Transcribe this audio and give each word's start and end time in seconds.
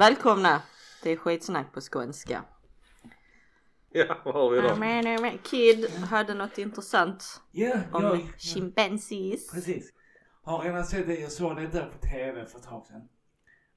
Välkomna 0.00 0.62
till 1.02 1.18
skitsnack 1.18 1.72
på 1.72 1.80
skånska. 1.80 2.44
Ja, 3.90 4.16
vad 4.24 4.34
har 4.34 4.50
vi 4.50 4.60
då? 4.60 5.38
Kid 5.44 5.90
hade 5.90 6.34
något 6.34 6.58
intressant 6.58 7.42
Ja, 7.50 7.80
om 7.92 8.02
ja, 8.02 8.16
ja, 8.16 8.22
chimpanzees. 8.38 9.50
precis. 9.50 9.92
Har 10.42 10.62
redan 10.62 10.84
sett 10.84 11.06
det. 11.06 11.14
Jag 11.20 11.32
såg 11.32 11.56
det 11.56 11.66
där 11.66 11.86
på 11.86 11.98
TV 11.98 12.46
för 12.46 12.58
ett 12.58 12.64
tag 12.64 12.86
sedan. 12.86 13.08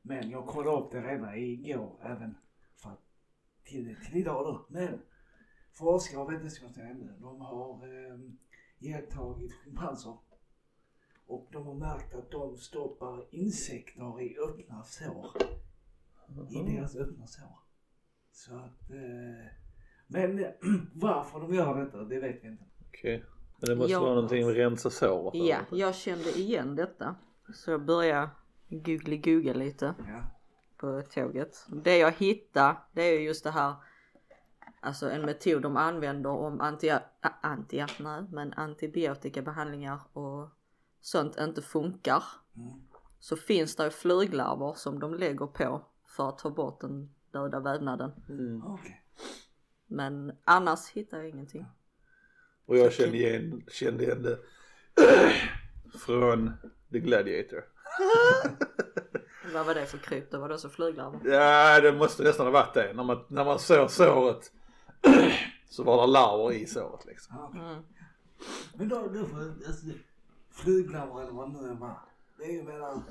Men 0.02 0.30
jag 0.30 0.48
kollade 0.48 0.78
upp 0.78 0.92
det 0.92 1.02
redan 1.02 1.38
igår 1.38 2.00
även 2.04 2.38
för 2.76 2.92
till, 3.64 3.96
till 4.06 4.18
idag 4.18 4.46
då. 4.46 4.66
Men 4.70 5.02
forskare 5.74 6.22
och 6.22 6.34
vetenskapsmän 6.34 6.92
ämnen, 6.92 7.22
de 7.22 7.42
har 7.42 7.74
eh, 7.74 8.20
iakttagit 8.80 9.54
schimpanser. 9.54 10.18
Och 11.28 11.48
de 11.52 11.68
har 11.68 11.76
märkt 11.76 12.16
att 12.16 12.32
de 12.32 12.58
stoppar 12.58 13.26
insekter 13.32 14.22
i 14.22 14.38
öppna 14.38 14.84
sår. 14.84 15.63
I 16.50 16.76
deras 16.76 16.96
öppna 16.96 17.28
sår. 17.28 17.60
Så 18.32 18.56
att... 18.56 18.90
Eh, 18.92 19.52
men 20.08 20.38
varför 20.94 21.40
de 21.40 21.54
gör 21.54 21.86
detta, 21.86 22.04
det 22.04 22.20
vet 22.20 22.44
vi 22.44 22.48
inte. 22.48 22.64
Okej. 22.88 23.26
Men 23.60 23.70
det 23.70 23.76
måste 23.76 23.92
Ja. 23.92 24.00
vara 24.00 24.14
någonting 24.14 24.46
med 24.46 24.56
rensa 24.56 24.90
sår. 24.90 25.32
Ja, 25.34 25.58
jag 25.72 25.96
kände 25.96 26.30
igen 26.30 26.76
detta. 26.76 27.16
Så 27.54 27.72
jag 27.72 27.86
började 27.86 28.30
googly 28.70 29.18
googa 29.18 29.54
lite 29.54 29.94
Ja. 30.08 30.24
på 30.78 31.02
tåget. 31.02 31.66
Det 31.84 31.98
jag 31.98 32.12
hittade 32.12 32.78
det 32.92 33.02
är 33.02 33.20
ju 33.20 33.26
just 33.26 33.44
det 33.44 33.52
här 33.52 33.76
Alltså 34.86 35.10
en 35.10 35.22
metod 35.22 35.62
de 35.62 35.78
använder 35.78 36.30
om 36.30 36.62
anti, 36.62 36.90
äh, 36.90 37.00
anti, 37.42 37.86
nej, 38.00 38.24
men 38.32 38.54
antibiotikabehandlingar 38.54 40.00
och 40.14 40.50
sånt 41.02 41.38
inte 41.40 41.62
funkar. 41.62 42.24
Mm. 42.56 42.72
Så 43.20 43.36
finns 43.36 43.76
det 43.76 43.84
ju 43.84 43.90
flyglarver 43.90 44.74
som 44.74 45.00
de 45.00 45.14
lägger 45.14 45.46
på 45.48 45.86
för 46.16 46.30
att 46.30 46.38
ta 46.38 46.50
bort 46.50 46.82
den 46.82 47.10
döda 47.32 47.60
vävnaden. 47.60 48.12
Mm. 48.30 48.64
Okej. 48.66 49.04
Men 49.88 50.38
annars 50.44 50.90
hittar 50.90 51.18
jag 51.18 51.30
ingenting. 51.30 51.66
Och 52.66 52.78
jag 52.78 52.94
kände 52.94 53.18
igen, 53.18 53.64
kände 53.68 54.04
igen 54.04 54.24
det 54.24 54.40
från 56.00 56.52
The 56.92 57.00
Gladiator. 57.00 57.64
Vad 59.54 59.66
var 59.66 59.76
det 59.76 59.86
för 59.86 59.98
kryp? 59.98 60.32
Det 60.32 60.38
var 60.38 60.50
det 60.50 60.58
så 60.58 60.70
flyglarver? 60.70 61.20
Ja, 61.32 61.82
det 61.82 61.94
måste 61.94 62.24
nästan 62.24 62.46
ha 62.46 62.52
varit 62.52 62.74
det. 62.74 62.94
När 62.94 63.04
man, 63.04 63.26
när 63.28 63.46
man 63.46 63.60
såg 63.60 63.92
såret 63.92 64.52
så 65.70 65.84
var 65.84 66.02
det 66.02 66.12
larver 66.12 66.52
i 66.54 66.66
såret 66.66 67.06
liksom. 67.06 67.52
Mm. 67.54 67.84
Men 68.74 68.90
då, 68.90 69.08
då 69.08 69.26
får 69.26 69.40
alltså, 69.40 69.86
flyglarver 70.52 71.22
eller 71.22 71.32
vad 71.32 71.54
det 71.54 71.62
nu 71.62 71.74
var. 71.74 72.00
Det 72.38 72.44
är 72.44 72.52
ju 72.52 72.64
mellan 72.64 73.04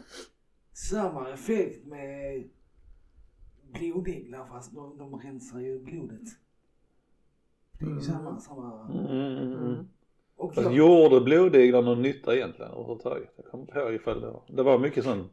samma 0.73 1.31
effekt 1.31 1.87
med 1.87 2.51
blodiglar 3.73 4.45
fast 4.45 4.75
de, 4.75 4.99
de 4.99 5.21
rensar 5.21 5.61
ju 5.61 5.79
blodet. 5.79 6.29
Det 7.79 7.87
är 7.87 7.91
ju 7.91 8.01
samma, 8.01 8.41
samma. 8.41 8.85
Mm, 8.85 9.07
mm, 9.07 9.53
mm. 9.53 9.65
Mm. 9.65 9.89
Och 10.37 10.55
Fast 10.55 10.65
jag, 10.65 10.75
gjorde 10.75 11.21
blodiglar 11.21 11.83
någon 11.83 12.03
nytta 12.03 12.37
egentligen 12.37 12.73
överhuvudtaget? 12.73 13.33
Jag 13.37 13.45
kommer 13.47 13.65
inte 13.65 13.79
ihåg 13.79 13.95
ifall 13.95 14.21
det 14.21 14.31
var. 14.31 14.43
Det 14.49 14.63
var 14.63 14.79
mycket 14.79 15.05
sån 15.05 15.29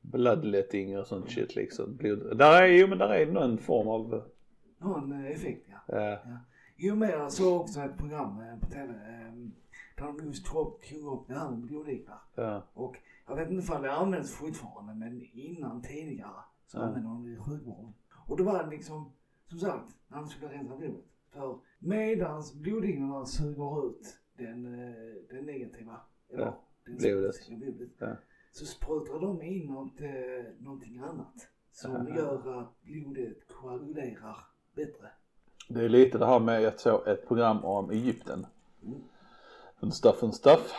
bloodletting 0.00 0.98
och 0.98 1.06
sånt 1.06 1.30
shit 1.30 1.56
liksom. 1.56 1.96
Blod... 1.96 2.38
Där 2.38 2.62
är, 2.62 2.66
jo 2.66 2.86
men 2.86 2.98
där 2.98 3.08
är 3.08 3.26
någon 3.26 3.58
form 3.58 3.88
av, 3.88 4.22
någon 4.78 5.12
eh, 5.12 5.30
effekt 5.30 5.66
ja. 5.86 5.98
eh, 5.98 6.18
Jo 6.76 6.94
men 6.94 7.10
jag 7.10 7.32
såg 7.32 7.60
också 7.60 7.80
ett 7.80 7.98
program 7.98 8.40
eh, 8.40 8.58
på 8.60 8.66
TV 8.66 8.92
eh, 8.92 9.34
där 9.96 10.06
de 10.06 10.26
just 10.26 10.46
tog, 10.46 10.80
tog 10.82 11.12
upp 11.12 11.28
det 11.28 11.34
här 11.34 11.50
med 11.50 11.58
blodiglar. 11.58 12.18
ja. 12.34 12.62
Och 12.74 12.96
jag 13.26 13.36
vet 13.36 13.50
inte 13.50 13.62
ifall 13.62 13.82
det 13.82 13.92
används 13.92 14.34
fortfarande 14.34 14.94
men 14.94 15.22
innan 15.32 15.82
tidigare 15.82 16.42
så 16.70 16.78
Ja. 16.78 16.82
använde 16.82 17.08
de 17.08 17.24
det 17.24 17.30
i 17.32 17.36
sjukvården. 17.36 17.94
Och 18.26 18.36
då 18.36 18.44
var 18.44 18.64
det 18.64 18.70
liksom, 18.70 19.12
som 19.48 19.58
sagt, 19.58 19.96
de 20.08 20.26
skulle 20.28 20.52
rensa 20.52 20.76
blodet. 20.76 21.04
För 21.30 21.58
medans 21.78 22.54
blodiglarna 22.54 23.26
suger 23.26 23.86
ut 23.88 24.18
den, 24.36 24.66
eh, 24.66 24.94
den 25.30 25.44
negativa, 25.46 26.00
eller 26.28 26.44
Ja, 26.44 26.60
den 26.86 26.96
blodet. 27.60 27.90
Ja. 27.98 28.16
Så 28.52 28.66
sprutar 28.66 29.20
de 29.20 29.42
in 29.42 29.66
något, 29.66 30.00
eh, 30.00 30.52
någonting 30.58 30.98
annat 30.98 31.48
som 31.72 31.96
Aha. 31.96 32.08
gör 32.16 32.60
att 32.60 32.82
blodet 32.82 33.48
koagulerar 33.48 34.36
bättre. 34.74 35.10
Det 35.68 35.84
är 35.84 35.88
lite 35.88 36.18
det 36.18 36.26
här 36.26 36.40
med, 36.40 36.62
jag 36.62 36.80
såg 36.80 37.08
ett 37.08 37.26
program 37.28 37.64
om 37.64 37.90
Egypten. 37.90 38.46
Mm. 38.82 39.00
En 39.80 39.92
stuff 39.92 40.22
and 40.22 40.34
stuff. 40.34 40.72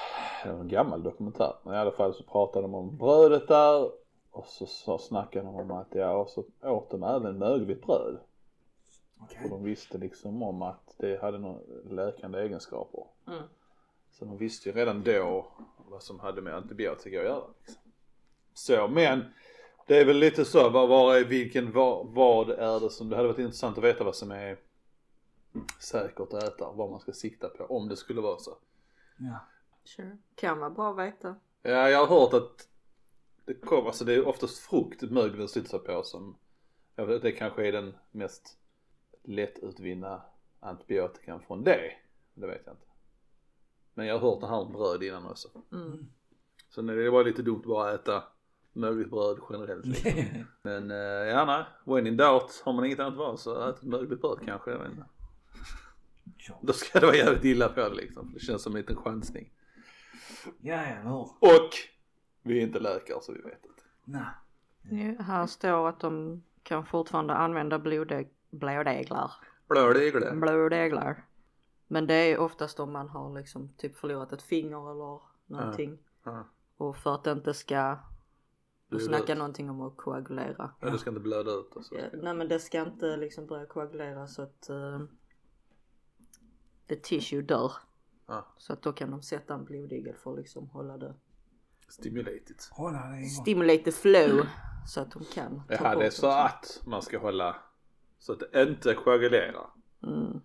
En 0.46 0.68
gammal 0.68 1.03
dokumentär. 1.03 1.53
Men 1.63 1.74
i 1.74 1.78
alla 1.78 1.91
fall 1.91 2.13
så 2.13 2.24
pratade 2.24 2.62
de 2.62 2.75
om 2.75 2.97
brödet 2.97 3.47
där. 3.47 3.91
Och 4.31 4.47
så, 4.47 4.66
så 4.66 4.97
snackade 4.97 5.46
de 5.46 5.56
om 5.56 5.72
att 5.72 5.88
ja, 5.92 6.14
och 6.14 6.30
så 6.30 6.46
åt 6.62 6.90
de 6.90 7.03
även 7.03 7.38
mögligt 7.38 7.86
bröd. 7.86 8.19
Okej. 9.19 9.44
Och 9.44 9.50
de 9.50 9.64
visste 9.64 9.97
liksom 9.97 10.44
om 10.44 10.62
att 10.62 10.96
det 10.97 11.22
hade 11.22 11.38
några 11.38 11.59
läkande 11.90 12.40
egenskaper. 12.40 13.03
Mm. 13.28 13.44
Så 14.12 14.25
de 14.25 14.38
visste 14.38 14.69
ju 14.69 14.75
redan 14.75 15.03
då 15.03 15.47
vad 15.90 16.03
som 16.03 16.19
hade 16.19 16.42
med 16.42 16.56
antibiotika 16.56 17.19
att 17.19 17.25
göra. 17.25 17.44
Liksom. 17.59 17.81
Så 18.53 18.88
men 18.88 19.24
det 19.88 19.97
är 19.97 20.06
väl 20.06 20.18
lite 20.18 20.46
så, 20.46 20.69
vad, 20.69 20.90
vad 20.90 21.18
är, 21.18 21.25
vilken, 21.25 21.72
vad, 21.72 22.08
vad 22.08 22.50
är 22.50 22.80
det 22.80 22.90
som, 22.90 23.09
det 23.09 23.16
hade 23.16 23.28
varit 23.28 23.40
intressant 23.40 23.78
att 23.78 23.84
veta 23.84 24.03
vad 24.03 24.16
som 24.16 24.31
är 24.31 24.58
säkert 25.80 26.19
att 26.19 26.44
äta 26.44 26.72
vad 26.72 26.90
man 26.90 27.00
ska 27.00 27.12
sikta 27.12 27.50
på 27.50 27.66
om 27.66 27.88
det 27.88 27.98
skulle 27.98 28.22
vara 28.22 28.38
så. 28.38 28.58
Ja. 29.18 29.40
Sure. 29.84 30.18
Kan 30.36 30.59
vara 30.59 30.69
bra 30.69 30.92
att 30.92 30.98
veta. 30.98 31.36
Ja, 31.62 31.90
jag 31.90 32.06
har 32.06 32.19
hört 32.19 32.34
att 32.34 32.68
det 33.53 33.66
kommer, 33.66 33.88
alltså 33.88 34.06
det 34.06 34.13
är 34.13 34.28
oftast 34.28 34.59
frukt 34.59 35.01
möglen 35.01 35.47
sitter 35.47 35.78
på 35.78 36.03
som, 36.03 36.38
jag 36.95 37.06
vet 37.06 37.22
det 37.22 37.31
kanske 37.31 37.67
är 37.67 37.72
den 37.72 37.94
mest 38.12 38.57
lättutvinna 39.23 40.22
antibiotikan 40.59 41.41
från 41.41 41.63
det. 41.63 41.91
Det 42.34 42.47
vet 42.47 42.62
jag 42.66 42.73
inte. 42.73 42.85
Men 43.94 44.07
jag 44.07 44.19
har 44.19 44.31
hört 44.31 44.41
det 44.41 44.47
här 44.47 44.56
om 44.56 44.73
bröd 44.73 45.03
innan 45.03 45.25
också. 45.25 45.47
Mm. 45.72 46.09
Så 46.69 46.81
det 46.81 47.09
var 47.09 47.23
lite 47.23 47.41
dumt 47.41 47.63
bara 47.66 47.89
att 47.89 48.01
äta 48.01 48.23
mögligt 48.73 49.09
bröd 49.09 49.39
generellt. 49.50 49.85
Liksom. 49.85 50.45
Men 50.62 50.91
eh, 50.91 50.97
ja 50.97 51.45
nej, 51.45 51.66
when 51.85 52.07
in 52.07 52.18
doubt, 52.18 52.62
har 52.66 52.73
man 52.73 52.85
inget 52.85 53.00
annat 53.00 53.18
val 53.18 53.38
så 53.38 53.69
ät 53.69 53.78
ett 53.78 53.83
mögligt 53.83 54.22
bröd 54.22 54.39
kanske. 54.45 54.72
Jag 54.72 54.79
vet 54.79 54.91
inte. 54.91 55.06
Ja, 56.38 56.59
Då 56.62 56.73
ska 56.73 57.00
det 57.00 57.06
vara 57.06 57.16
jävligt 57.16 57.44
illa 57.45 57.69
på 57.69 57.79
det 57.89 57.95
liksom. 57.95 58.33
Det 58.33 58.39
känns 58.39 58.63
som 58.63 58.75
en 58.75 58.81
liten 58.81 58.95
chansning. 58.95 59.51
ja, 60.62 60.78
hur? 60.78 61.22
Och 61.39 61.69
vi 62.41 62.59
är 62.59 62.63
inte 62.63 62.79
läkare 62.79 63.18
så 63.22 63.34
vi 63.34 63.41
vet 63.41 63.66
inte. 63.66 63.84
Nej. 64.03 64.25
Ja, 65.18 65.24
här 65.24 65.47
står 65.47 65.90
att 65.90 66.00
de 66.00 66.44
kan 66.63 66.85
fortfarande 66.85 67.34
använda 67.34 67.79
blodeglar. 67.79 68.28
Blödeglar. 68.50 70.35
Blodeglar. 70.35 71.25
Men 71.88 72.07
det 72.07 72.13
är 72.13 72.38
oftast 72.38 72.80
om 72.80 72.91
man 72.91 73.09
har 73.09 73.34
liksom 73.40 73.69
typ 73.78 73.97
förlorat 73.97 74.31
ett 74.34 74.41
finger 74.41 74.91
eller 74.91 75.19
någonting. 75.46 75.97
Ja. 76.24 76.44
Och 76.78 76.97
för 76.97 77.16
att 77.16 77.24
det 77.24 77.31
inte 77.31 77.53
ska, 77.53 77.97
du 78.88 78.97
Blöda 78.97 79.06
snackar 79.06 79.34
ut. 79.34 79.38
någonting 79.38 79.69
om 79.69 79.81
att 79.81 79.97
koagulera. 79.97 80.72
Ja, 80.80 80.90
det 80.90 80.97
ska 80.97 81.09
inte 81.09 81.22
blöda 81.22 81.51
ut 81.51 81.72
alltså. 81.75 81.96
Ja, 81.96 82.03
nej 82.13 82.34
men 82.34 82.47
det 82.47 82.59
ska 82.59 82.81
inte 82.81 83.18
liksom 83.18 83.46
börja 83.46 83.66
koagulera 83.66 84.28
så 84.28 84.41
att 84.41 84.68
uh, 84.69 85.03
the 86.88 86.96
tissue 86.96 87.41
dör. 87.41 87.72
Ja. 88.28 88.47
Så 88.57 88.74
att 88.74 88.81
då 88.81 88.94
kan 88.94 89.12
de 89.12 89.22
sätta 89.22 89.53
en 89.53 89.66
blodigel 89.66 90.16
för 90.16 90.31
att 90.31 90.38
liksom 90.38 90.68
hålla 90.68 90.97
det, 90.97 91.13
Stimulated. 91.91 92.56
Hålla 92.72 92.97
det 93.07 93.25
stimulate 93.25 93.84
the 93.84 93.91
flow. 93.91 94.46
Så 94.88 95.02
att 95.02 95.12
de 95.12 95.24
kan 95.25 95.62
ta 95.68 95.74
Ja, 95.74 95.96
det 95.96 96.06
är 96.06 96.09
så 96.09 96.28
att 96.28 96.81
man 96.85 97.02
ska 97.02 97.19
hålla 97.19 97.56
så 98.19 98.34
att 98.34 98.40
det 98.40 98.62
inte 98.62 98.94
koagulerar. 98.94 99.69
Mm. 100.03 100.41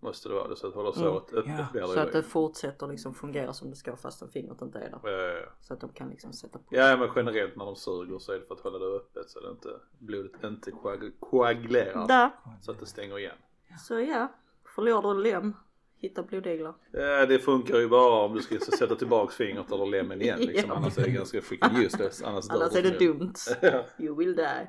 Måste 0.00 0.28
det 0.28 0.34
vara 0.34 0.48
det 0.48 0.56
så 0.56 0.68
att 0.68 0.74
hålla 0.74 0.92
såret 0.92 1.32
öppet 1.32 1.70
Ja, 1.74 1.86
Så 1.86 2.00
att 2.00 2.12
det 2.12 2.22
fortsätter 2.22 2.86
liksom 2.86 3.14
fungera 3.14 3.52
som 3.52 3.70
det 3.70 3.76
ska 3.76 3.96
fastän 3.96 4.28
fingret 4.28 4.62
inte 4.62 4.78
är 4.78 4.90
där. 4.90 5.00
Ja, 5.02 5.10
ja, 5.10 5.28
ja. 5.40 5.46
Så 5.60 5.74
att 5.74 5.80
de 5.80 5.92
kan 5.92 6.08
liksom 6.08 6.32
sätta 6.32 6.58
på. 6.58 6.64
Ja 6.70 6.96
men 6.96 7.08
generellt 7.16 7.56
när 7.56 7.64
de 7.64 7.76
suger 7.76 8.18
så 8.18 8.32
är 8.32 8.38
det 8.38 8.46
för 8.46 8.54
att 8.54 8.60
hålla 8.60 8.78
det 8.78 8.96
öppet 8.96 9.30
så 9.30 9.38
att 9.38 9.50
inte, 9.50 9.68
blodet 9.98 10.44
inte 10.44 10.70
koag- 10.70 11.12
koagulerar. 11.20 12.08
Där! 12.08 12.30
Så 12.60 12.70
att 12.72 12.80
det 12.80 12.86
stänger 12.86 13.18
igen. 13.18 13.36
Så 13.78 14.00
ja, 14.00 14.32
förlorar 14.74 15.02
du 15.02 15.10
en 15.10 15.22
lem, 15.22 15.56
hitta 16.04 16.22
blodeglar. 16.22 16.74
Ja 16.92 17.26
det 17.26 17.38
funkar 17.38 17.78
ju 17.78 17.88
bara 17.88 18.24
om 18.24 18.34
du 18.34 18.42
ska 18.42 18.58
sätta 18.58 18.94
tillbaks 18.94 19.36
fingret 19.36 19.72
eller 19.72 19.86
lemmen 19.86 20.22
igen 20.22 20.38
liksom. 20.40 20.70
Ja. 20.70 20.76
Annars 20.76 20.98
är 20.98 21.02
det 21.02 21.10
ganska 21.10 21.42
freaking 21.42 21.84
useless. 21.84 22.22
Annars, 22.22 22.50
Annars 22.50 22.74
är 22.74 22.82
det 22.82 22.98
dumt. 22.98 23.34
You 23.98 24.16
will 24.16 24.36
die. 24.36 24.68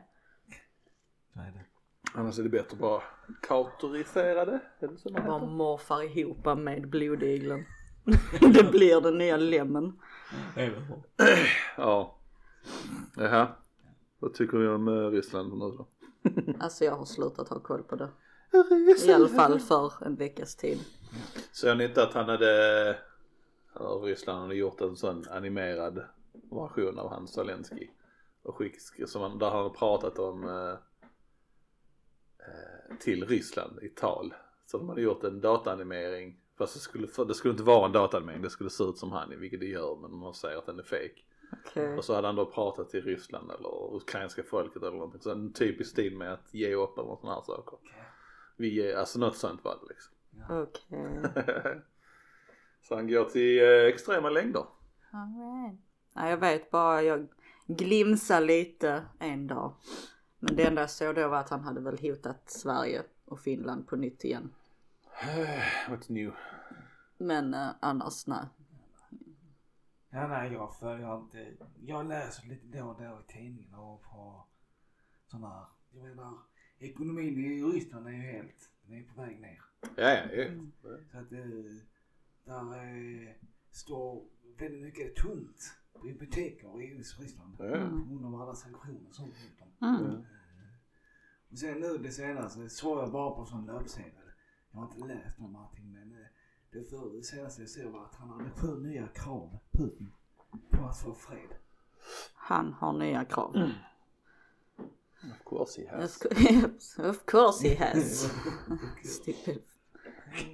Det. 1.34 1.66
Annars 2.14 2.40
är 2.40 2.44
det 2.44 2.50
bättre 2.50 2.70
att 2.72 2.80
bara 2.80 3.02
kautorisera 3.42 4.46
det. 4.46 4.60
Är 4.80 4.88
det 4.88 4.98
så 4.98 5.10
man 5.10 5.26
Bara 5.26 5.40
heter? 5.40 5.48
morfar 5.54 6.18
ihop 6.18 6.58
med 6.58 6.90
blodiglen. 6.90 7.66
det 8.40 8.72
blir 8.72 9.02
den 9.02 9.18
nya 9.18 9.38
lemmen. 9.38 10.00
Ja. 11.78 12.18
Jaha. 13.16 13.48
Vad 14.20 14.34
tycker 14.34 14.58
vi 14.58 14.68
om 14.68 14.88
eh, 14.88 15.10
Ryssland 15.12 15.54
nu 15.54 15.60
då? 15.60 15.88
Alltså 16.60 16.86
jag 16.86 16.96
har 16.96 17.06
slutat 17.06 17.50
ha 17.50 17.60
koll 17.60 17.84
på 17.84 17.96
det. 17.96 18.10
I 19.08 19.12
alla 19.12 19.28
fall 19.28 19.60
för 19.60 20.06
en 20.06 20.16
veckas 20.16 20.56
tid. 20.56 20.80
Såg 21.52 21.78
ni 21.78 21.84
inte 21.84 22.04
att 22.04 22.14
han 22.14 22.30
hade, 22.30 22.98
av 23.74 24.04
Ryssland 24.04 24.42
hade 24.42 24.56
gjort 24.56 24.82
en 24.82 24.96
sån 24.96 25.28
animerad 25.30 26.04
version 26.52 27.00
av 27.00 27.10
han 27.10 27.28
Zelensky? 27.28 27.88
och 28.46 28.56
skick, 28.56 28.76
som 29.06 29.22
han, 29.22 29.38
där 29.38 29.50
han 29.50 29.64
har 29.64 29.70
pratat 29.70 30.20
om 30.20 30.44
eh, 30.44 30.78
eh, 32.48 32.98
till 33.00 33.28
Ryssland 33.28 33.80
i 33.84 33.90
tal. 33.90 34.34
Så 34.66 34.78
de 34.78 34.90
hade 34.90 35.02
gjort 35.02 35.24
en 35.24 35.42
dataanimering 35.42 36.40
fast 36.58 36.74
det 36.74 36.80
skulle, 36.80 37.08
för 37.08 37.26
det 37.26 37.34
skulle 37.34 37.52
inte 37.52 37.64
vara 37.64 37.86
en 37.86 37.92
dataanimering, 37.92 38.42
det 38.42 38.50
skulle 38.50 38.70
se 38.70 38.84
ut 38.84 38.98
som 38.98 39.12
han 39.12 39.40
vilket 39.40 39.60
det 39.60 39.66
gör 39.66 39.96
men 39.96 40.12
man 40.12 40.34
säger 40.34 40.58
att 40.58 40.66
den 40.66 40.80
är 40.80 40.84
fake. 40.84 41.22
Okej. 41.66 41.98
Och 41.98 42.06
så 42.06 42.16
hade 42.16 42.28
han 42.28 42.36
då 42.36 42.46
pratat 42.46 42.90
till 42.90 43.02
Ryssland 43.02 43.52
eller 43.52 43.96
ukrainska 43.96 44.44
folket 44.44 44.82
eller 44.82 44.92
någonting. 44.92 45.22
Så 45.22 45.32
en 45.32 45.54
typisk 45.54 45.92
stil 45.92 46.18
med 46.18 46.34
att 46.34 46.54
ge 46.54 46.76
upp 46.76 46.98
eller 46.98 47.16
sådana 47.16 47.36
här 47.36 47.42
saker. 47.42 47.80
Vi 48.56 48.94
alltså 48.94 49.20
något 49.20 49.38
sånt 49.38 49.64
var 49.64 49.78
det 49.82 49.94
liksom. 49.94 50.14
Okej. 50.50 51.22
så 52.82 52.96
han 52.96 53.08
går 53.08 53.26
till 53.26 53.64
eh, 53.64 53.94
extrema 53.94 54.30
längder. 54.30 54.66
Alright. 55.12 55.80
Nej 56.16 56.30
jag 56.30 56.38
vet 56.38 56.72
bara, 56.72 57.02
jag 57.02 57.28
glimsade 57.68 58.46
lite 58.46 59.06
en 59.20 59.48
dag. 59.48 59.74
Men 60.40 60.56
det 60.56 60.64
enda 60.64 60.82
jag 60.82 60.90
såg 60.90 61.16
då 61.16 61.28
var 61.28 61.38
att 61.38 61.50
han 61.50 61.64
hade 61.64 61.82
väl 61.82 62.00
hotat 62.02 62.50
Sverige 62.50 63.04
och 63.26 63.40
Finland 63.40 63.88
på 63.88 63.96
nytt 63.96 64.24
igen. 64.24 64.54
What's 65.90 66.12
new? 66.12 66.34
Men 67.18 67.54
eh, 67.54 67.70
annars 67.80 68.28
nej. 68.28 68.46
Ja, 70.10 70.28
nej, 70.28 70.54
jag 70.54 70.76
följer 70.76 71.16
inte. 71.16 71.54
Jag 71.82 72.06
läser 72.06 72.48
lite 72.48 72.78
då 72.78 72.86
och 72.86 73.02
då 73.02 73.20
i 73.28 73.32
tidningen 73.34 73.74
och 73.76 74.04
på 74.04 74.44
sådana 75.26 75.50
här. 75.50 75.66
Jag 75.92 76.04
menar, 76.04 76.34
ekonomin 76.80 77.38
i 77.38 77.64
Ryssland 77.64 78.08
är 78.08 78.12
ju 78.12 78.18
helt, 78.18 78.70
den 78.86 78.98
är 78.98 79.04
på 79.04 79.22
väg 79.22 79.40
ner. 79.40 79.62
Ja, 79.96 80.10
ja, 80.10 80.32
ja. 80.32 80.50
Så 81.12 81.18
att 81.18 81.32
eh, 81.32 81.40
där 82.46 82.74
eh, 82.74 83.30
står 83.72 84.26
väldigt 84.58 84.82
mycket 84.82 85.16
tomt 85.16 85.76
på 85.94 86.00
butiker 86.00 86.82
i 86.82 86.94
Ryssland. 86.94 87.56
ja. 87.60 87.66
Mm. 87.66 87.90
På 87.90 88.10
grund 88.10 88.26
av 88.26 88.42
alla 88.42 88.56
sanktioner 88.56 89.10
och 89.10 89.16
sånt 89.16 89.34
mot 89.44 89.60
dem. 89.80 89.96
Mm. 89.96 90.24
Och 91.52 91.58
sen 91.58 91.80
nu 91.80 91.98
det 91.98 92.12
senaste 92.12 92.70
såg 92.70 93.00
jag 93.00 93.12
bara 93.12 93.36
på 93.36 93.46
sån 93.46 93.66
löpsedel. 93.66 94.12
Jag 94.72 94.80
har 94.80 94.88
inte 94.88 95.08
läst 95.08 95.40
om 95.40 95.56
allting 95.56 95.92
men 95.92 96.12
eh, 96.12 96.28
det, 96.72 96.84
för, 96.90 97.18
det 97.18 97.24
senaste 97.24 97.62
jag 97.62 97.70
såg 97.70 97.92
var 97.92 98.06
att 98.06 98.16
han 98.16 98.30
hade 98.30 98.50
sju 98.50 98.80
nya 98.80 99.08
krav, 99.08 99.58
Putin, 99.72 100.12
på 100.70 100.86
att 100.86 100.98
få 100.98 101.14
fred. 101.14 101.50
Han 102.36 102.74
har 102.74 103.00
nya 103.00 103.26
krav. 103.26 103.56
Mm. 103.56 103.72
Of 105.32 105.44
course 105.46 105.82
he 105.82 105.88
has. 105.88 106.22
Of 107.00 107.26
course 107.26 107.68
he 107.68 107.76
has. 107.76 108.24
Stupid. 109.04 109.62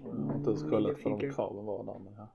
Jag 0.03 0.09
har 0.11 0.35
inte 0.35 0.49
ens 0.49 0.63
kollat 0.63 0.99
för 0.99 1.09
de 1.09 1.31
kraven 1.31 1.65
var 1.65 1.83
där 1.83 1.99
men 1.99 2.13
ja. 2.13 2.27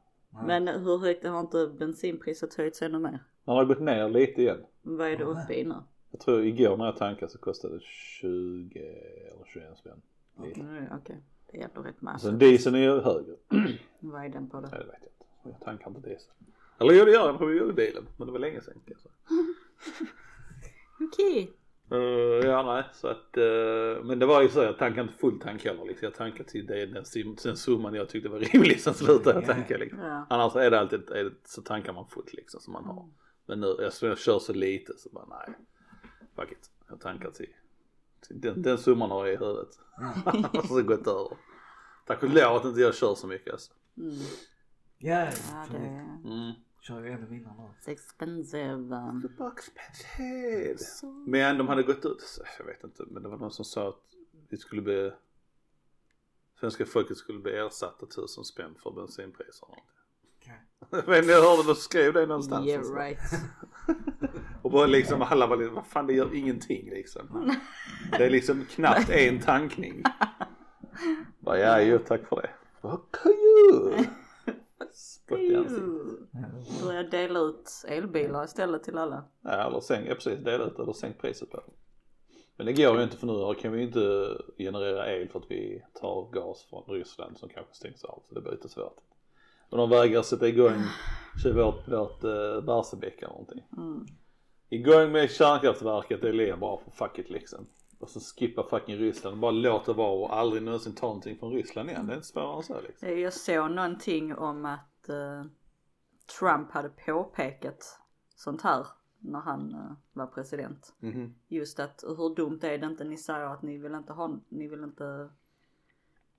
Men 0.46 0.68
hur 0.68 0.98
högt 0.98 1.26
har 1.26 1.40
inte 1.40 1.66
bensinpriset 1.78 2.54
höjts 2.54 2.82
ännu 2.82 2.98
mer? 2.98 3.18
Han 3.44 3.56
har 3.56 3.64
gått 3.64 3.80
ner 3.80 4.08
lite 4.08 4.42
igen. 4.42 4.64
Vad 4.82 5.08
är 5.08 5.16
det 5.16 5.24
uppe 5.24 5.54
i 5.54 5.64
nu? 5.64 5.74
Jag 6.10 6.20
tror 6.20 6.44
igår 6.44 6.76
när 6.76 6.84
jag 6.84 6.96
tankade 6.96 7.32
så 7.32 7.38
kostade 7.38 7.74
det 7.74 7.80
20 7.84 8.78
eller 8.78 9.44
21 9.46 9.78
spänn. 9.78 10.02
Mm, 10.38 10.84
Okej, 11.00 11.16
det 11.50 11.60
är 11.60 11.64
ändå 11.64 11.80
rätt 11.82 11.94
Sen 11.98 12.04
massivt. 12.04 12.38
dieseln 12.38 12.74
är 12.76 12.78
ju 12.78 13.00
högre. 13.00 13.36
Vad 14.00 14.24
är 14.24 14.28
den 14.28 14.50
på 14.50 14.60
då? 14.60 14.68
Nej 14.72 14.80
det 14.80 14.86
vet 14.86 15.00
jag 15.00 15.10
inte. 15.10 15.58
Jag 15.58 15.60
tankar 15.60 15.88
inte 15.88 16.00
diesel. 16.00 16.30
Eller 16.78 16.92
jo 16.92 17.04
det 17.04 17.10
gör 17.10 17.26
jag, 17.26 17.42
jag 17.42 17.56
gjorde 17.56 17.72
bilen. 17.72 18.06
Men 18.16 18.26
det 18.26 18.32
var 18.32 18.38
länge 18.38 18.60
sedan 18.60 18.74
kan 18.74 18.82
jag 18.94 19.00
säga. 19.00 19.14
Okej. 21.00 21.52
Uh, 21.92 22.46
ja 22.46 22.62
nej 22.62 22.84
så 22.92 23.08
att, 23.08 23.36
uh, 23.38 24.04
men 24.04 24.18
det 24.18 24.26
var 24.26 24.42
ju 24.42 24.48
så 24.48 24.62
jag 24.62 24.78
tankade 24.78 25.02
inte 25.02 25.14
full 25.14 25.40
tank 25.40 25.64
heller 25.64 25.84
liksom. 25.84 26.06
Jag 26.06 26.14
tankade 26.14 26.48
till 26.48 26.66
det, 26.66 26.86
den, 26.86 27.04
den 27.42 27.56
summan 27.56 27.94
jag 27.94 28.08
tyckte 28.08 28.28
var 28.28 28.38
rimlig 28.52 28.80
sen 28.80 28.94
slutade 28.94 29.38
jag 29.40 29.46
tanka 29.46 29.76
liksom. 29.76 30.00
Ja. 30.00 30.26
Annars 30.30 30.56
är 30.56 30.70
det 30.70 30.80
alltid, 30.80 31.10
är 31.10 31.24
det, 31.24 31.32
så 31.44 31.62
tankar 31.62 31.92
man 31.92 32.06
fullt 32.08 32.32
liksom 32.32 32.60
som 32.60 32.72
man 32.72 32.84
har. 32.84 33.08
Men 33.46 33.60
nu, 33.60 33.76
jag, 33.78 33.92
jag 34.10 34.18
kör 34.18 34.38
så 34.38 34.52
lite 34.52 34.92
så 34.98 35.08
bara 35.08 35.26
nej. 35.26 35.56
Fuck 36.36 36.52
it. 36.52 36.70
Jag 36.88 37.00
tankar 37.00 37.30
till, 37.30 37.48
till 38.26 38.40
den, 38.40 38.62
den 38.62 38.78
summan 38.78 39.10
har 39.10 39.26
jag 39.26 39.34
i 39.34 39.38
huvudet. 39.38 39.78
Och 40.58 40.64
så 40.64 40.82
gått 40.82 41.06
över. 41.06 41.36
Tack 42.06 42.22
och 42.22 42.28
lov 42.28 42.56
att 42.56 42.64
inte 42.64 42.80
jag 42.80 42.94
kör 42.94 43.14
så 43.14 43.26
mycket 43.26 43.52
alltså. 43.52 43.72
Mm. 43.98 44.14
Ja, 44.98 45.24
Ja, 45.52 45.66
det 45.70 45.76
är 45.76 46.06
Mm. 46.24 46.52
Kör 46.86 47.02
ju 47.02 47.10
ännu 47.10 47.26
mindre 47.26 47.52
nu. 47.58 47.62
it's 47.62 47.88
expensive. 47.88 48.96
expensive. 49.52 51.12
Men 51.26 51.58
de 51.58 51.68
hade 51.68 51.82
gått 51.82 52.04
ut, 52.04 52.38
jag 52.58 52.66
vet 52.66 52.84
inte, 52.84 53.04
men 53.06 53.22
det 53.22 53.28
var 53.28 53.36
någon 53.36 53.50
som 53.50 53.64
sa 53.64 53.88
att 53.88 54.02
vi 54.48 54.56
skulle 54.56 54.82
bli 54.82 55.12
Svenska 56.60 56.86
folket 56.86 57.16
skulle 57.16 57.38
bli 57.38 57.56
ersatta 57.56 58.06
tusen 58.06 58.44
spänn 58.44 58.74
för 58.82 58.90
bensinpriser. 58.90 59.68
Okej. 60.36 60.60
Men 61.06 61.28
jag 61.28 61.42
hörde 61.42 61.62
de 61.68 61.74
skrev 61.74 62.12
det 62.12 62.26
någonstans. 62.26 62.66
Yeah 62.66 62.80
och 62.80 62.86
så. 62.86 62.94
right. 62.94 63.18
Och 64.62 64.70
bara 64.70 64.86
liksom 64.86 65.22
alla 65.22 65.46
var 65.46 65.56
liksom, 65.56 65.74
vad 65.74 65.86
fan 65.86 66.06
det 66.06 66.12
gör 66.12 66.34
ingenting 66.34 66.90
liksom. 66.90 67.54
Det 68.10 68.26
är 68.26 68.30
liksom 68.30 68.64
knappt 68.64 69.10
en 69.10 69.40
tankning. 69.40 70.02
Bara 71.38 71.58
ja, 71.58 71.80
jo 71.80 71.98
tack 71.98 72.28
för 72.28 72.42
det. 72.42 72.50
Fuck 72.82 73.16
you! 73.26 74.04
Spott 74.96 75.38
i 75.38 75.56
ansiktet. 75.56 76.82
Börja 76.82 77.02
dela 77.02 77.40
ut 77.40 77.84
elbilar 77.88 78.44
istället 78.44 78.84
till 78.84 78.98
alla. 78.98 79.24
Ja, 79.42 79.50
eller 79.50 79.80
sänk, 79.80 80.08
ja 80.08 80.14
precis, 80.14 80.38
dela 80.44 80.64
ut 80.64 80.78
eller 80.78 80.92
sänk 80.92 81.18
priset 81.18 81.50
på 81.50 81.56
det. 81.56 81.62
Men 82.56 82.66
det 82.66 82.72
går 82.72 82.96
ju 82.96 83.02
inte 83.02 83.16
för 83.16 83.26
nu 83.26 83.54
kan 83.54 83.72
vi 83.72 83.78
ju 83.78 83.86
inte 83.86 84.36
generera 84.58 85.12
el 85.12 85.28
för 85.28 85.38
att 85.38 85.50
vi 85.50 85.82
tar 86.00 86.30
gas 86.32 86.66
från 86.70 86.84
Ryssland 86.86 87.38
som 87.38 87.48
kanske 87.48 87.74
stängs 87.74 88.04
av 88.04 88.22
så 88.28 88.34
det 88.34 88.40
blir 88.40 88.52
lite 88.52 88.68
svårt. 88.68 88.96
Och 89.70 89.78
de 89.78 89.90
vägrar 89.90 90.22
sätta 90.22 90.48
igång 90.48 90.82
vårt, 91.54 91.88
vårt 91.88 92.24
uh, 92.24 92.60
Barsebäck 92.60 93.18
eller 93.18 93.28
någonting. 93.28 93.62
Mm. 93.76 94.06
Igång 94.68 95.12
med 95.12 95.30
kärnkraftverket, 95.30 96.22
det 96.22 96.28
är 96.28 96.56
bra 96.56 96.80
för 96.84 96.90
fuck 96.90 97.18
it 97.18 97.30
liksom. 97.30 97.66
Och 97.98 98.08
så 98.10 98.20
skippa 98.20 98.62
fucking 98.70 98.96
Ryssland, 98.96 99.40
bara 99.40 99.50
låt 99.50 99.84
det 99.86 99.92
vara 99.92 100.10
och 100.12 100.36
aldrig 100.36 100.62
någonsin 100.62 100.94
ta 100.94 101.06
någonting 101.06 101.38
från 101.38 101.52
Ryssland 101.52 101.90
igen. 101.90 102.06
Det 102.06 102.12
är 102.12 102.16
inte 102.16 102.26
svårare 102.26 102.56
än 102.56 102.62
så 102.62 102.80
liksom. 102.80 103.08
Eh, 103.08 103.14
Jag 103.14 103.32
såg 103.32 103.70
någonting 103.70 104.34
om 104.34 104.64
att 104.64 105.08
eh, 105.08 105.44
Trump 106.38 106.70
hade 106.70 106.88
påpekat 106.88 108.00
sånt 108.34 108.62
här 108.62 108.86
när 109.18 109.40
han 109.40 109.74
eh, 109.74 109.92
var 110.12 110.26
president. 110.26 110.94
Mhm. 110.98 111.34
Just 111.48 111.80
att 111.80 112.04
hur 112.06 112.34
dumt 112.34 112.58
är 112.62 112.78
det 112.78 112.86
inte 112.86 113.04
ni 113.04 113.16
säger 113.16 113.46
att 113.46 113.62
ni 113.62 113.78
vill 113.78 113.94
inte 113.94 114.12
ha, 114.12 114.40
ni 114.48 114.68
vill 114.68 114.82
inte 114.84 115.30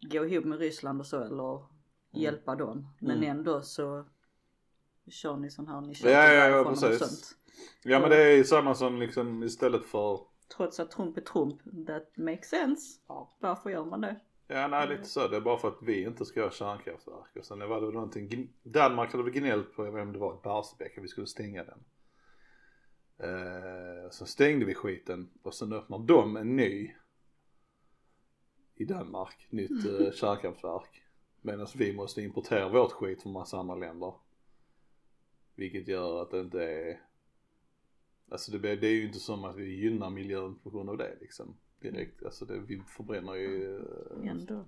gå 0.02 0.26
ihop 0.26 0.46
med 0.46 0.60
Ryssland 0.60 1.00
och 1.00 1.06
så 1.08 1.24
eller 1.24 1.64
hjälpa 2.12 2.56
dem. 2.56 2.88
Men 3.00 3.18
Mm. 3.18 3.30
ändå 3.38 3.62
så 3.62 4.06
kör 5.08 5.38
ni 5.38 5.50
sån 5.52 5.68
här, 5.68 5.82
ni 5.82 5.96
kör 5.96 6.10
Ja, 6.10 6.24
ja, 6.28 6.34
ja, 6.34 6.50
därifrån 6.50 6.72
och 6.72 6.78
sånt. 6.78 7.38
Ja 7.84 8.00
men 8.00 8.10
det 8.10 8.24
är 8.24 8.36
ju 8.38 8.44
samma 8.44 8.76
som 8.76 9.00
liksom 9.00 9.44
istället 9.44 9.86
för 9.86 10.20
Trots 10.56 10.80
att 10.80 10.92
Trump 10.92 11.18
är 11.18 11.22
Trump, 11.22 11.62
that 11.88 12.18
makes 12.18 12.50
sense. 12.50 13.00
Ja. 13.08 13.36
Varför 13.40 13.70
gör 13.70 13.86
man 13.86 14.02
det? 14.02 14.20
Ja 14.48 14.68
nej 14.68 14.90
lite 14.90 15.04
så. 15.04 15.28
Det 15.28 15.38
är 15.38 15.42
bara 15.42 15.58
för 15.58 15.68
att 15.68 15.82
vi 15.82 16.04
inte 16.04 16.26
ska 16.26 16.44
ha 16.44 16.52
kärnkraftverk. 16.52 17.36
Och 17.36 17.46
sen 17.46 17.60
var 17.60 17.80
det 17.80 17.86
väl 17.86 17.94
någonting, 17.94 18.50
Danmark 18.64 19.12
hade 19.12 19.24
väl 19.24 19.34
gnällt 19.34 19.74
på, 19.74 19.86
jag 19.86 19.92
vet 19.92 20.02
inte 20.02 20.08
om 20.08 20.14
det 20.14 20.20
var 20.20 20.42
Barsebäck, 20.44 20.98
att 20.98 21.04
vi 21.04 21.08
skulle 21.08 21.28
stänga 21.28 21.64
den. 21.64 21.84
Eh, 23.20 24.10
så 24.10 24.26
stängde 24.26 24.66
vi 24.66 24.74
skiten 24.74 25.30
och 25.44 25.54
sen 25.54 25.74
öppnar 25.74 26.00
de 26.00 26.38
en 26.38 26.56
ny 26.56 26.96
i 28.76 28.86
Danmark, 28.86 29.48
nytt 29.50 29.86
eh, 29.86 30.12
kärnkraftverk. 30.14 31.04
Medan 31.42 31.68
vi 31.76 31.94
måste 31.94 32.22
importera 32.22 32.70
vårt 32.70 32.92
skit 32.92 33.22
från 33.22 33.34
massa 33.34 33.58
andra 33.58 33.76
länder. 33.76 34.14
Vilket 35.56 35.88
gör 35.88 36.22
att 36.22 36.32
det 36.32 36.40
inte 36.40 36.64
är 36.64 37.02
Alltså 38.30 38.52
det, 38.52 38.76
det 38.76 38.88
är 38.88 38.92
ju 38.94 39.06
inte 39.08 39.20
som 39.20 39.44
att 39.46 39.56
vi 39.56 39.76
gynnar 39.76 40.10
miljön 40.10 40.56
på 40.64 40.70
grund 40.70 40.90
av 40.90 40.98
det 40.98 41.18
liksom. 41.22 41.58
Direkt, 41.80 42.24
alltså 42.24 42.46
det, 42.46 42.60
vi 42.60 42.82
förbränner 42.88 43.34
ju 43.34 43.76
eh, 43.76 44.30
Ändå. 44.30 44.66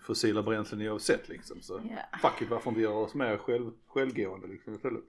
fossila 0.00 0.42
bränslen 0.42 0.82
oavsett 0.88 1.28
liksom. 1.28 1.60
Så 1.62 1.80
Ja. 1.90 2.18
fuck 2.30 2.42
it, 2.42 2.48
varför 2.50 2.70
inte 2.70 2.80
göra 2.82 2.94
oss 2.94 3.14
mer 3.14 3.36
själv, 3.38 3.72
självgående 3.86 4.46
liksom 4.46 4.74
istället. 4.74 5.04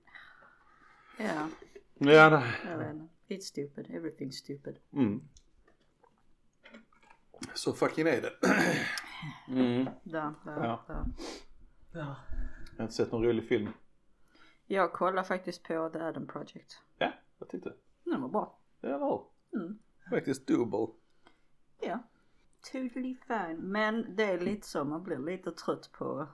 Ja, 1.18 1.50
Ja, 2.00 2.30
nej. 2.30 2.54
jag 2.66 2.78
vet 2.78 2.94
inte. 2.96 3.14
It's 3.28 3.40
stupid, 3.42 3.86
everything's 3.88 4.32
stupid. 4.32 4.76
Mm. 4.94 5.22
Så 7.54 7.74
fucking 7.74 8.08
är 8.08 8.22
det. 8.22 8.34
Mm. 9.50 9.86
Där, 10.04 10.34
där, 10.46 10.64
Ja. 10.64 10.84
där. 10.88 11.06
Ja. 11.94 12.16
Jag 12.72 12.78
har 12.78 12.84
inte 12.84 12.94
sett 12.94 13.12
någon 13.12 13.24
rolig 13.24 13.48
film. 13.48 13.70
Jag 14.68 14.94
kollar 14.94 15.24
faktiskt 15.24 15.64
på 15.64 15.90
The 15.94 16.00
Adam 16.00 16.28
Project. 16.28 16.78
Ja, 16.98 17.14
jag 17.40 17.50
tyckte. 17.50 17.74
Den 18.04 18.22
var 18.22 18.30
bra. 18.30 18.60
Ja, 18.82 18.98
hur? 19.52 19.62
Mm. 19.62 19.80
Faktiskt 20.10 20.48
doable. 20.48 20.94
Ja. 21.82 22.00
Totally 22.72 23.16
fine. 23.28 23.58
Men 23.58 24.16
det 24.16 24.24
är 24.24 24.40
lite 24.40 24.68
så 24.68 24.84
man 24.84 25.04
blir 25.04 25.18
lite 25.18 25.52
trött 25.52 25.92
på. 25.92 26.28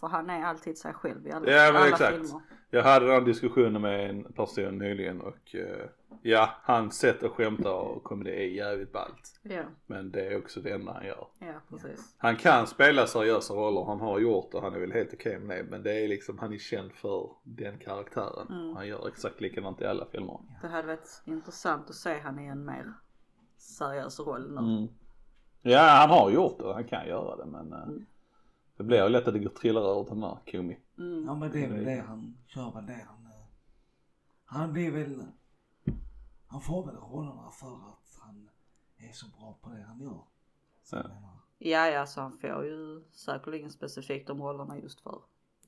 För 0.00 0.06
han 0.06 0.30
är 0.30 0.44
alltid 0.44 0.78
sig 0.78 0.92
själv 0.94 1.26
i 1.26 1.32
alla, 1.32 1.50
Ja 1.50 1.72
men 1.72 1.76
alla 1.82 1.88
exakt. 1.88 2.16
filmer. 2.16 2.40
Jag 2.70 2.82
hade 2.82 3.06
den 3.06 3.24
diskussionen 3.24 3.82
med 3.82 4.10
en 4.10 4.32
person 4.32 4.78
nyligen 4.78 5.20
och 5.20 5.54
eh, 5.54 5.86
ja, 6.22 6.50
hans 6.62 6.98
sätt 6.98 7.22
att 7.22 7.30
skämta 7.30 7.74
och 7.74 8.04
komedi 8.04 8.30
är 8.30 8.46
jävligt 8.48 8.92
ballt. 8.92 9.40
Ja, 9.42 9.62
Men 9.86 10.10
det 10.10 10.26
är 10.26 10.38
också 10.38 10.60
det 10.60 10.70
enda 10.70 10.92
han 10.92 11.06
gör. 11.06 11.26
ja 11.38 11.54
precis. 11.70 12.14
Han 12.18 12.36
kan 12.36 12.66
spela 12.66 13.06
seriösa 13.06 13.54
roller, 13.54 13.84
han 13.84 14.00
har 14.00 14.18
gjort 14.18 14.52
det, 14.52 14.60
han 14.60 14.74
är 14.74 14.78
väl 14.78 14.92
helt 14.92 15.14
okej 15.14 15.38
med 15.38 15.56
det. 15.58 15.70
Men 15.70 15.82
det 15.82 15.92
är 16.04 16.08
liksom, 16.08 16.38
han 16.38 16.52
är 16.52 16.58
känd 16.58 16.92
för 16.92 17.30
den 17.42 17.78
karaktären. 17.78 18.48
Mm. 18.50 18.76
Han 18.76 18.86
gör 18.88 19.08
exakt 19.08 19.40
likadant 19.40 19.80
i 19.80 19.84
alla 19.86 20.06
filmer. 20.06 20.40
Det 20.62 20.68
hade 20.68 20.86
varit 20.86 21.22
intressant 21.26 21.90
att 21.90 21.94
se 21.96 22.18
han 22.18 22.38
i 22.38 22.46
en 22.46 22.64
mer 22.64 22.92
seriös 23.58 24.20
roll 24.20 24.50
nu. 24.54 24.60
Mm. 24.76 24.88
Ja, 25.62 25.80
han 25.80 26.10
har 26.10 26.30
gjort 26.30 26.58
det, 26.58 26.72
han 26.72 26.84
kan 26.84 27.08
göra 27.08 27.36
det 27.36 27.46
men 27.46 27.72
eh, 27.72 27.82
Mm. 27.82 28.06
Det 28.76 28.84
blir 28.84 29.02
ju 29.02 29.08
lätt 29.08 29.28
att 29.28 29.34
det 29.34 29.40
går 29.40 29.50
trillar 29.50 29.80
över 29.80 30.04
till 30.04 30.14
den 30.14 30.22
här 30.22 30.38
komi. 30.52 30.78
Mm. 30.98 31.24
Ja 31.26 31.34
men 31.34 31.50
det 31.50 31.64
är 31.64 31.68
väl 31.70 31.84
det 31.84 32.04
han 32.06 32.38
kör 32.46 32.70
väl 32.72 32.86
det 32.86 33.06
han... 33.08 33.26
eh, 33.26 33.46
Han 34.44 34.72
blir 34.72 34.90
väl... 34.90 35.22
Han 36.46 36.60
får 36.60 36.86
väl 36.86 36.96
rollerna 36.96 37.50
för 37.50 37.74
att 37.88 38.18
han 38.20 38.50
är 38.96 39.12
så 39.12 39.26
bra 39.28 39.58
på 39.62 39.70
det 39.70 39.82
han 39.82 40.00
gör. 40.00 40.24
Så 40.82 40.96
Ja. 41.58 41.88
Ja, 41.88 42.06
så 42.06 42.20
han 42.20 42.38
får 42.38 42.64
ju 42.64 43.04
säkerligen 43.12 43.70
specifikt 43.70 44.26
de 44.26 44.42
rollerna 44.42 44.78
just 44.78 45.00
för 45.00 45.22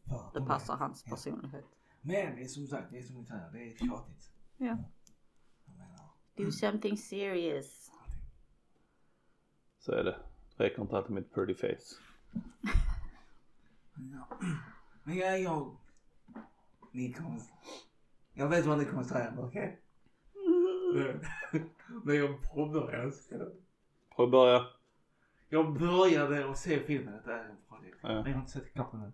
för 0.09 0.31
det 0.33 0.39
de 0.39 0.47
passar 0.47 0.75
är- 0.75 0.79
hans 0.79 1.03
ja. 1.07 1.11
personlighet. 1.11 1.65
Men 2.01 2.37
det 2.37 2.43
är 2.43 2.47
som 2.49 2.67
sagt, 2.67 2.91
det 2.91 2.99
är 2.99 3.03
som 3.03 3.17
ni 3.17 3.25
säger, 3.25 3.51
det 3.53 3.59
är 3.73 3.77
tjatigt. 3.77 4.31
Ja. 4.57 4.77
Jag 5.67 5.77
menar, 5.77 6.01
Do 6.37 6.51
something 6.53 6.97
serious. 6.97 7.91
Så 9.79 9.93
är 9.93 10.05
det. 10.05 10.17
Det 10.57 10.65
räcker 10.65 10.83
inte 10.83 10.97
alltid 10.97 11.11
med 11.15 11.23
ett 11.23 11.33
pretty 11.35 11.55
face. 11.55 11.97
Ja. 13.95 14.39
Men 15.05 15.17
jag, 15.17 15.41
jag... 15.41 15.77
Ni 16.93 17.13
kommer... 17.13 17.41
Jag 18.33 18.49
vet 18.49 18.67
vad 18.67 18.79
ni 18.79 18.85
kommer 18.85 19.03
säga, 19.03 19.35
okej? 19.39 19.81
Men 22.05 22.17
jag 22.17 22.43
påbörjade. 22.43 23.11
Får 23.11 24.25
jag 24.25 24.31
börja? 24.31 24.67
Jag 25.49 25.79
började 25.79 26.51
att 26.51 26.59
se 26.59 26.81
filmen, 26.81 27.21
det 27.25 27.33
är 27.33 27.45
en 27.45 27.57
projekt. 27.69 27.99
Ja. 28.03 28.09
Men 28.09 28.27
jag 28.27 28.33
har 28.33 28.41
inte 28.41 28.53
sett 28.53 28.73
klart 28.73 28.93
den 28.93 29.03
än. 29.03 29.13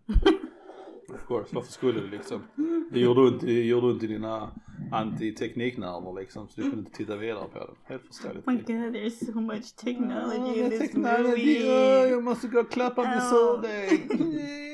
Of 1.09 1.27
course, 1.29 1.55
varför 1.55 1.73
skulle 1.73 2.01
du 2.01 2.07
liksom? 2.09 2.43
Det 2.91 3.01
gjorde 3.01 3.21
ont, 3.21 3.41
det 3.41 3.65
gjorde 3.65 3.87
ont 3.87 4.03
i 4.03 4.07
dina 4.07 4.51
antitekniknerver 4.93 6.21
liksom 6.21 6.49
så 6.49 6.61
du 6.61 6.63
kunde 6.63 6.79
inte 6.79 6.93
titta 6.97 7.17
vidare 7.17 7.49
på 7.53 7.59
den. 7.59 7.69
Helt 7.85 8.07
förståeligt. 8.07 8.47
Oh 8.49 8.53
my 8.55 8.61
god, 8.61 8.95
there's 8.97 9.33
so 9.33 9.41
much 9.41 9.77
technology 9.77 10.61
in 10.61 10.71
this 10.71 10.81
Teknologi, 10.81 11.59
movie. 11.59 12.09
jag 12.11 12.23
måste 12.25 12.49
gå 12.49 12.61
och 12.61 12.71
klappa 12.71 13.03
min 13.03 13.19
Ow. 13.19 13.21
surdeg. 13.21 13.93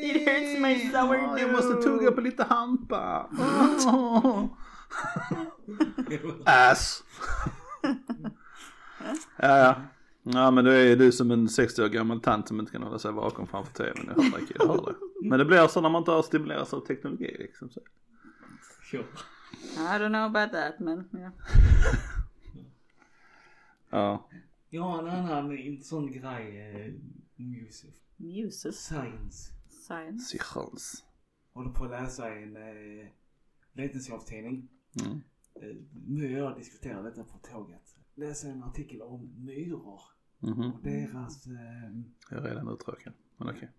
It 0.04 0.28
hurts 0.28 0.60
my 0.60 0.78
sourdough. 0.92 1.40
Jag 1.40 1.52
måste 1.52 1.74
tugga 1.82 2.12
på 2.12 2.20
lite 2.20 2.44
hampa. 2.44 3.30
Ass. 6.44 7.04
ja, 9.36 9.58
ja. 9.58 9.74
Ja 10.32 10.50
men 10.50 10.64
du 10.64 10.92
är 10.92 10.96
du 10.96 11.12
som 11.12 11.30
en 11.30 11.48
60 11.48 11.82
år 11.82 11.88
gammal 11.88 12.20
tant 12.20 12.48
som 12.48 12.60
inte 12.60 12.72
kan 12.72 12.82
hålla 12.82 12.98
sig 12.98 13.12
vaken 13.12 13.46
framför 13.46 13.72
tvn. 13.72 14.10
Jag 14.16 14.22
hör 14.22 14.38
det, 14.38 14.54
jag 14.58 14.66
hör 14.66 14.86
det. 14.86 15.28
Men 15.28 15.38
det 15.38 15.44
blir 15.44 15.66
så 15.66 15.80
när 15.80 15.88
man 15.88 16.02
inte 16.02 16.10
har 16.10 16.22
stimulerats 16.22 16.74
av 16.74 16.80
teknologi 16.80 17.36
liksom. 17.38 17.70
Så. 17.70 17.80
Sure. 18.90 19.04
I 19.76 19.98
don't 19.98 20.08
know 20.08 20.36
about 20.36 20.52
that 20.52 20.78
men 20.78 21.08
ja. 21.12 21.30
Ja. 23.90 24.28
Jag 24.70 24.82
har 24.82 24.98
en 24.98 25.08
annan 25.08 25.58
en 25.58 25.82
sån 25.82 26.12
grej, 26.12 26.58
eh, 26.60 26.94
Yusuf. 27.36 27.94
Muses. 28.16 28.84
Science. 28.84 29.52
Science. 29.68 30.24
Psychons. 30.24 31.04
Håller 31.52 31.70
på 31.70 31.84
att 31.84 31.90
läsa 31.90 32.34
en 32.34 32.56
eh, 32.56 33.06
vetenskapstidning. 33.72 34.68
Mm. 35.00 35.20
Eh, 36.22 36.32
jag 36.32 36.56
diskuterar 36.56 37.02
detta 37.02 37.24
på 37.24 37.38
tåget. 37.38 37.96
Läser 38.14 38.50
en 38.50 38.62
artikel 38.62 39.02
om 39.02 39.44
myror 39.44 40.00
Mhm. 40.40 40.72
och 40.72 40.82
deras... 40.82 41.46
Eh, 41.46 41.90
Jag 42.30 42.38
är 42.38 42.48
redan 42.48 42.68
uttråkad. 42.68 43.12
Men 43.36 43.48
okej. 43.48 43.70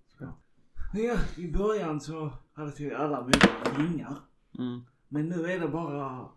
ja, 0.93 1.17
i 1.37 1.51
början 1.51 2.01
så 2.01 2.33
hade 2.53 2.71
tydligen 2.71 3.01
alla 3.01 3.21
myror 3.25 3.87
vingar. 3.87 4.17
Mm. 4.57 4.81
Men 5.07 5.29
nu 5.29 5.45
är 5.45 5.59
det 5.59 5.67
bara 5.67 6.29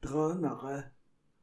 drönare 0.00 0.84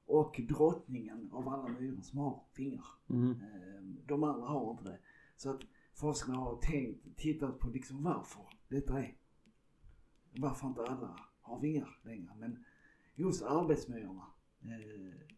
och 0.06 0.42
drottningen 0.50 1.30
av 1.32 1.48
alla 1.50 1.68
myror 1.68 2.02
som 2.02 2.20
har 2.20 2.44
vingar. 2.56 2.86
Mm. 3.10 3.32
Eh, 3.32 3.82
De 4.08 4.24
andra 4.24 4.48
har 4.48 4.72
inte 4.72 4.84
det. 4.84 5.00
Så 5.38 5.50
att 5.50 5.62
forskarna 5.94 6.38
har 6.38 6.56
tänkt, 6.62 7.18
tittat 7.18 7.60
på 7.60 7.70
liksom 7.70 8.04
varför 8.04 8.42
detta 8.68 9.00
är. 9.00 9.16
Varför 10.38 10.68
inte 10.68 10.82
alla 10.82 11.20
har 11.42 11.60
vingar 11.60 12.00
längre. 12.04 12.32
Men 12.38 12.66
just 13.16 13.44
arbetsmyrorna. 13.44 14.26
Eh, 14.62 15.35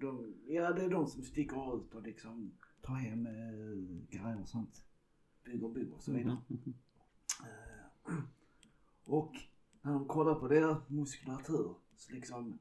de, 0.00 0.34
ja, 0.46 0.72
det 0.72 0.84
är 0.84 0.90
de 0.90 1.06
som 1.06 1.22
sticker 1.22 1.76
ut 1.76 1.94
och 1.94 2.02
liksom 2.02 2.52
tar 2.82 2.94
hem 2.94 3.26
eh, 3.26 4.18
grejer 4.18 4.40
och 4.40 4.48
sånt. 4.48 4.84
Bygger 5.44 5.68
bygg 5.68 5.92
och 5.92 6.02
så 6.02 6.12
vidare. 6.12 6.36
Mhm. 6.48 6.74
Eh, 7.40 8.14
och 9.04 9.32
när 9.82 9.92
de 9.92 10.06
kollar 10.06 10.34
på 10.34 10.48
deras 10.48 10.88
muskulatur 10.88 11.74
så 11.96 12.12
liksom 12.12 12.58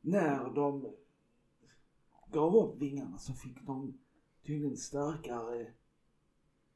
när 0.00 0.54
de 0.54 0.94
gav 2.32 2.56
upp 2.56 2.82
vingarna 2.82 3.18
så 3.18 3.34
fick 3.34 3.66
de 3.66 3.98
tydligen 4.42 4.76
starkare 4.76 5.72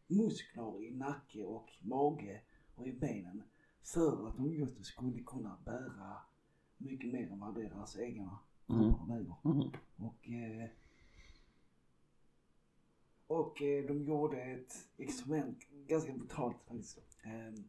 muskler 0.06 0.84
i 0.84 0.90
nacke 0.90 1.44
och 1.44 1.70
mage 1.80 2.42
och 2.74 2.86
i 2.86 2.92
benen 2.92 3.42
för 3.82 4.28
att 4.28 4.36
de 4.36 4.54
just 4.54 4.84
skulle 4.84 5.22
kunna 5.22 5.58
bära 5.64 6.16
mycket 6.76 7.12
mer 7.12 7.32
än 7.32 7.40
vad 7.40 7.54
deras 7.54 7.98
egna 7.98 8.38
Mm. 8.70 9.24
Mhm. 9.42 9.70
Och, 9.96 10.28
eh, 10.28 10.68
och 13.26 13.62
eh, 13.62 13.86
de 13.86 14.04
gjorde 14.04 14.42
ett 14.42 14.74
experiment, 14.96 15.58
ganska 15.86 16.12
brutalt 16.12 16.56
faktiskt. 16.68 16.98
Eh, 17.22 17.62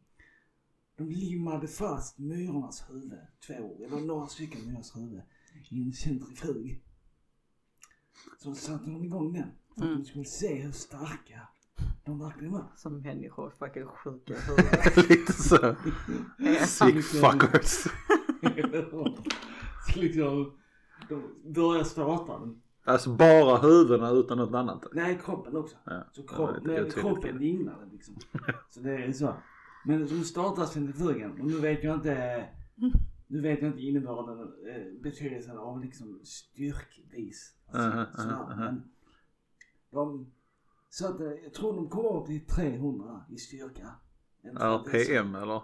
de 0.96 1.10
limmade 1.10 1.68
fast 1.68 2.18
myrornas 2.18 2.84
huvud, 2.90 3.18
två, 3.46 3.84
eller 3.84 4.00
några 4.00 4.26
stycken 4.26 4.66
myrors 4.66 4.96
huvud, 4.96 5.22
i 5.70 5.82
en 5.82 5.92
centrifug. 5.92 6.82
Så 8.38 8.54
satte 8.54 8.84
de 8.90 9.04
igång 9.04 9.32
den 9.32 9.48
för 9.74 9.82
att 9.82 9.88
Mm. 9.88 9.98
de 9.98 10.04
skulle 10.04 10.24
se 10.24 10.54
hur 10.62 10.72
starka 10.72 11.48
de 12.04 12.18
verkligen 12.18 12.52
var. 12.52 12.72
Som 12.76 13.00
människor 13.00 13.50
fucking 13.50 13.86
sjuka 13.86 14.32
i 14.36 14.36
huvudet. 14.40 15.08
Lite 15.10 15.32
så. 15.32 15.76
Sick 16.66 17.04
fuckers. 17.04 17.86
så 19.92 20.00
liksom, 20.00 20.58
de 21.08 21.52
började 21.52 21.84
starta 21.84 22.38
den. 22.38 22.62
Alltså 22.84 23.10
bara 23.10 23.58
huvudena 23.58 24.10
utan 24.10 24.38
något 24.38 24.54
annat. 24.54 24.84
Nej, 24.92 25.20
kroppen 25.24 25.56
också. 25.56 25.76
Ja. 25.84 26.04
Så 26.12 26.22
det 26.22 26.28
kropp, 26.28 26.50
men 26.62 26.72
otydligt. 26.72 26.94
kroppen 26.94 27.38
dignade 27.38 27.86
liksom. 27.92 28.16
Så 28.70 28.80
det 28.80 29.04
är 29.04 29.12
så. 29.12 29.34
Men 29.84 30.06
de 30.06 30.24
startar 30.24 30.64
centrifugen 30.64 31.30
och 31.40 31.46
nu 31.46 31.60
vet 31.60 31.84
jag 31.84 31.94
inte, 31.94 32.44
nu 33.26 33.40
vet 33.40 33.62
jag 33.62 33.70
inte 33.70 33.82
innebörden, 33.82 34.40
eh, 34.40 35.02
betydelsen 35.02 35.58
av 35.58 35.80
liksom 35.80 36.20
styrkvis. 36.24 37.54
Alltså, 37.66 38.22
sådär. 38.22 38.34
aha, 38.34 38.52
aha. 38.52 38.64
Men 38.64 38.82
de, 39.90 40.32
så 40.90 41.06
att 41.08 41.20
eh, 41.20 41.26
jag 41.44 41.54
tror 41.54 41.72
de 41.76 41.88
kommer 41.88 42.20
upp 42.20 42.26
till 42.26 42.46
300 42.46 43.24
i 43.28 43.36
styrka. 43.36 43.88
RPM 44.44 45.34
eller? 45.34 45.62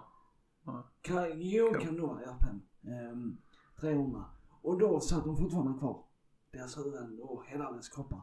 Kan, 1.01 1.25
jo, 1.41 1.73
kan 1.81 1.95
nog 1.95 2.09
vara 2.09 2.19
RPM. 2.21 2.61
Ehm, 2.83 3.37
300. 3.79 4.25
Och 4.61 4.79
då 4.79 4.99
satt 4.99 5.25
de 5.25 5.37
fortfarande 5.37 5.79
kvar. 5.79 6.03
Deras 6.51 6.77
huvuden 6.77 7.19
och 7.21 7.43
hela 7.47 7.71
deras 7.71 7.89
kroppar. 7.89 8.21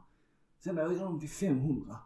Sen 0.65 0.79
ökade 0.79 0.99
de 0.99 1.21
till 1.21 1.29
500. 1.31 1.97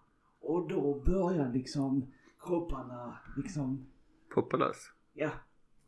Och 0.40 0.68
då 0.68 1.02
började 1.06 1.52
liksom 1.52 2.06
kropparna 2.40 3.18
liksom, 3.36 3.86
Populös. 4.34 4.76
ja. 5.12 5.30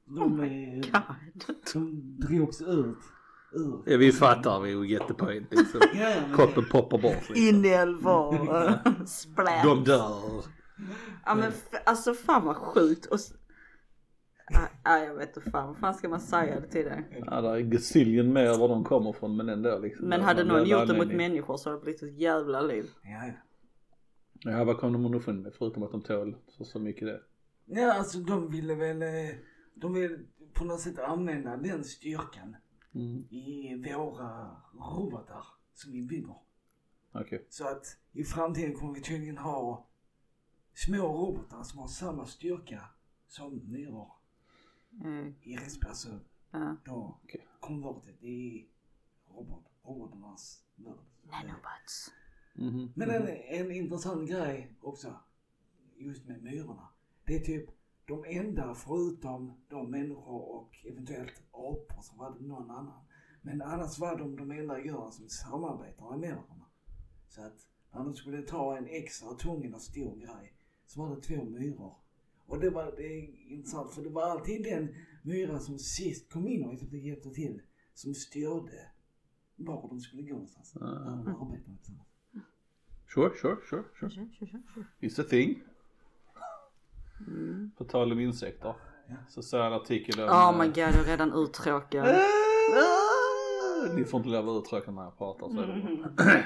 Oh 0.06 0.14
De, 0.14 0.40
eh, 0.40 0.74
God. 0.92 1.16
de 1.72 2.16
drogs 2.20 2.60
ut 2.62 2.96
ur. 3.52 3.82
Ja 3.86 3.96
vi 3.96 4.12
fattar, 4.12 4.60
vi 4.60 4.86
get 4.86 5.08
the 5.08 5.14
point 5.14 5.46
liksom. 5.50 5.80
Ja, 5.94 6.10
ja, 6.10 6.36
Kroppen 6.36 6.64
poppar 6.70 6.98
bort 6.98 7.28
liksom. 7.28 7.36
Inälvor. 7.36 9.04
Splat. 9.06 9.64
De 9.64 9.84
dör. 9.84 10.44
Ja 11.24 11.34
men 11.34 11.52
alltså 11.86 12.14
fan 12.14 12.44
vad 12.44 12.56
sjukt. 12.56 13.06
Och 13.06 13.18
ja, 14.84 14.98
jag 14.98 15.14
vet 15.14 15.36
inte 15.36 15.50
fan, 15.50 15.66
vad 15.68 15.78
fan 15.78 15.94
ska 15.94 16.08
man 16.08 16.20
säga 16.20 16.60
det 16.60 16.66
till 16.66 16.84
det? 16.84 17.04
Ja 17.26 17.40
det 17.40 17.48
är 17.48 17.60
gazillion 17.60 18.32
mer 18.32 18.58
var 18.58 18.68
de 18.68 18.84
kommer 18.84 19.12
från 19.12 19.36
men 19.36 19.48
ändå 19.48 19.78
liksom. 19.78 20.08
Men 20.08 20.20
hade 20.20 20.44
någon 20.44 20.68
gjort 20.68 20.86
det 20.88 20.96
mot 20.96 21.12
människor 21.14 21.56
så 21.56 21.70
hade 21.70 21.80
det 21.80 21.84
blivit 21.84 22.02
ett 22.02 22.18
jävla 22.18 22.60
liv. 22.60 22.90
Ja, 23.02 23.26
ja. 23.26 23.32
Ja 24.44 24.64
vad 24.64 24.78
kom 24.78 24.92
de 24.92 25.06
underfund 25.06 25.42
med 25.42 25.54
förutom 25.54 25.82
att 25.82 25.90
de 25.90 26.02
tål 26.02 26.36
så, 26.48 26.64
så 26.64 26.78
mycket 26.78 27.06
det? 27.08 27.20
Ja, 27.64 27.92
alltså 27.92 28.18
de 28.18 28.50
ville 28.50 28.74
väl, 28.74 29.02
eh, 29.02 29.34
de 29.74 29.94
vill 29.94 30.26
på 30.52 30.64
något 30.64 30.80
sätt 30.80 30.98
använda 30.98 31.56
den 31.56 31.84
styrkan 31.84 32.56
Mm. 32.94 33.24
i 33.30 33.74
våra 33.94 34.56
robotar 34.74 35.46
som 35.74 35.92
vi 35.92 36.02
bygger. 36.02 36.34
Okej. 37.12 37.46
Så 37.48 37.68
att 37.68 37.96
i 38.12 38.24
framtiden 38.24 38.74
kommer 38.74 38.94
vi 38.94 39.00
tydligen 39.00 39.38
ha 39.38 39.86
små 40.74 41.08
robotar 41.08 41.62
som 41.62 41.78
har 41.78 41.86
samma 41.88 42.26
styrka 42.26 42.80
som 43.28 43.60
myror. 43.64 44.12
Eh, 45.04 45.26
i. 45.42 45.58
Alltså 45.88 46.20
ja. 46.50 46.76
då 46.84 47.18
Okej. 47.24 47.46
konvertet 47.60 48.22
i 48.22 48.68
robot, 49.28 49.64
robotarnas 49.84 50.64
värld. 50.74 50.98
Nanobots. 51.22 52.12
Mhm. 52.54 52.92
Men 52.96 53.10
en, 53.10 53.28
en 53.28 53.70
intressant 53.70 54.28
grej 54.28 54.76
också 54.80 55.20
just 55.96 56.28
med 56.28 56.42
myrorna. 56.42 56.88
Det 57.24 57.36
är 57.36 57.40
typ 57.40 57.70
de 58.06 58.24
enda 58.26 58.74
förutom 58.74 59.52
de 59.68 59.90
människor 59.90 60.42
och 60.56 60.84
eventuellt 60.84 61.42
apor 61.50 62.02
så 62.02 62.16
var 62.16 62.38
det 62.38 62.46
någon 62.46 62.70
annan. 62.70 63.04
Men 63.42 63.62
annars 63.62 63.98
var 63.98 64.18
de 64.18 64.36
de 64.36 64.50
enda 64.50 64.78
djuren 64.78 65.12
som 65.12 65.28
samarbetar 65.28 66.10
med 66.10 66.20
myrorna. 66.20 66.66
Så 67.28 67.42
att 67.42 67.66
när 67.92 68.04
de 68.04 68.14
skulle 68.14 68.42
ta 68.42 68.76
en 68.76 68.86
extra 68.86 69.34
tung 69.34 69.64
eller 69.64 69.78
stor 69.78 70.16
grej 70.16 70.54
så 70.86 71.00
var 71.00 71.16
det 71.16 71.22
två 71.22 71.44
myror. 71.44 71.96
Och 72.46 72.60
det 72.60 72.70
var 72.70 72.94
det 72.96 73.06
är 73.06 73.50
intressant 73.52 73.94
för 73.94 74.02
det 74.02 74.08
var 74.08 74.22
alltid 74.22 74.62
den 74.62 74.94
myra 75.22 75.58
som 75.58 75.78
sist 75.78 76.32
kom 76.32 76.48
in 76.48 76.64
och 76.64 76.72
liksom 76.72 76.98
hjälpte 76.98 77.30
till 77.30 77.62
som 77.94 78.14
styrde 78.14 78.88
var 79.56 79.88
de 79.88 80.00
skulle 80.00 80.22
gå 80.22 80.32
någonstans. 80.32 80.76
Ah. 80.76 80.84
När 80.84 81.32
de 81.32 81.42
arbetade 81.42 81.76
tillsammans. 81.76 82.08
Sure, 83.14 83.30
sure, 83.36 83.56
sure, 83.70 83.84
sure. 84.00 84.10
Tja, 84.10 84.26
tja, 84.38 84.46
tja. 84.46 84.82
It's 85.00 85.20
a 85.20 85.24
thing. 85.30 85.62
Mm. 87.26 87.70
På 87.78 87.84
tal 87.84 88.12
om 88.12 88.20
insekter. 88.20 88.74
Så 89.28 89.42
såg 89.42 89.60
jag 89.60 89.66
en 89.66 89.72
artikel 89.72 90.20
om... 90.20 90.28
Oh 90.28 90.48
eh, 90.48 90.58
my 90.58 90.66
god, 90.66 90.78
jag 90.78 90.94
är 90.94 91.04
redan 91.04 91.32
uttråkad. 91.32 92.08
Ah, 92.08 93.94
Ni 93.94 94.04
får 94.04 94.18
inte 94.18 94.30
leva 94.30 94.52
uttråkade 94.52 94.92
när 94.92 95.02
jag 95.02 95.18
pratar 95.18 95.48
så 95.48 95.60
är 95.60 95.66
det 95.66 95.96
bra. 95.96 96.24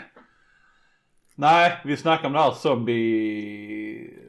Nej, 1.35 1.81
vi 1.85 1.97
snackar 1.97 2.27
om 2.27 2.33
det 2.33 2.39
här 2.39 2.53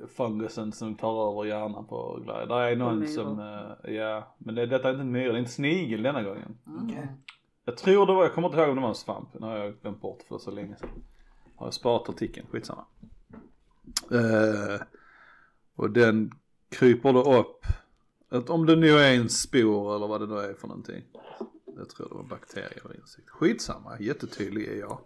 zombie-fungusen 0.07 0.71
som 0.71 0.95
tar 0.95 1.31
över 1.31 1.45
hjärnan 1.45 1.85
på 1.85 2.19
grejer. 2.25 2.45
Där 2.45 2.59
är 2.59 2.75
någon 2.75 2.99
myror. 2.99 3.07
som, 3.11 3.39
eh, 3.39 3.93
ja, 3.93 4.35
men 4.37 4.55
det, 4.55 4.65
detta 4.65 4.87
är 4.87 4.91
inte 4.91 5.01
en 5.01 5.11
myra, 5.11 5.31
det 5.31 5.37
är 5.37 5.39
en 5.39 5.47
snigel 5.47 6.03
denna 6.03 6.23
gången. 6.23 6.57
Okej. 6.83 7.07
Jag 7.65 7.77
tror 7.77 8.05
det 8.05 8.13
var, 8.13 8.23
jag 8.23 8.33
kommer 8.33 8.47
inte 8.47 8.59
ihåg 8.59 8.69
om 8.69 8.75
det 8.75 8.81
var 8.81 8.89
en 8.89 8.95
svamp, 8.95 9.29
nu 9.33 9.45
har 9.45 9.57
jag 9.57 9.73
glömt 9.81 10.01
bort 10.01 10.23
för 10.27 10.37
så 10.37 10.51
länge 10.51 10.75
sedan. 10.75 10.89
Har 11.55 11.67
jag 11.67 11.73
sparat 11.73 12.09
artikeln, 12.09 12.47
skitsamma. 12.51 12.85
Eh, 14.11 14.81
och 15.75 15.91
den 15.91 16.31
kryper 16.69 17.13
då 17.13 17.33
upp, 17.33 17.65
att 18.29 18.49
om 18.49 18.65
det 18.65 18.75
nu 18.75 18.89
är 18.89 19.15
en 19.15 19.29
spor 19.29 19.95
eller 19.95 20.07
vad 20.07 20.21
det 20.21 20.27
nu 20.27 20.39
är 20.39 20.53
för 20.53 20.67
någonting. 20.67 21.03
Jag 21.77 21.89
tror 21.89 22.09
det 22.09 22.15
var 22.15 22.23
bakterier 22.23 22.81
eller 22.85 22.95
insekter. 22.95 23.31
Skitsamma, 23.31 23.99
jättetydlig 23.99 24.67
är 24.67 24.79
jag. 24.79 24.99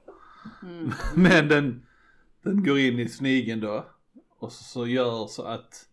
Mm. 0.64 0.92
Men 1.16 1.48
den, 1.48 1.86
den 2.42 2.64
går 2.64 2.80
in 2.80 3.00
i 3.00 3.10
snigeln 3.10 3.60
då. 3.60 3.86
Och 4.42 4.52
så, 4.52 4.64
så 4.64 4.88
gör 4.88 5.28
så 5.28 5.44
att 5.44 5.90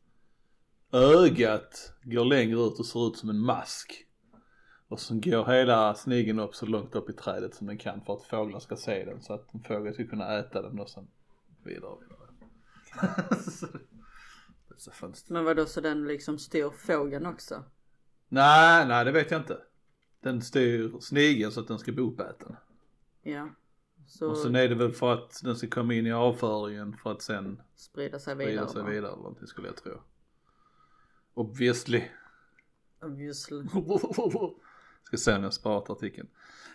ögat 0.93 1.93
går 2.03 2.25
längre 2.25 2.61
ut 2.61 2.79
och 2.79 2.87
ser 2.87 3.09
ut 3.09 3.17
som 3.17 3.31
en 3.31 3.39
mask. 3.39 4.07
Och 4.89 5.01
så 5.01 5.15
går 5.15 5.47
hela 5.47 5.95
snigeln 5.95 6.39
upp 6.39 6.55
så 6.55 6.67
långt 6.67 6.95
upp 6.95 7.11
i 7.11 7.13
trädet 7.13 7.55
som 7.55 7.67
den 7.67 7.79
kan 7.79 8.01
för 8.01 8.15
att 8.15 8.23
fåglar 8.23 8.61
ska 8.61 8.77
se 8.77 9.05
den. 9.05 9.23
Så 9.23 9.33
att 9.33 9.55
en 9.55 9.63
fågel 9.63 9.95
ska 9.95 10.07
kunna 10.07 10.39
äta 10.39 10.63
den 10.63 10.81
och 10.81 10.91
sen 10.91 11.09
vidare 11.65 11.91
och 11.91 12.03
vidare. 12.03 12.29
Så 14.77 14.91
fönster. 14.91 15.33
Men 15.33 15.45
vadå 15.45 15.67
så 15.67 15.81
den 15.81 16.05
liksom 16.05 16.39
styr 16.39 16.71
fågeln 16.71 17.27
också? 17.27 17.65
Nej, 18.29 18.89
nej 18.89 19.05
det 19.05 19.13
vet 19.13 19.31
jag 19.31 19.41
inte. 19.41 19.59
Den 20.21 20.43
styr 20.43 21.01
snigeln 21.01 21.53
så 21.53 21.61
att 21.61 21.69
den 21.69 21.79
ska 21.79 21.93
bli 21.93 22.03
uppäten. 22.03 22.57
Ja. 23.23 23.49
Så 24.09 24.31
Och 24.31 24.37
sen 24.39 24.57
är 24.57 24.69
det 24.69 24.75
väl 24.75 24.93
för 24.93 25.13
att 25.13 25.41
den 25.45 25.57
ska 25.57 25.69
komma 25.69 25.95
in 25.95 26.07
i 26.07 26.13
avföringen 26.13 26.97
för 27.03 27.13
att 27.13 27.23
sen 27.23 27.63
sprida 27.77 28.19
sig 28.19 28.35
vidare. 28.35 28.53
sprida 28.53 28.69
sig 28.69 28.83
va? 28.83 28.89
vidare 28.89 29.13
eller 29.13 29.23
någonting 29.23 29.47
skulle 29.47 29.69
jag 29.69 29.77
tro. 29.77 29.93
Obviously. 31.35 32.03
Obviously. 33.03 33.67
Ska 35.03 35.17
se 35.17 35.37
om 35.37 35.43
jag 35.43 35.55
sparat 35.55 35.91
artikeln. 35.91 36.29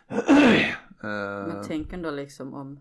Men 1.02 1.52
uh, 1.58 1.63
tänk 1.68 1.94
ändå 1.94 2.12
liksom 2.12 2.54
om, 2.54 2.80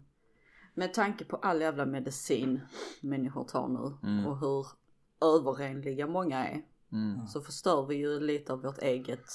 med 0.75 0.95
tanke 0.95 1.25
på 1.25 1.37
all 1.37 1.61
jävla 1.61 1.87
medicin 1.87 2.61
människor 3.01 3.45
tar 3.45 3.69
nu 3.69 4.09
Mm. 4.09 4.27
och 4.27 4.39
hur 4.39 4.67
överrenliga 5.21 6.07
många 6.07 6.47
är. 6.49 6.63
mm. 6.93 7.27
Så 7.27 7.41
förstör 7.41 7.87
vi 7.87 7.95
ju 7.97 8.21
lite 8.21 8.53
av 8.53 8.63
vårt 8.63 8.79
eget 8.79 9.27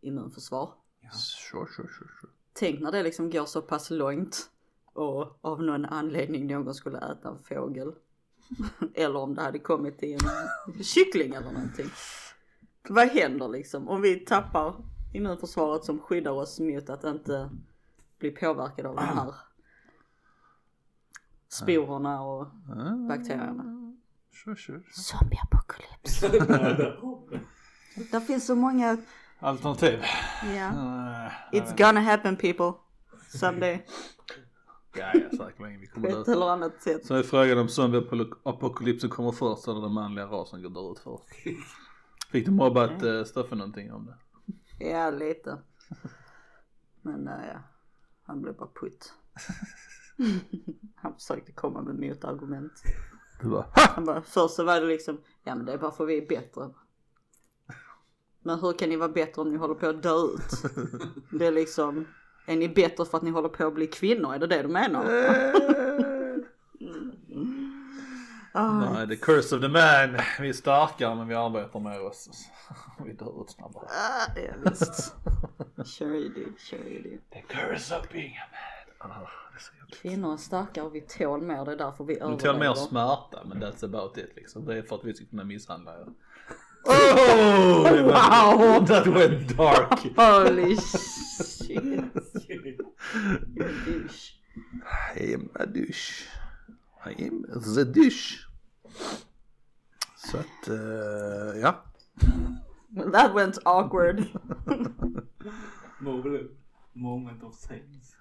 immunförsvar. 0.00 0.74
Sure, 1.12 1.66
sure, 1.66 1.88
sure, 1.88 2.10
sure. 2.20 2.32
Tänk 2.52 2.80
när 2.80 2.92
det 2.92 3.02
liksom 3.02 3.30
går 3.30 3.44
så 3.46 3.62
pass 3.62 3.90
långt 3.90 4.50
och 4.92 5.38
av 5.40 5.62
någon 5.62 5.84
anledning 5.84 6.46
någon 6.46 6.74
skulle 6.74 6.98
äta 6.98 7.28
en 7.28 7.42
fågel. 7.42 7.92
eller 8.94 9.16
om 9.16 9.34
det 9.34 9.42
hade 9.42 9.58
kommit 9.58 9.98
till 9.98 10.14
en 10.14 10.84
kyckling 10.84 11.34
eller 11.34 11.52
någonting. 11.52 11.90
Vad 12.88 13.08
händer 13.08 13.48
liksom 13.48 13.88
om 13.88 14.02
vi 14.02 14.20
tappar 14.20 14.74
immunförsvaret 15.12 15.84
som 15.84 15.98
skyddar 15.98 16.30
oss 16.30 16.60
mot 16.60 16.90
att 16.90 17.04
inte 17.04 17.50
bli 18.18 18.30
påverkade 18.30 18.88
av 18.88 18.96
de 18.96 19.04
här 19.04 19.34
sporerna 21.48 22.22
och 22.22 22.46
bakterierna. 23.08 23.94
Sure, 24.32 24.56
sure. 24.56 24.82
Zombieapokalyps. 24.92 26.20
Det 28.10 28.20
finns 28.20 28.46
så 28.46 28.54
många, 28.54 28.96
Alternativ. 29.42 29.98
ja. 30.56 30.68
Uh, 30.68 31.58
It's 31.60 31.76
gonna 31.86 32.00
happen 32.00 32.36
people. 32.36 32.72
Someday. 33.28 33.86
Ja, 34.96 35.10
ja, 35.14 35.30
säkert 35.38 35.60
länge 35.60 35.78
vi 35.78 35.86
På 35.86 35.94
kommer 35.94 36.20
ett 36.20 36.26
dö. 36.26 36.32
eller 36.32 36.46
annat 36.50 36.82
sätt. 36.82 37.06
Så 37.06 37.14
är 37.14 37.22
frågan 37.22 37.58
om 37.58 37.68
zombieapokalypsen 37.68 39.10
kommer 39.10 39.32
först 39.32 39.68
eller 39.68 39.80
den 39.80 39.92
manliga 39.92 40.26
rasen 40.26 40.62
går 40.62 40.70
dör 40.70 40.92
ut 40.92 40.98
först. 40.98 41.24
Fick 42.30 42.46
du 42.46 42.50
mobbat 42.52 43.02
uh, 43.02 43.24
Stefan 43.24 43.58
någonting 43.58 43.92
om 43.92 44.06
det? 44.06 44.16
Ja, 44.90 45.10
lite. 45.10 45.58
Men 47.02 47.28
äh, 47.28 47.46
ja, 47.52 47.62
han 48.26 48.42
blev 48.42 48.56
bara 48.56 48.68
putt. 48.80 49.12
han 50.94 51.14
försökte 51.14 51.52
komma 51.52 51.82
med 51.82 51.94
motargument. 52.08 52.72
Du 53.40 53.48
bara 53.48 53.66
Han 53.74 54.04
bara, 54.04 54.22
först 54.22 54.54
så 54.54 54.64
var 54.64 54.80
det 54.80 54.86
liksom, 54.86 55.20
ja 55.44 55.54
men 55.54 55.66
det 55.66 55.72
är 55.72 55.78
bara 55.78 55.90
för 55.92 56.06
vi 56.06 56.18
är 56.18 56.26
bättre. 56.28 56.70
Men 58.42 58.60
hur 58.60 58.72
kan 58.72 58.88
ni 58.88 58.96
vara 58.96 59.08
bättre 59.08 59.42
om 59.42 59.50
ni 59.50 59.56
håller 59.56 59.74
på 59.74 59.86
att 59.86 60.02
dö 60.02 60.14
ut? 60.14 60.62
Det 61.30 61.46
är 61.46 61.52
liksom, 61.52 62.06
är 62.46 62.56
ni 62.56 62.68
bättre 62.68 63.04
för 63.04 63.16
att 63.18 63.22
ni 63.24 63.30
håller 63.30 63.48
på 63.48 63.66
att 63.66 63.74
bli 63.74 63.86
kvinnor? 63.86 64.34
Är 64.34 64.38
det 64.38 64.46
det 64.46 64.62
du 64.62 64.68
menar? 64.68 65.04
Ah, 68.54 68.92
Nej, 68.92 69.08
the 69.08 69.16
curse 69.16 69.56
of 69.56 69.60
the 69.62 69.68
man. 69.68 70.20
Vi 70.40 70.48
är 70.48 70.52
starkare 70.52 71.14
men 71.14 71.28
vi 71.28 71.34
arbetar 71.34 71.80
med 71.80 72.00
oss. 72.00 72.28
Vi 73.06 73.12
dör 73.12 73.42
ut 73.42 73.50
snabbare. 73.50 73.84
ah, 73.84 74.40
ja 74.40 74.52
visst. 74.70 75.14
Sure 75.84 76.16
you 76.18 76.28
do, 76.28 76.52
sure 76.58 76.88
you 76.88 77.02
do. 77.02 77.18
The 77.32 77.42
curse 77.48 77.96
of 77.96 78.08
being 78.12 78.36
a 78.36 78.46
man. 78.52 79.10
Oh, 79.10 79.28
det 79.88 79.94
är. 79.94 80.00
Kvinnor 80.00 80.32
är 80.32 80.36
starkare 80.36 80.84
och 80.84 80.94
vi 80.94 81.00
tål 81.00 81.42
mer, 81.42 81.64
det 81.64 81.72
är 81.72 81.76
därför 81.76 82.04
vi 82.04 82.14
Vi 82.14 82.20
överlever. 82.20 82.42
tål 82.52 82.58
mer 82.58 82.74
smärta 82.74 83.38
men 83.44 83.62
that's 83.62 83.84
about 83.84 84.18
it 84.18 84.32
liksom. 84.36 84.64
Det 84.64 84.78
är 84.78 84.82
för 84.82 84.96
att 84.96 85.04
vi 85.04 85.14
ska 85.14 85.24
kunna 85.26 85.44
misshandla 85.44 85.92
er. 86.00 86.06
Oh! 86.84 88.04
Wow! 88.06 88.80
That 88.80 89.06
went 89.06 89.56
dark. 89.56 89.98
Holy 90.16 90.76
shit. 90.76 91.84
You're 93.54 93.68
a 93.68 93.84
douche. 93.86 94.32
I 95.16 95.34
am 95.34 95.50
a 95.54 95.66
douche. 95.66 96.24
I 97.06 97.24
am 97.24 97.44
the 97.74 97.84
douche. 97.84 98.38
Så 100.16 100.38
att, 100.38 100.68
eh, 100.68 101.60
ja. 101.60 101.84
That 103.12 103.34
went 103.34 103.58
awkward. 103.64 104.24
Moment, 106.00 106.50
moment 106.92 107.42
of 107.42 107.54
silence. 107.54 108.16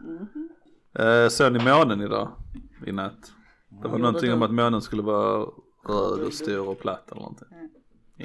Uh, 1.00 1.30
såg 1.30 1.54
ni 1.54 1.64
månen 1.64 2.02
idag? 2.02 2.32
I 2.88 2.92
natt? 2.92 3.34
Det 3.82 3.88
var 3.88 3.98
någonting 3.98 4.34
om 4.34 4.42
att 4.42 4.52
månen 4.52 4.82
skulle 4.82 5.02
vara 5.02 5.46
röd 5.88 6.20
och 6.28 6.34
stor 6.34 6.68
och 6.70 6.80
platt 6.80 7.12
eller 7.12 7.22
någonting. 7.22 7.48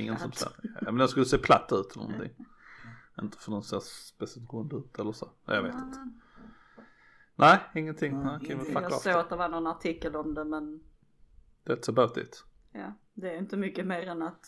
Ingen 0.01 0.19
som 0.19 0.33
sa. 0.33 0.51
Ja 0.63 0.71
men 0.81 0.97
den 0.97 1.09
skulle 1.09 1.27
se 1.27 1.39
platt 1.39 1.69
ut 1.73 1.97
eller 1.97 2.07
någonting. 2.07 2.47
Inte 3.23 3.39
för 3.39 3.51
någon 3.51 3.63
ser 3.63 3.81
speciellt 3.81 4.53
rund 4.53 4.73
ut 4.73 4.99
eller 4.99 5.13
så. 5.13 5.31
Jag 5.45 5.63
vet 5.63 5.75
inte. 5.75 5.99
Nej, 7.37 7.59
ingenting. 7.75 8.23
Nej, 8.23 8.37
Okej, 8.43 8.57
men 8.57 8.65
fuck 8.65 8.77
Jag 8.83 8.93
såg 8.93 9.13
att 9.13 9.29
det 9.29 9.37
var 9.37 9.49
någon 9.49 9.67
artikel 9.67 10.17
om 10.17 10.35
det 10.35 10.45
men 10.45 10.81
That's 11.65 11.91
about 11.91 12.17
it. 12.17 12.45
ja, 12.73 12.93
det 13.15 13.31
är 13.35 13.39
inte 13.39 13.57
mycket 13.57 13.87
mer 13.87 14.07
än 14.09 14.23
att, 14.23 14.47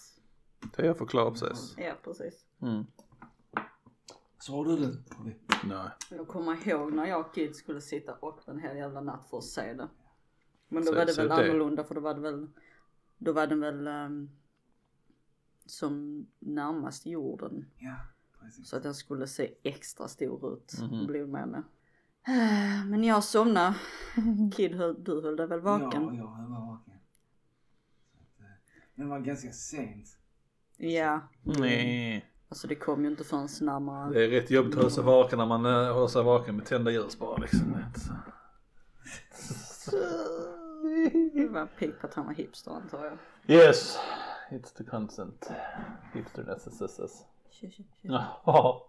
Det 0.76 0.86
jag 0.86 0.98
förklarar 0.98 1.30
precis. 1.30 1.74
ja 1.78 1.92
precis. 2.04 2.44
Mm. 2.62 2.84
Sa 4.40 4.64
du 4.64 4.76
det? 4.76 4.96
Nej. 5.64 5.88
Jag 6.10 6.28
kommer 6.28 6.68
ihåg 6.68 6.92
när 6.92 7.06
jag 7.06 7.20
och 7.20 7.34
Kid 7.34 7.56
skulle 7.56 7.80
sitta 7.80 8.12
upp 8.12 8.48
en 8.48 8.58
hel 8.60 8.76
jävla 8.76 9.00
natt 9.00 9.26
för 9.30 9.38
att 9.38 9.44
se 9.44 9.72
det. 9.72 9.88
Men 10.68 10.82
då 10.84 10.88
Så- 10.92 10.94
var 10.98 11.06
det 11.06 11.16
väl 11.16 11.28
det- 11.28 11.34
annorlunda 11.34 11.84
för 11.84 11.94
då 11.94 12.00
var 12.00 12.14
det 12.14 12.20
väl, 12.20 12.48
då 13.18 13.32
var 13.32 13.46
den 13.46 13.60
väl 13.60 13.86
ehm, 13.86 14.30
som 15.70 16.26
närmast 16.38 17.06
jorden. 17.06 17.66
Ja, 17.78 17.96
precis. 18.40 18.68
Så 18.68 18.76
att 18.76 18.82
den 18.82 18.94
skulle 18.94 19.26
se 19.26 19.50
extra 19.62 20.08
stor 20.08 20.52
ut, 20.52 20.72
Mhm. 20.80 21.06
blodmåne. 21.06 21.62
Eh, 22.28 22.84
Men 22.90 23.04
jag 23.04 23.24
somnade. 23.24 23.74
Kid, 24.56 24.74
höll- 24.74 25.04
du 25.04 25.20
höll 25.22 25.36
dig 25.36 25.46
väl 25.46 25.60
vaken? 25.60 26.02
Ja, 26.04 26.14
jag 26.14 26.48
var 26.48 26.66
vaken. 26.66 26.94
Så 28.12 28.18
att, 28.18 28.40
eh, 28.40 28.46
Men 28.94 29.06
det 29.06 29.10
var 29.10 29.20
ganska 29.20 29.52
sent. 29.52 30.18
Ja. 30.76 31.20
Nej. 31.42 32.24
Alltså 32.50 32.68
det 32.68 32.74
kom 32.74 33.04
ju 33.04 33.10
inte 33.10 33.24
förrän 33.24 33.48
närmare. 33.60 34.12
Det 34.14 34.24
är 34.24 34.28
rätt 34.28 34.50
jobbigt 34.50 34.72
att 34.74 34.78
hålla 34.78 34.90
sig 34.90 35.04
vaken 35.04 35.38
när 35.38 35.46
man 35.46 35.66
uh, 35.66 35.92
håller 35.92 36.06
sig 36.08 36.22
vaken 36.22 36.56
med 36.56 36.66
tända 36.66 36.90
ljus 36.90 37.18
bara 37.18 37.36
liksom. 37.36 37.76
Det 41.34 41.48
var 41.48 41.66
pigg 41.66 42.00
på 42.00 42.06
att 42.06 42.14
han 42.14 42.26
var 42.26 42.34
hipster 42.34 42.70
antar 42.70 43.04
jag. 43.04 43.18
Yes, 43.56 43.98
it's 44.50 44.72
the 44.72 44.84
consent. 44.84 45.50
Tjö, 47.50 47.70
tjö. 47.70 47.82
Jaha. 48.02 48.80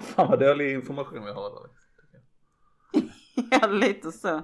Fan 0.00 0.28
vad 0.30 0.40
dålig 0.40 0.72
information 0.74 1.24
vi 1.24 1.30
har 1.32 1.50
där. 1.50 1.70
Ja 3.50 3.66
lite 3.66 4.12
så. 4.12 4.42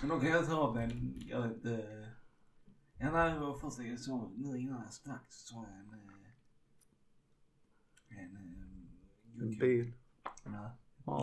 Men 0.00 0.08
då 0.08 0.20
kan 0.20 0.28
jag 0.30 0.46
ta 0.46 0.56
av 0.56 0.78
en, 0.78 1.20
jag 1.26 1.42
vet 1.42 1.52
inte. 1.56 2.08
Ja 2.98 3.10
nej, 3.12 3.32
det 3.32 3.38
var 3.38 3.54
första 3.54 3.82
jag 3.82 4.00
såg, 4.00 4.32
nu 4.38 4.58
innan 4.58 4.82
jag 4.82 4.92
stack 4.92 5.32
så 5.32 5.46
såg 5.54 5.64
jag 5.64 5.72
en, 5.78 5.94
eh, 5.94 6.00
en, 8.24 8.36
eh, 8.36 9.42
En 9.42 9.58
bil. 9.58 9.92
Ja. 10.44 10.70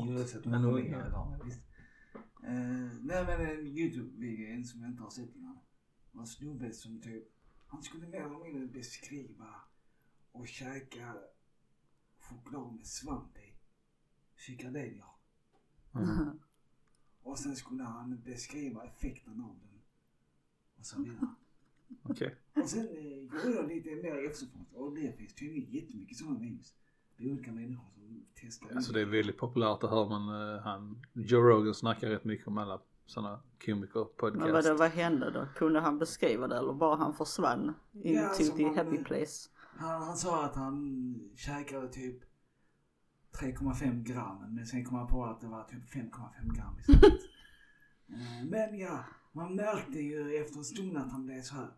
Nog- 0.06 0.18
nog 0.62 0.80
idag, 1.08 1.28
men 1.32 1.46
visst. 1.48 1.62
Eh, 2.44 2.98
nej 3.02 3.26
men 3.26 3.42
en 3.42 3.68
Youtube-video, 3.68 4.54
en 4.56 4.66
som 4.66 4.82
jag 4.82 4.90
inte 4.90 5.04
har 5.04 5.10
sett 5.10 5.36
innan. 5.36 5.54
Det 6.12 6.18
var 6.18 6.22
en 6.22 6.28
snubbe 6.28 6.74
som 6.74 7.02
typ, 7.02 7.24
han 7.70 7.84
skulle 7.84 8.08
mer 8.08 8.22
eller 8.22 8.44
mindre 8.44 8.66
beskriva 8.66 9.56
och 10.32 10.48
käka 10.48 11.16
choklad 12.20 12.76
med 12.76 12.88
svamp 12.88 13.38
i. 13.38 13.54
Psykedelier. 14.36 15.06
Mm. 15.96 16.40
Och 17.22 17.40
sen 17.40 17.56
skulle 17.56 17.84
han 17.84 18.22
beskriva 18.26 18.86
effekten 18.86 19.42
av 19.42 19.60
den. 19.60 19.82
Och 20.78 20.86
så 20.86 21.02
vidare. 21.02 21.28
Okej. 22.04 22.36
Och 22.54 22.70
sen 22.70 22.88
eh, 22.88 23.18
gjorde 23.18 23.56
jag 23.56 23.68
lite 23.68 23.90
mer 23.96 24.30
efterfort 24.30 24.74
och 24.74 24.96
det 24.96 25.18
finns 25.18 25.34
tydligen 25.34 25.74
jättemycket 25.74 26.18
sådana 26.18 26.40
videos. 26.40 26.76
Det 27.18 27.24
är 27.24 27.32
olika 27.32 27.52
människor 27.52 27.92
som 27.94 28.26
testar. 28.36 28.76
Alltså 28.76 28.94
det 28.94 29.02
är 29.02 29.06
väldigt 29.06 29.38
populärt 29.38 29.82
det 29.82 29.88
hör 29.88 30.10
man 30.10 30.30
uh, 30.30 30.62
han, 30.62 31.06
Joe 31.14 31.42
Rogan 31.42 31.74
snackar 31.74 32.10
rätt 32.10 32.26
mycket 32.26 32.48
om 32.48 32.58
alla 32.58 32.82
sådana 33.10 33.40
komiker 33.66 34.08
Men 34.38 34.52
vadå, 34.52 34.74
vad 34.74 34.92
hände 34.92 35.32
då? 35.32 35.48
Kunde 35.56 35.80
han 35.80 36.00
beskriva 36.00 36.48
det 36.48 36.58
eller 36.58 36.74
bara 36.74 36.96
han 36.96 37.14
försvann 37.14 37.74
in 37.94 38.16
Ja, 38.16 38.30
till 38.30 38.52
the 38.52 38.68
happy 38.68 39.04
place? 39.04 39.50
Han, 39.78 40.02
han 40.02 40.18
sa 40.18 40.46
att 40.46 40.56
han 40.56 41.16
käkade 41.36 41.88
typ 41.88 42.24
3,5 43.42 44.04
gram 44.04 44.56
men 44.56 44.66
sen 44.66 44.86
kom 44.86 44.98
han 44.98 45.08
på 45.08 45.26
att 45.26 45.42
det 45.42 45.48
var 45.48 45.64
typ 45.64 45.94
5,5 45.94 46.56
gram 46.56 46.80
istället. 46.80 47.22
Eh, 48.12 48.46
men 48.46 48.80
ja, 48.80 49.04
man 49.32 49.56
märkte 49.56 50.00
ju 50.00 50.36
efter 50.36 50.58
en 50.58 50.64
stund 50.64 50.98
att 50.98 51.12
han 51.12 51.26
blev 51.26 51.42
så 51.42 51.56
här. 51.56 51.70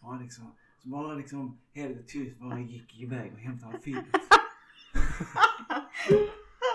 Ja, 0.00 0.18
liksom, 0.22 0.54
så 0.78 0.88
bara 0.88 1.14
liksom 1.14 1.58
helt 1.72 2.08
tyst 2.08 2.38
bara 2.38 2.60
gick 2.60 3.00
iväg 3.00 3.32
och 3.32 3.38
hämtade 3.38 3.78
filt. 3.78 4.06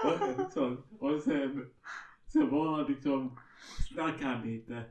och, 0.55 1.11
och 1.13 1.21
sen, 1.21 1.69
sen 2.33 2.49
bara 2.49 2.87
liksom 2.87 3.37
snackade 3.93 4.33
han 4.35 4.47
lite. 4.47 4.83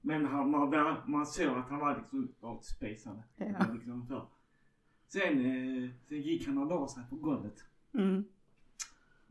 Men 0.00 0.24
han, 0.26 0.50
man, 0.50 0.96
man 1.06 1.26
såg 1.26 1.58
att 1.58 1.68
han 1.68 1.78
var 1.78 1.96
liksom 1.98 2.28
outspacad. 2.40 3.22
Ja. 3.36 3.72
Liksom 3.72 4.06
så. 4.06 4.28
Sen, 5.08 5.22
eh, 5.40 5.90
sen 6.08 6.22
gick 6.22 6.46
han 6.46 6.58
och 6.58 6.66
la 6.66 6.88
sig 6.88 7.02
på 7.10 7.16
golvet. 7.16 7.64
Mm. 7.94 8.24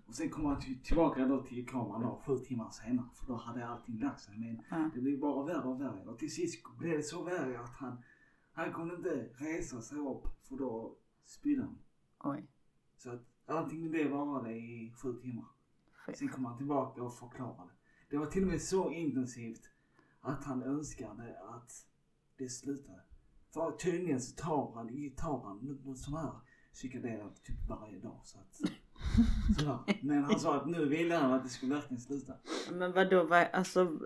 Och 0.06 0.16
sen 0.16 0.30
kom 0.30 0.46
han 0.46 0.60
till, 0.60 0.80
tillbaka 0.84 1.26
då 1.26 1.44
till 1.44 1.68
kameran 1.68 2.02
då, 2.02 2.22
sju 2.26 2.38
timmar 2.38 2.70
senare. 2.70 3.06
För 3.14 3.28
då 3.28 3.36
hade 3.36 3.68
allting 3.68 4.00
lagt 4.00 4.20
sig. 4.22 4.38
Men 4.38 4.62
Ja. 4.70 4.90
det 4.96 5.02
blev 5.02 5.20
bara 5.20 5.46
värre 5.46 5.64
och 5.68 5.82
värre. 5.82 6.06
Och 6.06 6.20
till 6.20 6.34
sist 6.34 6.78
blev 6.78 6.98
det 6.98 7.04
så 7.04 7.24
värre 7.24 7.60
att 7.60 7.70
han, 7.76 7.98
han 8.54 8.74
kunde 8.74 8.96
inte 8.96 9.30
resa 9.38 9.82
sig 9.82 9.98
upp 9.98 10.28
för 10.48 10.56
då 10.56 10.96
spydde 11.26 11.62
han. 11.62 11.78
Oj. 12.20 12.44
Så 12.98 13.12
att 13.12 13.22
allting 13.46 13.92
det 13.92 14.08
varade 14.08 14.52
i 14.54 14.94
sju 14.98 15.14
timmar. 15.14 15.46
Fy. 16.06 16.14
Sen 16.14 16.30
kom 16.30 16.46
han 16.46 16.58
tillbaka 16.58 17.04
och 17.04 17.18
förklarade. 17.18 17.72
Det 18.10 18.18
var 18.18 18.26
till 18.26 18.44
och 18.44 18.50
med 18.50 18.62
så 18.62 18.92
intensivt 18.92 19.70
att 20.22 20.44
han 20.44 20.64
önskade 20.64 21.38
att 21.50 21.72
det 22.38 22.50
slutade. 22.50 23.02
För 23.54 23.72
tydligen 23.72 24.22
så 24.22 24.36
tar 24.36 24.72
han, 24.76 25.12
tar 25.18 25.44
han 25.44 25.58
något 25.58 25.98
sån 25.98 26.14
här 26.14 26.32
psykedelia 26.74 27.30
typ 27.44 27.70
varje 27.70 28.00
dag. 28.00 28.22
Så 28.24 28.40
att, 28.40 28.56
sådär. 29.60 30.00
Men 30.02 30.24
han 30.24 30.40
sa 30.40 30.56
att 30.56 30.68
nu 30.68 30.86
ville 30.86 31.16
han 31.16 31.34
att 31.34 31.44
det 31.44 31.50
skulle 31.50 31.76
verkligen 31.76 32.02
sluta. 32.02 32.34
Men 32.72 32.94
vadå, 32.94 33.24
vad, 33.24 33.48
alltså. 33.54 34.00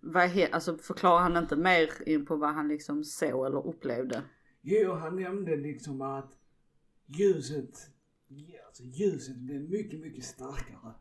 Vad 0.00 0.28
he, 0.28 0.48
alltså 0.52 0.78
förklarar 0.78 1.22
han 1.22 1.36
inte 1.36 1.56
mer 1.56 2.08
in 2.08 2.26
på 2.26 2.36
vad 2.36 2.54
han 2.54 2.68
liksom 2.68 3.04
såg 3.04 3.46
eller 3.46 3.66
upplevde? 3.66 4.22
Jo, 4.60 4.92
han 4.92 5.16
nämnde 5.16 5.56
liksom 5.56 6.00
att 6.00 6.38
ljuset, 7.06 7.90
ja, 8.28 8.58
alltså 8.66 8.82
ljuset 8.82 9.36
blev 9.36 9.70
mycket, 9.70 10.00
mycket 10.00 10.24
starkare. 10.24 10.92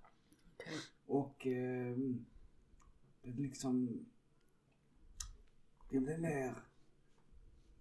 Och 1.06 1.46
ehm, 1.48 2.26
det 3.22 3.32
liksom, 3.32 4.06
det 5.90 6.00
blev 6.00 6.20
mer, 6.20 6.56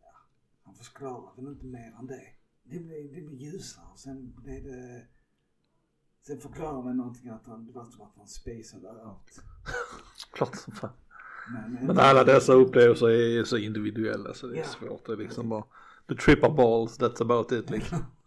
ja, 0.02 0.14
han 0.62 0.74
förklarar 0.74 1.36
väl 1.36 1.46
inte 1.52 1.66
mer 1.66 1.94
än 1.98 2.06
det. 2.06 2.26
Det 2.62 2.78
blev, 2.78 3.12
det 3.14 3.20
blev 3.20 3.34
ljusare 3.40 3.96
sen 3.96 4.32
blev 4.36 4.64
det, 4.64 5.06
sen 6.22 6.40
förklarar 6.40 6.82
man 6.82 6.96
någonting 6.96 7.28
att 7.30 7.46
han, 7.46 7.66
det 7.66 7.72
var 7.72 7.84
som 7.84 8.00
att 8.02 8.12
han 8.16 8.28
spacade 8.28 8.88
out. 9.04 9.40
Klart 10.32 10.56
som 10.56 10.72
fan. 10.74 10.90
Men, 11.52 11.86
Men 11.86 11.98
alla 11.98 12.24
dessa 12.24 12.52
upplevelser 12.52 13.08
är 13.08 13.44
så 13.44 13.56
individuella 13.56 14.34
så 14.34 14.46
det 14.46 14.54
är 14.56 14.58
Ja. 14.60 14.64
svårt. 14.66 15.06
Det 15.06 15.12
är 15.12 15.16
liksom 15.16 15.48
bara 15.48 15.64
the 16.08 16.14
tripper 16.14 16.50
balls, 16.50 16.98
that's 16.98 17.22
about 17.22 17.52
it 17.52 17.70
liksom. 17.70 17.98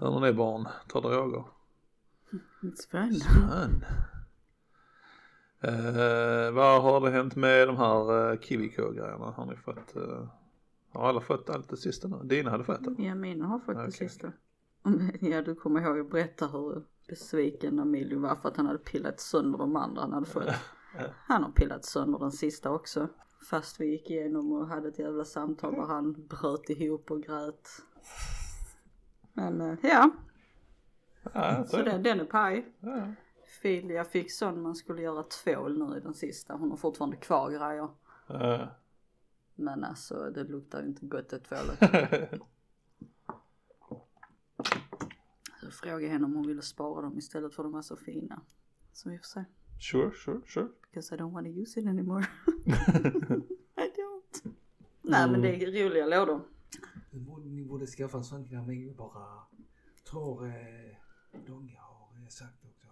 Hör 0.00 0.20
ni 0.20 0.32
barn, 0.32 0.68
ta 0.88 1.00
droger. 1.00 1.44
It's 2.62 2.90
fun. 2.90 3.84
Eh, 5.62 6.52
vad 6.52 6.82
har 6.82 7.00
det 7.00 7.10
hänt 7.10 7.36
med 7.36 7.68
de 7.68 7.76
här 7.76 8.32
uh, 8.32 8.40
Kiviko-grejerna? 8.40 9.30
Har 9.36 9.46
ni 9.46 9.56
fått, 9.56 9.96
eh, 9.96 10.28
har 10.92 11.08
alla 11.08 11.20
fått 11.20 11.50
allt 11.50 11.68
det 11.68 11.76
sista 11.76 12.08
nu? 12.08 12.16
Dina 12.24 12.50
hade 12.50 12.64
fått 12.64 12.84
det? 12.84 13.02
Ja, 13.02 13.14
mina 13.14 13.46
har 13.46 13.58
fått 13.58 13.74
det 13.74 13.80
Okej, 13.80 13.92
sista. 13.92 14.32
Ja, 15.20 15.42
du 15.42 15.54
kommer 15.54 15.80
ihåg 15.80 16.00
att 16.00 16.10
berätta 16.10 16.46
hur 16.46 16.82
besviken 17.08 17.78
Emilio 17.78 18.20
var 18.20 18.36
för 18.36 18.48
att 18.48 18.56
han 18.56 18.66
hade 18.66 18.78
pillat 18.78 19.20
sönder 19.20 19.58
de 19.58 19.76
andra 19.76 20.02
han 20.02 20.12
hade 20.12 20.26
fått. 20.26 20.44
Han 21.26 21.42
har 21.42 21.50
pillat 21.50 21.84
sönder 21.84 22.18
den 22.18 22.32
sista 22.32 22.70
också. 22.70 23.08
Fast 23.50 23.80
vi 23.80 23.86
gick 23.86 24.10
igenom 24.10 24.52
och 24.52 24.66
hade 24.66 24.88
ett 24.88 24.98
jävla 24.98 25.24
samtal 25.24 25.74
där 25.74 25.82
han 25.82 26.26
bröt 26.26 26.70
ihop 26.70 27.10
och 27.10 27.22
grät. 27.22 27.68
Men 29.32 29.60
eh, 29.60 29.78
ja, 29.82 30.10
Ja, 31.32 31.64
så 31.66 31.76
det, 31.76 31.98
den 31.98 32.20
är 32.20 32.24
paj. 32.24 32.66
Ja. 32.80 33.06
Fil, 33.62 33.90
jag 33.90 34.06
fick 34.10 34.32
sån 34.32 34.62
man 34.62 34.74
skulle 34.74 35.02
göra 35.02 35.22
tvål 35.22 35.78
nu 35.88 35.96
i 35.96 36.00
den 36.00 36.14
sista. 36.14 36.54
Hon 36.54 36.70
har 36.70 36.76
fortfarande 36.76 37.16
kvar 37.16 37.50
grejer. 37.50 37.88
Eh, 38.28 38.68
Men 39.54 39.84
alltså 39.84 40.30
det 40.30 40.44
luktar 40.44 40.82
ju 40.82 40.88
inte 40.88 41.06
gott 41.06 41.28
det 41.28 41.38
tvålet. 41.38 41.78
Så 45.60 45.70
frågade 45.70 46.08
henne 46.12 46.24
om 46.24 46.34
hon 46.34 46.46
ville 46.46 46.62
spara 46.62 47.02
dem 47.02 47.18
istället 47.18 47.54
för 47.54 47.62
de 47.62 47.72
var 47.72 47.82
så 47.82 47.96
fina. 47.96 48.40
Så 48.92 49.10
vi 49.10 49.18
får 49.18 49.24
se. 49.24 49.44
sure, 49.80 50.10
sure, 50.14 50.40
sure. 50.46 50.68
Because 50.82 51.14
I 51.14 51.18
don't 51.18 51.32
want 51.32 51.46
to 51.46 51.52
use 51.52 51.80
it 51.80 51.86
anymore. 51.86 52.24
I 53.76 53.90
don't. 53.96 54.52
Nej 55.02 55.30
men 55.30 55.42
det 55.42 55.48
är 55.64 55.84
roliga 55.88 56.06
lådor. 56.06 56.40
Borde, 57.70 57.86
skaffa 57.86 58.18
en 58.18 58.24
sån 58.24 58.44
till 58.48 58.58
mig 58.62 58.94
bara. 58.94 59.42
Tror 60.10 60.46
eh, 60.46 60.96
Donga 61.46 61.80
har 61.80 62.22
eh, 62.22 62.28
sagt 62.28 62.64
också. 62.64 62.86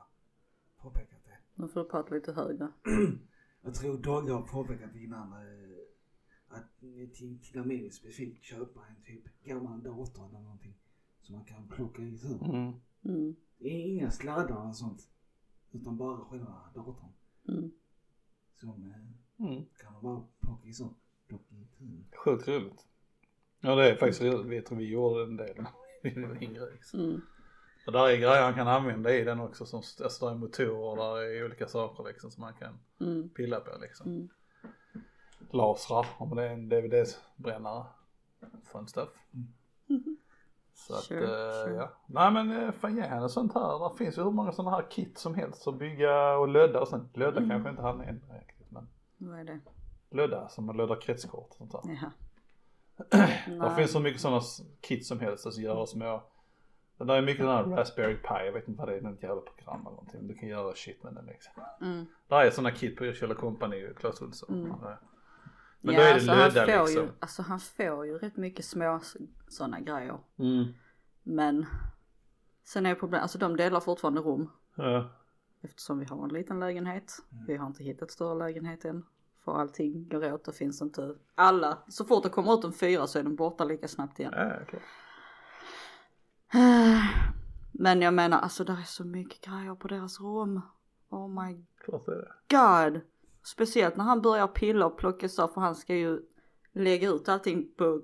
Påpekat 0.76 1.24
det. 1.24 1.38
Nu 1.54 1.68
får 1.68 1.80
du 1.84 1.88
prata 1.88 2.14
lite 2.14 2.32
högre. 2.32 2.72
Jag 3.62 3.74
tror 3.74 3.98
Donga 3.98 4.32
har 4.34 4.42
påpekat 4.42 4.94
innan 4.94 5.32
eh, 5.32 5.78
att 6.48 6.78
till, 7.14 7.58
Amelie 7.58 7.90
specifikt 7.90 8.44
köpa 8.44 8.80
en 8.86 9.02
typ 9.02 9.42
gammal 9.44 9.82
dator 9.82 10.28
eller 10.28 10.40
någonting. 10.40 10.74
Som 11.20 11.34
man 11.34 11.44
kan 11.44 11.68
plocka 11.68 12.02
isur. 12.02 12.44
Mm. 12.44 12.72
Mm. 13.04 13.36
Det 13.58 13.68
är 13.68 13.86
inga 13.86 14.10
sladdar 14.10 14.68
och 14.68 14.76
sånt. 14.76 15.08
Utan 15.72 15.96
bara 15.96 16.24
själva 16.24 16.70
datorn. 16.74 17.12
Mm. 17.48 17.70
Som 18.54 18.82
eh, 18.90 19.46
Mm. 19.46 19.64
kan 19.80 19.92
man 19.92 20.02
bara 20.02 20.22
plocka 20.40 20.68
isur. 20.68 20.90
Plocka 21.28 21.54
itu. 21.56 22.04
Sjukt 22.24 22.48
roligt. 22.48 22.86
Ja 23.61 23.75
det 23.75 23.90
är 23.90 23.97
faktiskt. 23.97 24.23
Vi 24.23 24.62
tror 24.62 24.79
vi 24.79 24.90
gjorde 24.90 25.23
en 25.23 25.37
del 25.37 25.57
var 26.03 26.42
yngre 26.42 26.71
liksom. 26.73 27.01
Mm. 27.01 27.21
Och 27.87 27.92
där 27.92 28.09
är 28.09 28.16
grejer 28.16 28.42
han 28.42 28.55
kan 28.55 28.68
använda 28.68 29.11
i 29.14 29.25
den 29.25 29.40
också. 29.40 29.66
Som, 29.66 29.83
alltså 30.03 30.25
där 30.27 30.33
är 30.35 30.38
motorer, 30.38 30.97
där 30.97 31.23
är 31.23 31.44
olika 31.44 31.66
saker 31.68 32.05
liksom 32.05 32.31
som 32.31 32.40
man 32.40 32.55
kan 32.55 32.79
Mm. 33.01 33.29
pilla 33.29 33.61
på 33.61 33.79
liksom. 33.81 34.07
Mm. 34.07 34.29
Lasrar, 35.51 36.07
om 36.18 36.37
det 36.37 36.42
är 36.42 36.53
en 36.53 36.68
DVD-brännare. 36.68 37.85
Fun 38.73 38.87
stuff. 38.88 39.09
Så 40.75 40.94
att, 40.94 41.03
Sure, 41.03 41.25
eh, 41.25 41.64
sure. 41.64 41.75
ja. 41.77 41.92
Nej 42.07 42.33
men 42.33 42.62
eh, 42.62 42.71
fan 42.73 42.97
ge 42.97 43.03
henne 43.03 43.29
sånt 43.29 43.55
här. 43.55 43.88
Det 43.90 43.97
finns 43.99 44.18
ju 44.18 44.23
hur 44.23 44.31
många 44.31 44.53
sådana 44.53 44.77
här 44.77 44.90
kit 44.90 45.18
som 45.18 45.35
helst 45.35 45.68
att 45.68 45.79
bygga 45.79 46.37
och 46.37 46.49
lödda 46.49 46.81
och 46.81 46.88
sånt. 46.88 47.16
Lödda 47.16 47.37
Mm. 47.38 47.51
kanske 47.51 47.71
inte 47.71 47.83
han 47.83 48.01
är 48.01 48.12
riktigt 48.47 48.71
men 48.71 48.88
Vad 49.18 49.38
är 49.40 49.44
det? 49.44 49.61
lödda 50.11 50.49
som 50.49 50.64
man 50.66 50.77
löddar 50.77 51.01
kretskort 51.01 51.49
och 51.51 51.57
sånt 51.57 51.73
där. 51.73 51.81
Jaha. 51.85 52.12
Det 53.46 53.74
finns 53.76 53.92
så 53.92 54.00
mycket 54.00 54.20
sådana 54.20 54.40
kit 54.80 55.06
som 55.06 55.20
helst, 55.20 55.46
alltså 55.46 55.61
göra 55.61 55.87
små. 55.87 56.22
Det 56.98 57.04
där 57.04 57.14
är 57.14 57.22
mycket 57.22 57.44
sådana 57.44 57.68
här 57.68 57.76
Raspberry 57.76 58.16
Pi, 58.16 58.46
jag 58.46 58.52
vet 58.52 58.68
inte 58.68 58.78
vad 58.78 58.88
det 58.88 58.96
är, 58.96 59.00
något 59.00 59.22
jävla 59.22 59.40
program 59.40 59.80
eller 59.80 59.90
någonting. 59.90 60.26
Du 60.26 60.34
kan 60.34 60.48
göra 60.48 60.74
shit 60.74 61.02
med 61.02 61.14
den 61.14 61.26
liksom. 61.26 61.52
Mm. 61.80 62.06
Där 62.28 62.44
är 62.44 62.50
sådana 62.50 62.70
kit 62.70 62.96
på 62.96 63.04
Yrkjella 63.04 63.34
Company 63.34 63.87
och 63.87 63.96
Clas 63.96 64.22
Ohlson. 64.22 64.54
Mm. 64.54 64.96
Men 65.80 65.94
ja, 65.94 66.00
då 66.00 66.06
är 66.06 66.08
det 66.08 66.14
alltså, 66.14 66.30
han 66.30 66.38
lödda 66.38 66.66
får 66.66 66.87
liksom. 66.87 67.04
ju, 67.04 67.11
alltså 67.20 67.42
han 67.42 67.61
får 67.61 68.06
ju 68.06 68.18
rätt 68.18 68.37
mycket 68.37 68.64
små 68.64 69.00
sådana 69.48 69.80
grejer. 69.80 70.18
Mm. 70.38 70.64
Men 71.22 71.66
sen 72.64 72.87
är 72.87 72.94
problemet, 72.94 73.22
alltså 73.22 73.38
de 73.38 73.56
delar 73.56 73.80
fortfarande 73.80 74.20
rum. 74.20 74.50
Ja. 74.74 75.11
Eftersom 75.62 75.98
vi 75.98 76.04
har 76.04 76.24
en 76.24 76.28
liten 76.28 76.61
lägenhet. 76.61 77.12
Vi 77.46 77.56
har 77.56 77.66
inte 77.66 77.84
hittat 77.84 78.11
större 78.11 78.38
lägenhet 78.38 78.84
än. 78.84 79.04
För 79.48 79.58
allting 79.58 80.08
går 80.08 80.32
åt, 80.32 80.44
det 80.44 80.52
finns 80.52 80.82
inte. 80.82 81.14
Alla, 81.34 81.78
så 81.88 82.04
fort 82.04 82.22
det 82.22 82.28
kommer 82.28 82.54
ut 82.54 82.64
en 82.64 82.72
fyra 82.72 83.06
så 83.06 83.18
är 83.18 83.22
den 83.22 83.37
borta 83.37 83.64
lika 83.64 83.88
snabbt 83.88 84.20
igen. 84.20 84.32
Ja, 84.37 84.52
okej. 84.62 84.80
Men 87.72 88.02
jag 88.02 88.14
menar 88.14 88.38
alltså 88.38 88.64
det 88.64 88.72
är 88.72 88.82
så 88.87 89.04
mycket 89.04 89.40
grejer 89.40 89.74
på 89.74 89.88
deras 89.88 90.20
rum. 90.20 90.61
Oh 91.11 91.28
my 91.28 91.64
Klart 91.84 92.06
det 92.06 92.12
är 92.12 92.16
det. 92.16 92.90
god. 92.92 93.00
Speciellt 93.42 93.96
när 93.96 94.04
han 94.04 94.22
börjar 94.22 94.46
pilla 94.46 94.87
och 94.87 94.98
plocka 94.98 95.28
så 95.28 95.48
för 95.48 95.61
han 95.61 95.74
ska 95.74 95.94
ju 95.94 96.20
lägga 96.72 97.08
ut 97.11 97.28
allting 97.28 97.72
på 97.76 98.02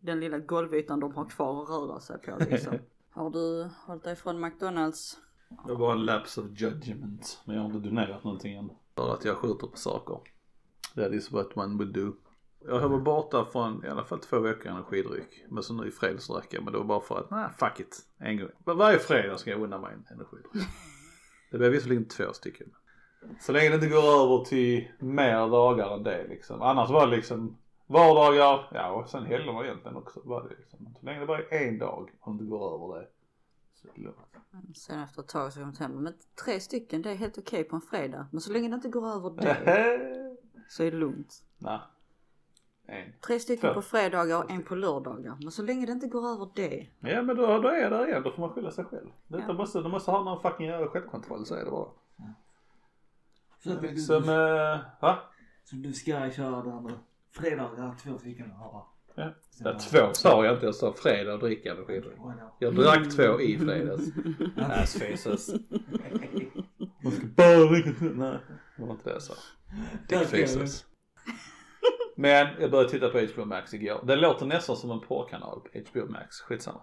den 0.00 0.20
lilla 0.20 0.38
golvytan 0.38 1.00
de 1.00 1.14
har 1.14 1.24
kvar 1.24 1.62
att 1.62 1.68
röra 1.68 2.00
sig 2.00 2.18
på 2.18 2.36
liksom. 2.50 2.78
Har 3.10 3.30
du 3.30 3.68
hållit 3.86 4.04
dig 4.04 4.16
från 4.16 4.40
McDonalds? 4.40 5.18
Det 5.66 5.74
var 5.74 5.92
en 5.92 6.04
lapse 6.04 6.40
of 6.40 6.46
judgment. 6.60 7.42
Men 7.44 7.56
jag 7.56 7.62
har 7.62 7.70
inte 7.74 7.88
donerat 7.88 8.24
någonting 8.24 8.54
än. 8.54 8.70
För 8.94 9.14
att 9.14 9.24
jag 9.24 9.36
skjuter 9.36 9.66
på 9.66 9.76
saker. 9.76 10.33
That 10.96 11.12
is 11.12 11.30
what 11.32 11.56
one 11.56 11.76
would 11.76 11.94
do. 11.94 12.12
Jag 12.66 12.88
varit 12.88 13.04
borta 13.04 13.44
från 13.52 13.84
i 13.84 13.88
alla 13.88 14.04
fall 14.04 14.18
två 14.18 14.38
veckor 14.38 14.66
energidryck. 14.70 15.44
Men 15.48 15.62
så 15.62 15.74
nu 15.74 15.88
i 15.88 15.90
fredags 15.90 16.28
drack 16.28 16.46
jag. 16.50 16.64
Men 16.64 16.72
det 16.72 16.78
var 16.78 16.84
bara 16.84 17.00
för 17.00 17.18
att, 17.18 17.30
nej 17.30 17.48
fuck 17.58 17.80
it. 17.80 17.98
En 18.18 18.38
gång. 18.38 18.48
Var- 18.64 18.74
Varje 18.74 18.98
fredag 18.98 19.38
ska 19.38 19.50
jag 19.50 19.60
unna 19.62 19.78
mig 19.78 19.94
en 19.94 20.06
energidryck. 20.14 20.66
Det 21.50 21.58
blev 21.58 21.72
visserligen 21.72 22.04
två 22.08 22.32
stycken. 22.32 22.66
Så 23.40 23.52
länge 23.52 23.68
det 23.68 23.74
inte 23.74 23.88
går 23.88 24.02
över 24.24 24.44
till 24.44 24.88
mer 24.98 25.48
dagar 25.48 25.96
än 25.96 26.02
det 26.02 26.26
liksom. 26.28 26.62
Annars 26.62 26.90
var 26.90 27.06
det 27.06 27.16
liksom 27.16 27.56
vardagar, 27.86 28.70
ja 28.74 28.90
och 28.90 29.08
sen 29.08 29.24
helgerna 29.26 29.64
egentligen 29.64 29.96
också. 29.96 30.20
Var 30.24 30.42
det 30.42 30.48
liksom. 30.58 30.94
Så 31.00 31.06
länge 31.06 31.20
det 31.20 31.26
bara 31.26 31.38
är 31.42 31.68
en 31.68 31.78
dag 31.78 32.10
om 32.20 32.38
det 32.38 32.44
går 32.44 32.74
över 32.74 33.00
det. 33.00 33.08
Så 33.74 33.88
är 33.88 33.92
det 33.94 34.00
lugnt. 34.02 34.76
Sen 34.76 35.00
efter 35.00 35.22
ett 35.22 35.28
tag 35.28 35.52
så 35.52 35.60
kom 35.60 35.72
jag 35.78 35.86
hem 35.88 35.92
men 36.02 36.14
tre 36.44 36.60
stycken 36.60 37.02
det 37.02 37.10
är 37.10 37.14
helt 37.14 37.38
okej 37.38 37.64
på 37.64 37.76
en 37.76 37.82
fredag. 37.82 38.26
Men 38.32 38.40
så 38.40 38.52
länge 38.52 38.68
det 38.68 38.74
inte 38.74 38.88
går 38.88 39.08
över 39.08 39.30
det 39.30 40.23
så 40.68 40.82
är 40.82 40.90
det 40.90 40.96
lugnt. 40.96 41.34
Nej. 41.58 41.78
En. 42.86 43.12
Tre 43.26 43.40
stycken 43.40 43.68
Två. 43.70 43.74
på 43.74 43.82
fredagar 43.82 44.44
och 44.44 44.50
en 44.50 44.62
på 44.62 44.74
lördagar. 44.74 45.36
Men 45.42 45.50
så 45.50 45.62
länge 45.62 45.86
det 45.86 45.92
inte 45.92 46.06
går 46.06 46.28
över 46.28 46.48
det. 46.54 46.86
Ja 47.00 47.22
men 47.22 47.36
då, 47.36 47.58
då 47.58 47.68
är 47.68 47.82
jag 47.82 47.92
där 47.92 48.06
igen, 48.08 48.22
då 48.22 48.30
får 48.32 48.40
man 48.40 48.50
skylla 48.50 48.70
sig 48.70 48.84
själv. 48.84 49.08
Detta 49.28 49.44
Ja. 49.48 49.52
måste, 49.52 49.80
de 49.80 49.90
måste 49.90 50.10
ha 50.10 50.24
någon 50.24 50.42
fucking 50.42 50.66
jävla 50.66 50.86
självkontroll, 50.88 51.46
så 51.46 51.54
är 51.54 51.64
det 51.64 51.70
bara. 51.70 51.88
Så 53.62 53.72
att 53.72 53.82
Liksom, 53.82 54.22
du, 54.22 54.32
eh, 54.32 54.78
va? 55.00 55.18
som 55.64 55.82
du 55.82 55.92
ska 55.92 56.30
köra 56.30 56.62
där 56.62 56.80
nu. 56.80 56.90
Fredagar, 57.32 57.94
två 58.02 58.18
stycken 58.18 58.50
att 58.50 58.56
ha. 58.58 58.90
Ja. 59.14 59.30
Ja, 59.64 59.78
två 59.78 59.98
sa 60.12 60.44
jag 60.44 60.54
inte, 60.54 60.66
jag 60.66 60.74
sa 60.74 60.92
fredag 60.92 61.32
och 61.34 61.38
dricka 61.40 61.72
energidryck. 61.72 62.18
Oj 62.18 62.34
då. 62.40 62.54
Jag 62.58 62.74
drack 62.74 63.10
två 63.16 63.40
i 63.40 63.58
fredags. 63.58 64.02
Assfaces. 64.56 65.48
Man 67.02 67.12
ska 67.12 67.26
bara 67.36 67.56
dricka 67.64 67.90
Nej, 68.00 68.38
det 68.76 68.82
var 68.84 68.90
inte 68.90 69.04
det 69.08 69.12
jag 69.12 69.22
sa. 69.22 69.34
Dickfaces. 70.08 70.84
Men 72.16 72.60
jag 72.60 72.70
började 72.70 72.90
titta 72.90 73.08
på 73.08 73.18
HBO 73.18 73.44
Max 73.44 73.74
igår. 73.74 74.04
Det 74.06 74.16
låter 74.16 74.46
nästan 74.46 74.76
som 74.76 74.90
en 74.90 75.00
porrkanal 75.00 75.60
på 75.60 75.68
HBO 75.90 76.12
Max, 76.12 76.40
skitsamma. 76.40 76.80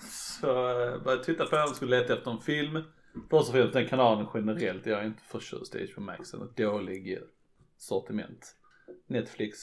Så 0.00 0.46
jag 0.46 1.02
började 1.02 1.24
titta 1.24 1.46
på 1.46 1.56
den 1.56 1.68
skulle 1.68 2.00
leta 2.00 2.14
efter 2.14 2.30
en 2.30 2.40
film. 2.40 2.82
Först 3.30 3.48
och 3.48 3.54
främst 3.54 3.72
den 3.72 3.88
kanalen 3.88 4.26
generellt, 4.34 4.86
jag 4.86 5.00
är 5.00 5.06
inte 5.06 5.22
förtjust 5.22 5.74
i 5.74 5.92
HBO 5.92 6.00
Max, 6.00 6.30
den 6.30 6.40
har 6.40 6.48
dålig 6.56 7.12
eh, 7.12 7.18
sortiment. 7.76 8.56
Netflix 9.06 9.56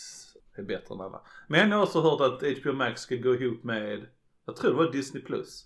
är 0.55 0.63
bättre 0.63 0.95
än 0.95 1.01
alla. 1.01 1.21
Men 1.47 1.69
jag 1.69 1.77
har 1.77 1.83
också 1.83 2.01
hört 2.01 2.21
att 2.21 2.57
HBO 2.57 2.73
Max 2.73 3.01
ska 3.01 3.15
gå 3.15 3.35
ihop 3.35 3.63
med, 3.63 4.05
jag 4.45 4.55
tror 4.55 4.71
det 4.71 4.77
var 4.77 4.91
Disney 4.91 5.23
Plus. 5.23 5.65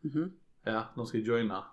Mhm. 0.00 0.32
Ja, 0.64 0.92
de 0.96 1.06
ska 1.06 1.18
joina, 1.18 1.64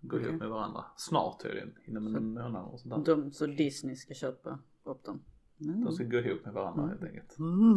gå 0.00 0.16
Okej. 0.16 0.28
ihop 0.28 0.40
med 0.40 0.48
varandra. 0.48 0.84
Snart 0.96 1.42
tydligen, 1.42 1.74
inom 1.84 2.16
en 2.16 2.32
månad 2.34 2.64
och 2.64 2.80
sånt 2.80 3.06
där. 3.06 3.14
De, 3.14 3.32
så 3.32 3.46
Disney 3.46 3.96
ska 3.96 4.14
köpa 4.14 4.58
upp 4.84 5.04
dem. 5.04 5.22
Mm. 5.60 5.84
De 5.84 5.92
ska 5.92 6.04
gå 6.04 6.18
ihop 6.18 6.44
med 6.44 6.54
varandra 6.54 6.86
helt 6.86 7.02
enkelt. 7.02 7.32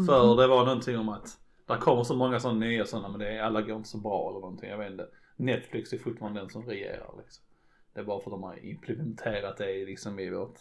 För 0.08 0.42
det 0.42 0.48
var 0.48 0.66
någonting 0.66 0.98
om 0.98 1.10
att 1.10 1.40
där 1.66 1.78
kommer 1.78 2.04
så 2.04 2.16
många 2.16 2.40
sådana 2.40 2.60
nya 2.60 2.86
sådana 2.86 3.10
men 3.10 3.20
det 3.20 3.38
är, 3.38 3.42
alla 3.42 3.62
går 3.62 3.78
inte 3.78 3.90
så 3.90 3.98
bra 3.98 4.30
eller 4.30 4.40
någonting. 4.40 4.70
Jag 4.70 4.78
vet 4.78 4.92
inte. 4.92 5.08
Netflix 5.36 5.94
är 5.94 5.98
fortfarande 5.98 6.40
den 6.40 6.50
som 6.50 6.66
regerar 6.66 7.14
liksom. 7.24 7.46
Det 7.94 8.00
är 8.00 8.04
bara 8.04 8.20
för 8.20 8.32
att 8.32 8.34
de 8.34 8.44
har 8.44 8.66
implementerat 8.66 9.58
det 9.58 9.86
liksom 9.86 10.20
i 10.20 10.30
vårt 10.30 10.60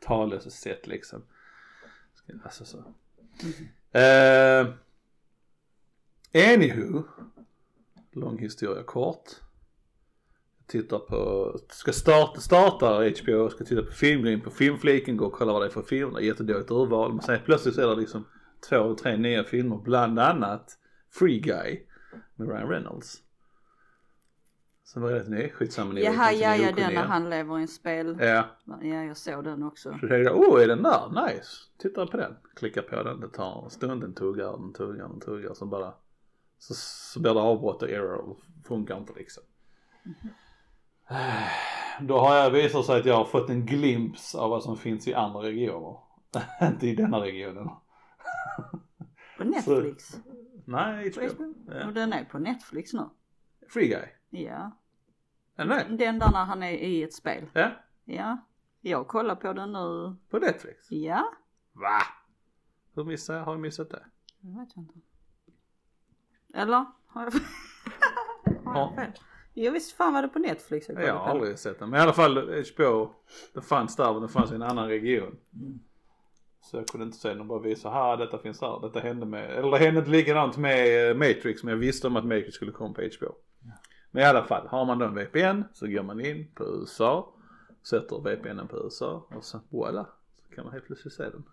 talesätt 0.00 0.86
liksom. 0.86 1.22
Alltså 2.44 2.64
så. 2.64 2.78
Eh, 3.98 4.66
anywho. 6.54 7.02
Lång 8.12 8.38
historia 8.38 8.82
kort. 8.82 9.30
Tittar 10.72 10.98
på, 10.98 11.52
ska 11.68 11.92
starta, 11.92 12.40
starta 12.40 12.86
HBO, 12.86 13.50
ska 13.50 13.64
titta 13.64 13.82
på 13.82 13.92
film, 13.92 14.22
gå 14.22 14.28
in 14.28 14.40
på 14.40 14.50
filmfliken, 14.50 15.16
gå 15.16 15.26
och 15.26 15.32
kolla 15.32 15.52
vad 15.52 15.62
det 15.62 15.66
är 15.66 15.70
för 15.70 15.82
film, 15.82 16.12
det 16.12 16.20
är 16.20 16.24
jättedåligt 16.24 16.70
urval. 16.70 17.12
Men 17.12 17.22
sen 17.22 17.38
plötsligt 17.44 17.74
så 17.74 17.80
är 17.80 17.86
det 17.86 18.00
liksom 18.00 18.24
två, 18.68 18.94
tre 18.94 19.16
nya 19.16 19.44
filmer, 19.44 19.76
bland 19.76 20.18
annat 20.18 20.78
Free 21.10 21.40
Guy 21.40 21.80
med 22.36 22.48
Ryan 22.48 22.68
Reynolds. 22.68 23.22
Som 24.84 25.02
var 25.02 25.10
rätt 25.10 25.28
ny, 25.28 25.48
skitsamma 25.48 26.00
Jaha, 26.00 26.32
ja, 26.32 26.56
ja, 26.56 26.72
den 26.72 26.94
när 26.94 27.04
han 27.04 27.30
lever 27.30 27.58
i 27.58 27.62
en 27.62 27.68
spel. 27.68 28.16
Ja, 28.20 28.44
Ja, 28.66 29.04
jag 29.04 29.16
såg 29.16 29.44
den 29.44 29.62
också. 29.62 29.90
så 29.90 29.98
tänkte 29.98 30.16
jag, 30.16 30.36
oh 30.36 30.62
är 30.62 30.68
den 30.68 30.82
där? 30.82 31.26
Nice. 31.26 31.50
Tittar 31.78 32.06
på 32.06 32.16
den, 32.16 32.36
klickar 32.56 32.82
på 32.82 33.02
den, 33.02 33.20
det 33.20 33.28
tar 33.28 33.64
en 33.64 33.70
stund, 33.70 34.00
den 34.00 34.14
tuggar, 34.14 34.52
den 34.58 34.72
tuggar, 34.72 35.08
den 35.08 35.20
tuggar, 35.20 35.54
så 35.54 35.66
bara 35.66 35.94
så, 36.58 36.74
så 36.74 37.20
blir 37.20 37.34
det 37.34 37.40
avbrott 37.40 37.82
och 37.82 37.90
error 37.90 38.36
funkar 38.64 38.98
inte 38.98 39.12
liksom. 39.16 39.42
Då 42.00 42.18
har 42.18 42.34
jag 42.36 42.50
visat 42.50 42.86
sig 42.86 43.00
att 43.00 43.06
jag 43.06 43.14
har 43.16 43.24
fått 43.24 43.50
en 43.50 43.66
glimt 43.66 44.32
av 44.38 44.50
vad 44.50 44.62
som 44.62 44.76
finns 44.76 45.08
i 45.08 45.14
andra 45.14 45.42
regioner. 45.42 45.98
inte 46.62 46.86
i 46.86 46.94
denna 46.94 47.20
regionen. 47.20 47.68
På 49.38 49.44
Netflix. 49.44 50.16
Nej, 50.64 51.12
På 51.12 51.20
HBO. 51.20 51.54
Ja. 51.68 51.86
Och 51.86 51.92
den 51.92 52.12
är 52.12 52.24
på 52.24 52.38
Netflix 52.38 52.92
nu. 52.92 53.08
Free 53.68 53.88
Guy. 53.88 54.06
Ja. 54.44 54.70
Är 55.56 55.64
den 55.96 55.96
där 56.18 56.32
när 56.32 56.44
han 56.44 56.62
är 56.62 56.70
i 56.70 57.02
ett 57.02 57.14
spel. 57.14 57.46
Ja, 57.52 57.70
Ja. 58.04 58.38
Jag 58.80 59.08
kollar 59.08 59.34
på 59.36 59.52
den 59.52 59.72
nu. 59.72 60.16
på 60.30 60.38
Netflix. 60.38 60.90
Ja. 60.90 61.32
Va? 61.72 61.98
Hur 62.94 63.04
missade 63.04 63.38
jag? 63.38 63.44
Har 63.44 63.52
jag 63.52 63.60
missat 63.60 63.90
det? 63.90 64.02
Jag 64.40 64.60
vet 64.60 64.76
inte. 64.76 64.94
Eller? 66.54 66.86
Har 67.06 67.22
jag, 67.24 67.32
har 68.64 68.80
jag 68.80 68.94
fel? 68.94 69.12
Jo 69.54 69.72
visst 69.72 69.92
fan 69.92 70.14
var 70.14 70.22
det 70.22 70.28
på 70.28 70.38
Netflix 70.38 70.88
jag 70.88 71.02
Jag 71.02 71.14
har 71.14 71.30
aldrig 71.30 71.58
sett 71.58 71.78
den. 71.78 71.90
Men 71.90 72.00
i 72.00 72.02
alla 72.02 72.12
fall 72.12 72.64
HBO. 72.74 73.10
Det 73.54 73.62
fanns 73.62 73.96
där 73.96 74.12
men 74.12 74.22
det 74.22 74.28
fanns 74.28 74.52
i 74.52 74.54
en 74.54 74.62
annan 74.62 74.88
region. 74.88 75.36
Så 76.60 76.76
jag 76.76 76.86
kunde 76.86 77.06
inte 77.06 77.18
se 77.18 77.34
den 77.34 77.48
bara 77.48 77.58
visa, 77.58 77.90
här 77.90 78.16
detta 78.16 78.38
finns 78.38 78.60
här. 78.60 78.80
Detta 78.80 79.00
hände 79.00 79.26
med, 79.26 79.50
eller 79.50 79.70
det 79.70 79.78
hände 79.78 79.98
inte 79.98 80.10
likadant 80.10 80.56
med 80.56 81.10
eh, 81.10 81.16
Matrix 81.16 81.62
men 81.62 81.72
jag 81.72 81.78
visste 81.78 82.06
om 82.06 82.16
att 82.16 82.24
Matrix 82.24 82.54
skulle 82.54 82.72
komma 82.72 82.94
på 82.94 83.02
HBO. 83.02 83.34
Men 84.10 84.22
i 84.22 84.26
alla 84.26 84.44
fall, 84.44 84.66
har 84.66 84.84
man 84.84 84.98
då 84.98 85.06
en 85.06 85.14
VPN 85.14 85.62
så 85.72 85.86
går 85.86 86.02
man 86.02 86.20
in 86.20 86.50
på 86.54 86.64
USA. 86.64 87.34
Sätter 87.82 88.20
VPNen 88.20 88.68
på 88.68 88.76
USA 88.76 89.26
och 89.36 89.44
så 89.44 89.60
voilà. 89.70 90.06
Så 90.42 90.54
kan 90.54 90.64
man 90.64 90.72
helt 90.72 90.86
plötsligt 90.86 91.14
se 91.14 91.22
den. 91.22 91.44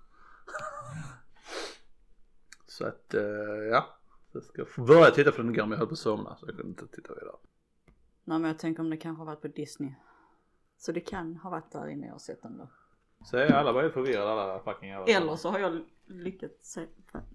så 2.67 2.85
att 2.85 3.13
eh, 3.13 3.21
ja. 3.71 3.85
Jag 4.31 4.43
ska 4.43 4.65
börja 4.77 5.11
titta 5.11 5.31
på 5.31 5.37
den 5.37 5.53
igår 5.55 5.63
men 5.63 5.71
jag 5.71 5.77
höll 5.77 5.87
på 5.87 5.93
att 5.93 5.99
somna 5.99 6.35
så 6.35 6.45
jag 6.45 6.55
kunde 6.55 6.69
inte 6.69 6.87
titta 6.87 7.13
vidare. 7.13 7.35
Nej 8.29 8.39
men 8.39 8.47
jag 8.47 8.59
tänker 8.59 8.83
om 8.83 8.89
det 8.89 8.97
kanske 8.97 9.19
har 9.21 9.25
varit 9.25 9.41
på 9.41 9.47
Disney. 9.47 9.93
Så 10.77 10.91
det 10.91 10.99
kan 10.99 11.35
ha 11.35 11.49
varit 11.49 11.71
där 11.71 11.87
inne 11.87 12.05
jag 12.05 12.13
har 12.13 12.19
sett 12.19 12.41
den 12.41 12.57
då. 12.57 12.67
Så 13.25 13.37
är 13.37 13.51
alla 13.51 13.73
bara 13.73 13.81
helt 13.81 13.93
förvirrade 13.93 14.31
alla 14.31 14.63
fucking 14.63 14.89
jävla 14.89 15.13
Eller 15.13 15.35
så 15.35 15.49
har 15.49 15.59
jag 15.59 15.85
lyckats 16.05 16.71
se. 16.71 16.85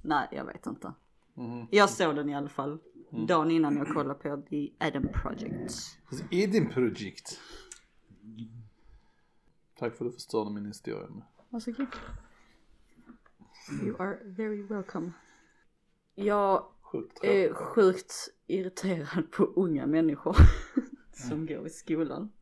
Nej 0.02 0.28
jag 0.32 0.44
vet 0.44 0.66
inte. 0.66 0.92
Mhm. 1.34 1.66
Jag 1.70 1.90
såg 1.90 2.16
den 2.16 2.28
i 2.28 2.34
alla 2.34 2.48
fall. 2.48 2.78
Dagen 3.10 3.50
innan 3.50 3.76
jag 3.76 3.88
kollade 3.88 4.14
på 4.14 4.42
The 4.50 4.70
Adam 4.80 5.08
Project. 5.12 5.98
Eden 6.30 6.68
Project. 6.70 7.40
Tack 9.78 9.94
för 9.96 10.04
att 10.04 10.10
du 10.10 10.14
förstörde 10.14 10.50
min 10.50 10.66
historia. 10.66 11.08
Varsågod. 11.48 11.86
You 13.82 14.02
are 14.02 14.18
very 14.24 14.62
welcome. 14.62 15.12
Jag 16.14 16.64
Sjukt 16.94 17.24
är 17.24 17.52
sjukt 17.52 18.33
irriterad 18.46 19.30
på 19.30 19.44
unga 19.44 19.86
människor 19.86 20.36
som 21.12 21.46
går 21.46 21.66
i 21.66 21.70
skolan. 21.70 22.32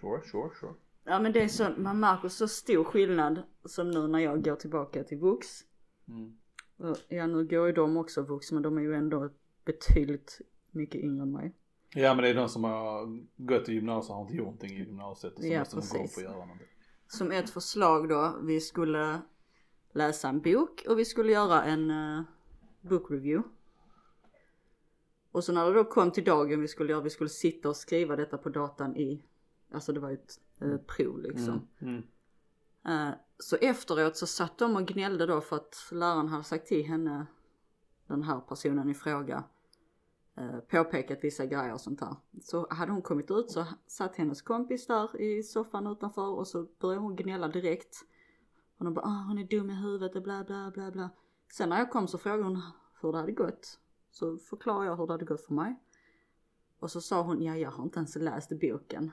Sure, 0.00 0.20
sure, 0.30 0.50
sure. 0.60 0.74
Ja 1.04 1.20
men 1.20 1.32
det 1.32 1.42
är 1.42 1.48
så, 1.48 1.70
man 1.76 2.00
märker 2.00 2.28
så 2.28 2.48
stor 2.48 2.84
skillnad 2.84 3.42
som 3.64 3.90
nu 3.90 4.06
när 4.08 4.18
jag 4.18 4.44
går 4.44 4.56
tillbaka 4.56 5.04
till 5.04 5.18
Vux. 5.18 5.46
Mm. 6.08 6.36
Ja 7.08 7.26
nu 7.26 7.44
går 7.46 7.66
ju 7.66 7.72
de 7.72 7.96
också 7.96 8.22
vuxna 8.22 8.54
men 8.54 8.62
de 8.62 8.78
är 8.78 8.82
ju 8.82 8.94
ändå 8.94 9.30
betydligt 9.64 10.40
mycket 10.70 11.00
yngre 11.00 11.22
än 11.22 11.32
mig. 11.32 11.52
Ja 11.94 12.14
men 12.14 12.22
det 12.24 12.30
är 12.30 12.34
de 12.34 12.48
som 12.48 12.64
har 12.64 13.18
gått 13.36 13.68
i 13.68 13.72
gymnasiet 13.72 14.10
och 14.10 14.16
har 14.16 14.22
inte 14.22 14.36
gjort 14.36 14.44
någonting 14.44 14.70
i 14.76 14.78
gymnasiet 14.78 15.34
och 15.34 15.40
så 15.40 15.46
Ja, 15.46 15.58
måste 15.58 15.76
de 15.76 15.80
gå 15.80 16.02
precis. 16.02 16.18
upp 16.18 16.24
och 16.24 16.30
göra 16.30 16.44
någonting. 16.44 16.66
Som 17.08 17.32
ett 17.32 17.50
förslag 17.50 18.08
då, 18.08 18.34
vi 18.42 18.60
skulle 18.60 19.20
läsa 19.92 20.28
en 20.28 20.40
bok 20.40 20.84
och 20.88 20.98
vi 20.98 21.04
skulle 21.04 21.32
göra 21.32 21.62
en 21.62 21.90
uh, 21.90 22.22
book 22.80 23.10
review. 23.10 23.48
Och 25.34 25.44
så 25.44 25.52
när 25.52 25.66
det 25.66 25.74
då 25.74 25.84
kom 25.84 26.10
till 26.10 26.24
dagen 26.24 26.60
vi 26.60 26.68
skulle 26.68 26.92
göra, 26.92 27.02
vi 27.02 27.10
skulle 27.10 27.30
sitta 27.30 27.68
och 27.68 27.76
skriva 27.76 28.16
detta 28.16 28.38
på 28.38 28.48
datan 28.48 28.96
i, 28.96 29.24
alltså 29.72 29.92
det 29.92 30.00
var 30.00 30.10
ju 30.10 30.14
ett 30.14 30.40
eh, 30.60 30.76
prov 30.76 31.18
liksom. 31.18 31.68
Mm. 31.78 32.02
Eh, 32.86 33.14
så 33.38 33.56
efteråt 33.56 34.16
så 34.16 34.26
satt 34.26 34.58
de 34.58 34.76
och 34.76 34.86
gnällde 34.86 35.26
då 35.26 35.40
för 35.40 35.56
att 35.56 35.88
läraren 35.92 36.28
hade 36.28 36.44
sagt 36.44 36.66
till 36.66 36.86
henne, 36.86 37.26
den 38.06 38.22
här 38.22 38.40
personen 38.40 38.90
i 38.90 38.94
fråga, 38.94 39.44
eh, 40.36 40.58
påpekat 40.58 41.18
vissa 41.22 41.46
grejer 41.46 41.72
och 41.72 41.80
sånt 41.80 42.00
här. 42.00 42.16
Så 42.42 42.66
hade 42.70 42.92
hon 42.92 43.02
kommit 43.02 43.30
ut 43.30 43.50
så 43.50 43.66
satt 43.86 44.16
hennes 44.16 44.42
kompis 44.42 44.86
där 44.86 45.20
i 45.20 45.42
soffan 45.42 45.86
utanför 45.86 46.28
och 46.28 46.46
så 46.48 46.66
började 46.80 47.00
hon 47.00 47.16
gnälla 47.16 47.48
direkt. 47.48 47.96
Och 48.78 48.84
de 48.84 48.94
bara, 48.94 49.04
ah, 49.04 49.24
hon 49.28 49.38
är 49.38 49.44
dum 49.44 49.70
i 49.70 49.74
huvudet 49.74 50.16
och 50.16 50.22
bla 50.22 50.44
bla 50.44 50.70
bla 50.74 50.90
bla. 50.90 51.10
Sen 51.52 51.68
när 51.68 51.78
jag 51.78 51.90
kom 51.90 52.08
så 52.08 52.18
frågade 52.18 52.42
hon 52.42 52.62
hur 53.00 53.12
det 53.12 53.18
hade 53.18 53.32
gått. 53.32 53.80
Så 54.14 54.38
förklarade 54.38 54.86
jag 54.86 54.96
hur 54.96 55.06
det 55.06 55.12
hade 55.12 55.24
gått 55.24 55.46
för 55.46 55.54
mig. 55.54 55.80
Och 56.78 56.90
så 56.90 57.00
sa 57.00 57.22
hon, 57.22 57.42
ja 57.42 57.56
jag 57.56 57.70
har 57.70 57.84
inte 57.84 57.98
ens 57.98 58.16
läst 58.16 58.60
boken. 58.60 59.12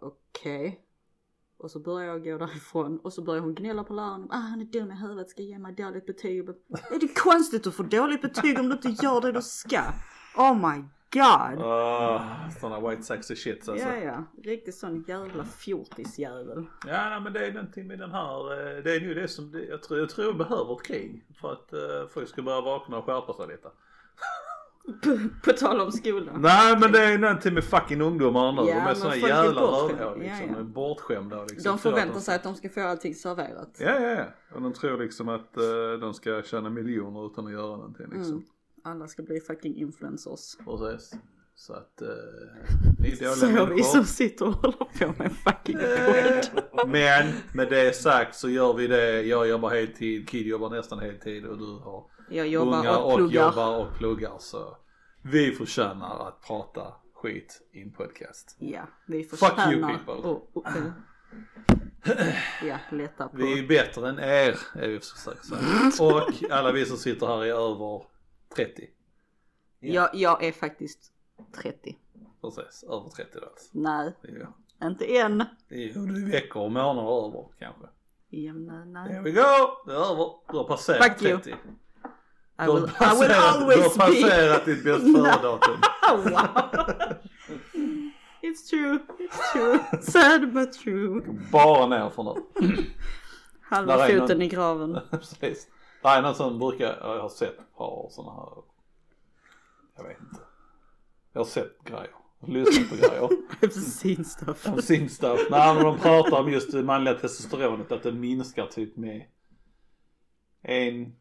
Okej. 0.00 0.86
Och 1.56 1.70
så 1.70 1.80
började 1.80 2.12
jag 2.12 2.24
gå 2.24 2.46
därifrån 2.46 2.98
och 2.98 3.12
så 3.12 3.24
började 3.24 3.46
hon 3.46 3.54
gnälla 3.54 3.84
på 3.84 3.94
läraren. 3.94 4.28
Ah 4.30 4.36
han 4.36 4.60
är 4.60 4.64
dum 4.64 4.90
i 4.90 4.94
huvudet, 4.94 5.30
ska 5.30 5.42
ge 5.42 5.58
mig 5.58 5.74
dåligt 5.74 6.06
betyg. 6.06 6.48
Är 6.48 7.00
det 7.00 7.20
konstigt 7.20 7.66
att 7.66 7.74
få 7.74 7.82
dåligt 7.82 8.22
betyg 8.22 8.58
om 8.58 8.68
du 8.68 8.74
inte 8.74 9.04
gör 9.04 9.20
det 9.20 9.32
du 9.32 9.42
ska? 9.42 9.82
Oh 10.36 10.54
my 10.54 10.84
god. 11.12 11.62
Ah, 11.64 12.50
sådana 12.60 12.88
white 12.88 13.02
sexy 13.02 13.36
shit 13.36 13.68
alltså. 13.68 13.88
Ja 13.88 13.96
ja, 13.96 14.24
riktigt 14.44 14.74
sån 14.74 15.04
jävla 15.08 15.44
fjortisjävel. 15.44 16.66
Ja 16.86 17.10
nej, 17.10 17.20
men 17.20 17.32
det 17.32 17.46
är 17.46 17.52
någonting 17.52 17.86
med 17.86 17.98
den 17.98 18.10
här, 18.10 18.52
eh, 18.52 18.82
det 18.82 18.92
är 18.92 19.00
ju 19.00 19.14
det 19.14 19.28
som, 19.28 19.52
det, 19.52 19.64
jag, 19.64 19.82
tror, 19.82 19.98
jag 19.98 20.10
tror 20.10 20.32
vi 20.32 20.38
behöver 20.38 20.72
ett 20.72 20.86
krig 20.86 21.24
för 21.40 21.52
att 21.52 21.72
uh, 21.72 22.08
folk 22.08 22.28
ska 22.28 22.42
börja 22.42 22.60
vakna 22.60 22.98
och 22.98 23.04
skärpa 23.04 23.32
sig 23.34 23.48
lite. 23.48 23.68
På, 25.44 25.52
tal 25.52 25.80
om 25.80 25.92
skolan. 25.92 26.40
Nej 26.42 26.78
men 26.80 26.92
det 26.92 27.04
är 27.04 27.18
någonting 27.18 27.54
med 27.54 27.64
fucking 27.64 28.00
ungdomar 28.00 28.52
nu. 28.52 28.70
Ja, 28.70 28.74
de 28.74 28.90
är 28.90 28.94
såna 28.94 29.16
jävla 29.16 29.60
rövhål 29.60 30.18
liksom. 30.18 30.46
Ja, 30.48 30.54
ja. 30.56 30.62
Bortskämda 30.62 31.44
liksom. 31.44 31.72
De 31.72 31.78
förväntar 31.78 32.20
sig 32.20 32.34
att 32.34 32.42
de 32.42 32.54
ska 32.54 32.68
få 32.68 32.80
allting 32.80 33.14
serverat. 33.14 33.76
Ja 33.80 34.00
ja 34.00 34.10
ja. 34.10 34.24
Och 34.54 34.62
de 34.62 34.72
tror 34.72 34.98
liksom 34.98 35.28
att 35.28 35.56
uh, 35.58 36.00
de 36.00 36.14
ska 36.14 36.42
tjäna 36.42 36.70
miljoner 36.70 37.26
utan 37.26 37.46
att 37.46 37.52
göra 37.52 37.76
någonting 37.76 38.06
liksom. 38.06 38.32
Mm. 38.32 38.44
Alla 38.84 39.06
ska 39.08 39.22
bli 39.22 39.40
fucking 39.40 39.76
influencers. 39.76 40.56
Precis. 40.64 41.14
Så 41.54 41.72
att 41.72 42.02
uh, 42.02 42.08
ni 42.98 43.08
är 43.08 43.16
dåliga 43.16 43.66
Så 43.66 43.74
vi 43.74 43.82
som 43.82 44.04
sitter 44.04 44.46
och 44.46 44.54
håller 44.54 44.76
på 44.98 45.22
med 45.22 45.32
fucking 45.32 45.78
podd. 45.78 46.88
Men 46.88 47.32
med 47.54 47.68
det 47.70 47.96
sagt 47.96 48.34
så 48.36 48.48
gör 48.48 48.74
vi 48.74 48.86
det. 48.86 49.22
Jag 49.22 49.48
jobbar 49.48 49.70
heltid, 49.70 50.28
Kid 50.28 50.46
jobbar 50.46 50.70
nästan 50.70 50.98
heltid 50.98 51.44
och 51.46 51.58
du 51.58 51.64
har 51.64 52.06
Jag 52.30 52.48
jobbar 52.48 52.78
ungar 52.78 52.98
och 52.98 53.12
och, 53.12 53.16
pluggar. 53.16 53.46
jobbar 53.46 53.78
och 53.78 53.94
pluggar. 53.98 54.36
Så 54.38 54.76
vi 55.22 55.52
förtjänar 55.52 56.28
att 56.28 56.42
prata 56.46 56.82
skit 57.14 57.60
i 57.72 57.82
en 57.82 57.92
podcast. 57.92 58.56
Ja, 58.58 58.88
vi 59.06 59.24
Fuck 59.24 59.38
förtjänar 59.38 59.72
you, 59.72 59.82
people. 59.98 60.14
och, 60.14 60.50
och, 60.56 60.66
eh, 60.66 60.82
Ja, 62.66 62.78
lätta 62.90 63.28
på. 63.28 63.36
Vi 63.36 63.58
är 63.58 63.68
bättre 63.68 64.08
än 64.08 64.18
er 64.18 64.58
är 64.74 64.88
vi 64.88 65.00
försöker 65.00 65.42
säga. 65.42 66.08
Och 66.08 66.52
alla 66.52 66.72
vi 66.72 66.86
som 66.86 66.96
sitter 66.96 67.26
här 67.26 67.44
är 67.44 67.72
över 67.72 68.02
30. 68.56 68.86
Jag, 69.80 70.08
jag 70.14 70.44
är 70.44 70.52
faktiskt 70.52 71.12
30. 71.62 71.96
Precis, 72.42 72.84
över 72.84 73.08
30 73.08 73.30
då 73.40 73.46
alltså. 73.46 73.68
Nej, 73.72 74.14
Ja. 74.22 74.86
inte 74.88 75.16
än. 75.18 75.44
Jo, 75.68 76.06
du 76.06 76.26
är 76.26 76.30
veckor 76.32 76.62
och 76.62 76.72
månader 76.72 77.26
över 77.28 77.48
kanske. 77.58 77.86
Ja, 78.28 78.52
nej, 78.52 79.08
There 79.08 79.20
nej. 79.20 79.22
we 79.22 79.30
go! 79.30 79.42
Det 79.86 79.92
är 79.92 80.12
över. 80.12 80.32
Du 80.52 80.56
har 80.56 80.64
passerat 80.64 81.04
Fuck 81.18 81.22
you. 81.22 81.36
30. 81.38 81.50
I 81.50 81.54
Du 82.58 82.64
har 82.66 82.74
will, 82.74 82.82
I 82.82 82.86
will 82.86 82.94
passerat, 82.98 83.28
du 83.30 83.62
always 83.62 83.96
har 83.96 84.06
be. 84.08 84.12
passerat 84.22 84.64
ditt 84.64 84.84
bäst 84.84 85.04
före-datum. 85.16 85.76
Wow. 86.10 87.16
It's 88.42 88.70
true, 88.70 88.98
it's 89.18 89.52
true. 89.52 90.02
Sad 90.02 90.52
but 90.52 90.72
true. 90.72 91.20
Bara 91.52 91.86
ner 91.86 92.10
för 92.10 92.22
nu. 92.22 92.84
Halva 93.62 93.96
Där 93.96 94.04
är 94.08 94.20
foten 94.20 94.36
någon- 94.36 94.42
i 94.42 94.48
graven. 94.48 94.98
Precis. 95.10 95.68
Det 96.02 96.08
är 96.08 96.22
någon 96.22 96.34
som 96.34 96.58
brukar, 96.58 96.98
jag 97.00 97.22
har 97.22 97.28
sett 97.28 97.58
ett 97.58 97.76
par 97.76 98.08
sådana 98.10 98.32
här, 98.32 98.62
jag 99.96 100.04
vet 100.04 100.20
inte. 100.20 100.40
Jag 101.32 101.40
har 101.40 101.46
sett 101.46 101.84
grejer, 101.84 102.14
lyssnat 102.46 102.90
på 102.90 102.96
grejer. 102.96 103.28
Bensinstuff. 103.60 104.68
Om 104.68 104.82
sin 104.82 105.10
stuff. 105.10 105.40
Nej 105.50 105.74
men 105.74 105.84
de 105.84 105.98
pratar 105.98 106.40
om 106.40 106.50
just 106.50 106.72
det 106.72 106.82
manliga 106.82 107.14
testosteronet, 107.14 107.92
att 107.92 108.02
det 108.02 108.12
minskar 108.12 108.66
typ 108.66 108.96
med 108.96 109.26
en, 110.62 111.16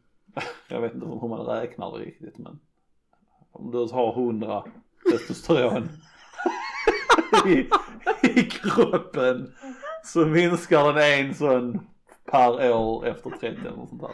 jag 0.67 0.81
vet 0.81 0.93
inte 0.93 1.05
hur 1.05 1.27
man 1.27 1.45
räknar 1.45 1.97
det 1.97 2.05
riktigt 2.05 2.37
men 2.37 2.59
om 3.51 3.71
du 3.71 3.77
har 3.77 4.13
100 4.13 4.63
testosteron 5.11 5.89
i, 7.45 7.69
i 8.21 8.43
kroppen 8.43 9.53
så 10.03 10.25
minskar 10.25 10.93
den 10.93 11.27
en 11.27 11.35
sån 11.35 11.79
per 12.31 12.73
år 12.73 13.05
efter 13.05 13.29
30 13.29 13.45
eller 13.47 13.85
sånt 13.85 14.01
där. 14.01 14.11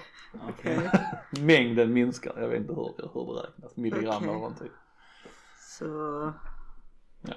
Okej. 0.49 0.91
Mängden 1.45 1.93
minskar, 1.93 2.39
jag 2.41 2.47
vet 2.47 2.59
inte 2.61 2.73
hur, 2.73 3.09
hur 3.13 3.33
det 3.35 3.41
räknas, 3.47 3.77
milligram 3.77 4.15
Okej. 4.15 4.27
eller 4.29 4.33
någonting. 4.39 4.71
Så. 5.59 5.85
Ja. 7.21 7.33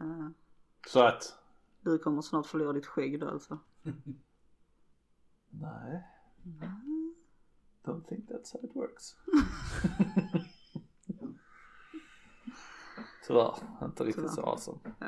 eh, 0.00 0.28
Så 0.86 1.02
att, 1.02 1.38
du 1.80 1.98
kommer 1.98 2.22
snart 2.22 2.46
förlora 2.46 2.72
ditt 2.72 2.86
skägg 2.86 3.20
då 3.20 3.28
alltså. 3.28 3.58
nej. 5.50 6.06
Don't 7.84 8.04
think 8.08 8.28
that's 8.30 8.52
how 8.52 8.64
it 8.64 8.76
works. 8.76 9.16
Tyvärr, 13.26 13.54
inte 13.82 14.04
riktigt 14.04 14.32
så 14.32 14.42
awesome. 14.42 14.78
Ja. 14.98 15.06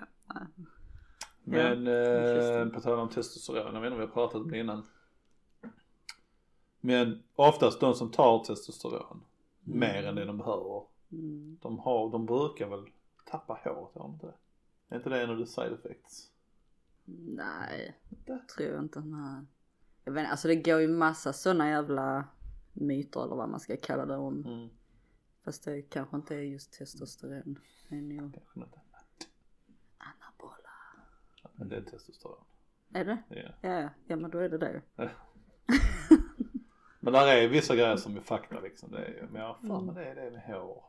Men 1.44 1.86
Ja, 1.86 1.92
eh, 1.92 2.68
på 2.68 2.80
tal 2.80 2.98
om 2.98 3.08
testosteron, 3.08 3.74
jag 3.74 3.80
vet 3.80 3.86
inte 3.86 3.94
om 3.94 4.00
vi 4.00 4.06
har 4.06 4.12
pratat 4.12 4.34
om 4.40 4.50
det 4.50 4.58
innan. 4.58 4.86
Men 6.80 7.22
oftast 7.34 7.80
de 7.80 7.94
som 7.94 8.10
tar 8.10 8.44
testosteron 8.44 9.24
mer 9.60 10.04
än 10.06 10.14
det 10.14 10.24
de 10.24 10.38
behöver. 10.38 10.82
Mm. 11.12 11.58
De, 11.62 11.78
har, 11.78 12.10
de 12.10 12.26
brukar 12.26 12.68
väl 12.68 12.84
tappa 13.24 13.52
håret, 13.64 13.94
har 13.94 14.00
de 14.02 14.12
inte 14.12 14.26
det? 14.26 14.34
Är 14.88 14.96
inte 14.96 15.08
det 15.10 15.22
en 15.22 15.30
av 15.30 15.38
the 15.38 15.46
side 15.46 15.72
effects? 15.72 16.30
Nej, 17.26 17.96
tror 18.56 18.68
jag 18.68 18.82
inte. 18.82 19.00
Nej. 19.00 19.44
Jag 20.04 20.12
vet 20.12 20.20
inte, 20.20 20.30
alltså 20.30 20.48
det 20.48 20.56
går 20.56 20.80
ju 20.80 20.88
massa 20.88 21.32
sådana 21.32 21.68
jävla 21.70 22.24
myter 22.72 23.24
eller 23.24 23.36
vad 23.36 23.48
man 23.48 23.60
ska 23.60 23.76
kalla 23.76 24.06
det 24.06 24.16
om. 24.16 24.44
Mm, 24.46 24.68
Fast 25.44 25.64
det 25.64 25.82
kanske 25.82 26.16
inte 26.16 26.34
är 26.34 26.40
just 26.40 26.72
testosteron. 26.72 27.58
Det 27.88 27.96
är 27.96 28.00
nog 28.00 28.34
kanske 28.34 28.60
inte. 28.60 28.80
anabola. 29.98 30.70
Men 31.56 31.68
det 31.68 31.76
är 31.76 31.82
testosteron. 31.82 32.44
Är 32.92 33.04
det? 33.04 33.18
Ja. 33.28 33.36
Ja, 33.68 33.80
ja, 33.80 33.88
ja 34.06 34.16
men 34.16 34.30
då 34.30 34.38
är 34.38 34.48
det 34.48 34.58
det. 34.58 34.82
Men 37.10 37.26
där 37.26 37.36
är 37.36 37.48
vissa 37.48 37.74
grejer 37.76 37.96
som 37.96 38.16
är 38.16 38.20
fakta 38.20 38.60
liksom. 38.60 38.90
Det 38.90 38.98
är, 38.98 39.08
ju- 39.08 39.28
men 39.32 39.42
ja, 39.42 39.58
fan 39.68 39.86
men 39.86 39.94
det 39.94 40.04
är 40.04 40.14
det 40.14 40.30
med 40.30 40.42
hår. 40.60 40.84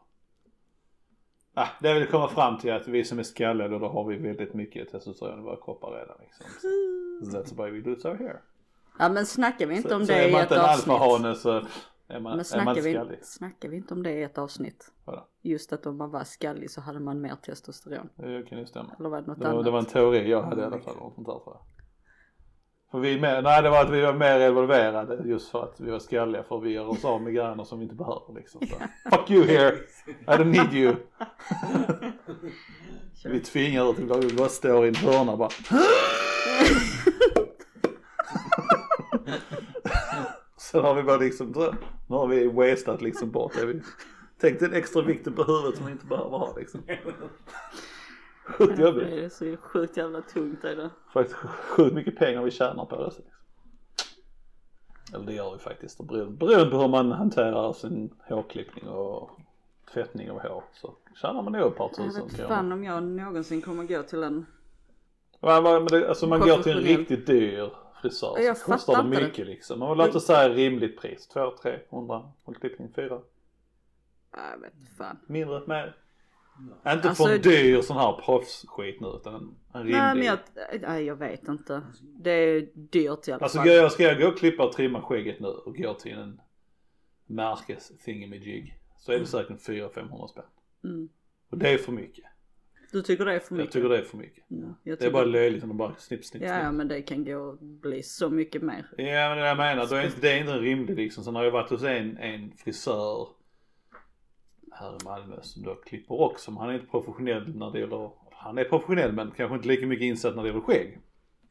Ah, 1.53 1.67
det 1.81 1.93
vill 1.93 2.07
komma 2.07 2.27
fram 2.27 2.57
till 2.57 2.73
att 2.73 2.87
vi 2.87 3.03
som 3.03 3.19
är 3.19 3.23
skalliga 3.23 3.67
då, 3.67 3.87
har 3.87 4.03
vi 4.05 4.17
väldigt 4.17 4.53
mycket 4.53 4.91
testosteron 4.91 5.39
i 5.39 5.43
våra 5.43 5.55
kroppar 5.55 5.91
redan 5.91 6.15
liksom. 6.21 6.45
Så, 7.31 7.37
that's 7.37 7.65
why 7.65 7.71
we 7.81 7.89
lose 7.89 8.09
our 8.09 8.15
hair. 8.15 8.41
Ja 8.99 9.09
men 9.09 9.25
snackar 9.25 9.65
vi 9.65 9.75
inte 9.75 9.89
Så, 9.89 9.95
om 9.95 10.05
så 10.05 10.11
det 10.11 10.17
är 10.23 10.29
i 10.29 10.31
man 10.31 10.41
ett 10.41 10.45
inte 10.51 10.55
en 10.55 10.69
avsnitt? 10.69 10.89
alfahane 10.89 11.35
så 11.35 11.49
är 11.51 11.59
man, 11.59 12.23
Men 12.23 12.31
är 12.31 12.35
man 12.35 12.45
snackar 12.45 12.81
vi, 12.81 12.93
skallig. 12.93 13.19
snackar 13.25 13.69
vi 13.69 13.77
inte 13.77 13.93
om 13.93 14.03
det 14.03 14.11
i 14.11 14.23
ett 14.23 14.37
avsnitt? 14.37 14.91
Vadå? 15.05 15.25
Just 15.41 15.73
att 15.73 15.85
om 15.85 15.97
man 15.97 16.11
var 16.11 16.23
skallig 16.23 16.71
så 16.71 16.81
hade 16.81 16.99
man 16.99 17.21
mer 17.21 17.35
testosteron. 17.35 18.09
Det 18.15 18.43
kan 18.49 18.59
ju 18.59 18.65
stämma. 18.65 18.95
Eller 18.99 19.09
var 19.09 19.21
det 19.21 19.27
något 19.27 19.39
Det 19.39 19.43
var, 19.45 19.51
annat? 19.53 19.65
det 19.65 19.71
var 19.71 19.79
en 19.79 19.85
teori 19.85 20.29
jag 20.29 20.41
hade 20.43 20.61
i 20.61 20.65
alla 20.65 20.79
fall. 20.79 20.95
Något 20.95 21.15
sånt 21.15 21.27
där, 21.27 21.33
tror 21.39 21.55
jag. 21.55 21.78
För 22.91 22.99
vi 22.99 23.19
med, 23.19 23.43
nej 23.43 23.63
det 23.63 23.69
var 23.69 23.81
att 23.81 23.89
vi 23.89 24.01
var 24.01 24.13
mer 24.13 24.47
involverade 24.47 25.29
just 25.29 25.51
för 25.51 25.63
att 25.63 25.79
vi 25.79 25.91
var 25.91 25.99
skalliga 25.99 26.43
för 26.43 26.59
vi 26.59 26.69
gör 26.69 26.87
oss 26.89 27.05
av 27.05 27.21
med 27.21 27.33
grejer 27.33 27.63
som 27.63 27.79
vi 27.79 27.83
inte 27.83 27.95
behöver 27.95 28.33
liksom. 28.35 28.61
Så, 28.67 28.75
Fuck 29.09 29.31
you 29.31 29.45
here, 29.45 29.75
I 30.07 30.31
don't 30.31 30.43
need 30.43 30.73
you. 30.73 30.95
vi 33.33 33.39
tvingar 33.39 33.91
ut 33.91 33.99
ibland, 33.99 34.23
vi 34.23 34.33
bara 34.33 34.49
står 34.49 34.85
i 34.85 34.87
en 34.87 34.95
hörna 34.95 35.37
bara. 35.37 35.49
Sen 40.57 40.81
har 40.81 40.95
vi 40.95 41.03
bara 41.03 41.17
liksom, 41.17 41.53
så, 41.53 41.75
nu 42.07 42.15
har 42.15 42.27
vi 42.27 42.47
wasted 42.47 43.01
liksom 43.01 43.31
bort 43.31 43.53
det. 43.59 43.65
Vi 43.65 43.81
tänkte 44.41 44.65
en 44.65 44.73
extra 44.73 45.01
vikten 45.01 45.33
på 45.33 45.43
huvudet 45.43 45.77
som 45.77 45.85
vi 45.85 45.91
inte 45.91 46.05
behöver 46.05 46.37
ha 46.37 46.55
liksom. 46.57 46.81
Sjukt 48.57 48.79
jobbigt. 48.79 49.07
Det 49.07 49.25
är 49.25 49.29
så 49.29 49.57
sjukt 49.61 49.97
jävla 49.97 50.21
tungt 50.21 50.63
är 50.63 50.75
det. 50.75 50.89
Faktiskt 51.13 51.35
sjukt 51.37 51.95
mycket 51.95 52.17
pengar 52.17 52.43
vi 52.43 52.51
tjänar 52.51 52.85
på 52.85 52.95
det. 52.95 53.11
så 53.11 53.21
liksom. 53.21 53.39
Eller 55.13 55.25
det 55.25 55.33
gör 55.33 55.51
vi 55.53 55.59
faktiskt. 55.59 55.97
Beroende, 56.07 56.65
på 56.71 56.77
hur 56.77 56.87
man 56.87 57.11
hanterar 57.11 57.73
sin 57.73 58.13
hårklippning 58.29 58.87
och 58.87 59.39
tvättning 59.93 60.31
av 60.31 60.39
hår 60.39 60.63
så 60.73 60.95
tjänar 61.15 61.41
man 61.41 61.53
nog 61.53 61.67
ett 61.67 61.77
par 61.77 61.85
Jag 61.85 61.95
tusen 61.95 62.23
vet 62.23 62.35
kronor. 62.35 62.47
fan 62.47 62.71
om 62.71 62.83
jag 62.83 63.03
någonsin 63.03 63.61
kommer 63.61 63.83
gå 63.83 64.03
till 64.03 64.23
en 64.23 64.45
Ja, 65.39 65.61
men 65.61 65.85
det, 65.85 66.09
alltså 66.09 66.27
man 66.27 66.39
går 66.39 66.63
till 66.63 66.77
en 66.77 66.83
riktigt 66.83 67.27
dyr 67.27 67.71
frisör 68.01 68.39
Jag 68.39 68.57
så 68.57 68.71
kostar 68.71 69.03
det 69.03 69.09
mycket 69.09 69.47
liksom. 69.47 69.79
Men 69.79 69.97
låt 69.97 70.15
oss 70.15 70.25
säga 70.25 70.49
rimligt 70.49 71.01
pris. 71.01 71.27
2 71.27 71.51
300 71.61 72.31
och 72.43 72.55
klippning 72.55 72.91
4. 72.95 73.19
Jag 74.31 74.61
vet 74.61 74.73
fan. 74.97 75.19
Mindre, 75.27 75.61
mer. 75.67 75.95
Inte 76.67 77.09
Alltså- 77.09 77.23
för 77.23 77.35
en 77.35 77.41
dyr 77.41 77.81
sån 77.81 77.97
här 77.97 78.21
proffsskit 78.25 79.01
nu 79.01 79.07
utan 79.07 79.35
en, 79.35 79.55
en 79.73 79.79
rimlig. 79.81 79.93
Nej 79.97 80.15
men 80.15 80.25
jag, 80.25 80.37
nej, 80.81 81.03
jag 81.05 81.15
vet 81.15 81.47
inte. 81.47 81.81
Det 82.01 82.31
är 82.31 82.67
dyrt 82.73 83.27
i 83.27 83.31
alla 83.31 83.43
Alltså 83.43 83.57
fall. 83.57 83.67
går 83.67 83.75
jag, 83.75 83.91
ska 83.91 84.03
jag 84.03 84.19
gå 84.21 84.27
och 84.27 84.37
klippa 84.37 84.63
och 84.63 84.73
trimma 84.73 85.01
skägget 85.01 85.39
nu 85.39 85.47
och 85.47 85.75
gå 85.77 85.93
till 85.93 86.11
en 86.13 86.41
märkes 87.25 87.91
thingamajig 88.05 88.75
så 88.97 89.11
är 89.11 89.19
det 89.19 89.25
säkert 89.25 89.59
400-500 89.67 90.27
spänn. 90.27 90.43
Mm. 90.83 91.09
Och 91.49 91.57
det 91.57 91.69
är 91.69 91.77
för 91.77 91.91
mycket. 91.91 92.25
Du 92.91 93.01
tycker 93.01 93.25
det 93.25 93.33
är 93.33 93.39
för 93.39 93.55
Jag 93.55 93.57
mycket? 93.57 93.73
tycker 93.73 93.89
det 93.89 93.97
är 93.97 94.01
för 94.01 94.17
mycket. 94.17 94.43
Ja, 94.47 94.57
jag 94.83 94.99
Det 94.99 95.05
är 95.05 95.11
bara 95.11 95.25
löjligt 95.25 95.63
om 95.63 95.69
de 95.69 95.77
bara 95.77 95.95
snipp, 95.95 96.25
snipp, 96.25 96.43
Ja, 96.43 96.47
ja 96.49 96.61
snipp. 96.61 96.73
men 96.73 96.87
det 96.87 97.01
kan 97.01 97.25
gå 97.25 97.35
och 97.37 97.57
bli 97.57 98.03
så 98.03 98.29
mycket 98.29 98.61
mer. 98.61 98.85
Ja 98.97 99.29
men 99.29 99.37
det 99.37 99.47
jag 99.47 99.57
menar, 99.57 99.87
då 99.89 99.95
är 99.95 100.05
inte, 100.05 100.21
det 100.21 100.31
är 100.31 100.39
inte 100.39 100.53
rimligt 100.57 100.97
liksom. 100.97 101.23
Sen 101.23 101.35
har 101.35 101.43
jag 101.43 101.51
varit 101.51 101.69
hos 101.69 101.83
en, 101.83 102.17
en 102.17 102.51
frisör 102.57 103.27
här 104.71 104.97
i 105.01 105.05
Malmö 105.05 105.41
som 105.41 105.63
då 105.63 105.75
klipper 105.75 106.21
också. 106.21 106.51
Men 106.51 106.59
han 106.61 106.69
är 106.69 106.73
inte 106.73 106.87
professionell 106.87 107.55
när 107.55 107.71
det 107.71 107.79
gäller, 107.79 108.11
han 108.31 108.57
är 108.57 108.63
professionell 108.63 109.11
men 109.13 109.31
kanske 109.31 109.55
inte 109.55 109.67
lika 109.67 109.87
mycket 109.87 110.05
insatt 110.05 110.35
när 110.35 110.43
det 110.43 110.49
gäller 110.49 110.61
skägg. 110.61 110.99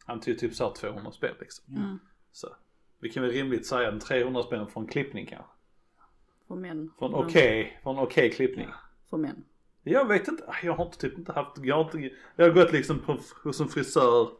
Han 0.06 0.20
tog 0.20 0.38
typ 0.38 0.54
såhär 0.54 0.74
200 0.74 1.12
spänn 1.12 1.34
liksom. 1.40 1.76
Mm. 1.76 1.98
Så. 2.32 2.48
Vi 3.00 3.10
kan 3.10 3.22
väl 3.22 3.32
rimligt 3.32 3.66
säga 3.66 3.88
en 3.92 4.00
300 4.00 4.42
spänn 4.42 4.66
för 4.66 4.80
en 4.80 4.86
klippning 4.86 5.26
kanske. 5.26 5.52
För 6.48 6.54
män. 6.54 6.90
För 6.98 7.06
en 7.06 7.14
okej, 7.14 7.80
för 7.82 7.90
en 7.90 7.98
okej 7.98 8.30
klippning. 8.30 8.68
För 9.10 9.16
män. 9.16 9.44
Jag 9.82 10.08
vet 10.08 10.28
inte, 10.28 10.44
jag 10.62 10.72
har 10.72 10.84
inte 10.84 10.98
typ 10.98 11.18
inte 11.18 11.32
haft, 11.32 11.58
jag 11.62 11.74
har 11.74 11.84
inte, 11.84 12.16
jag 12.36 12.44
har 12.44 12.52
gått 12.52 12.72
liksom 12.72 12.98
på, 12.98 13.18
hos 13.44 13.60
en 13.60 13.68
frisör 13.68 14.30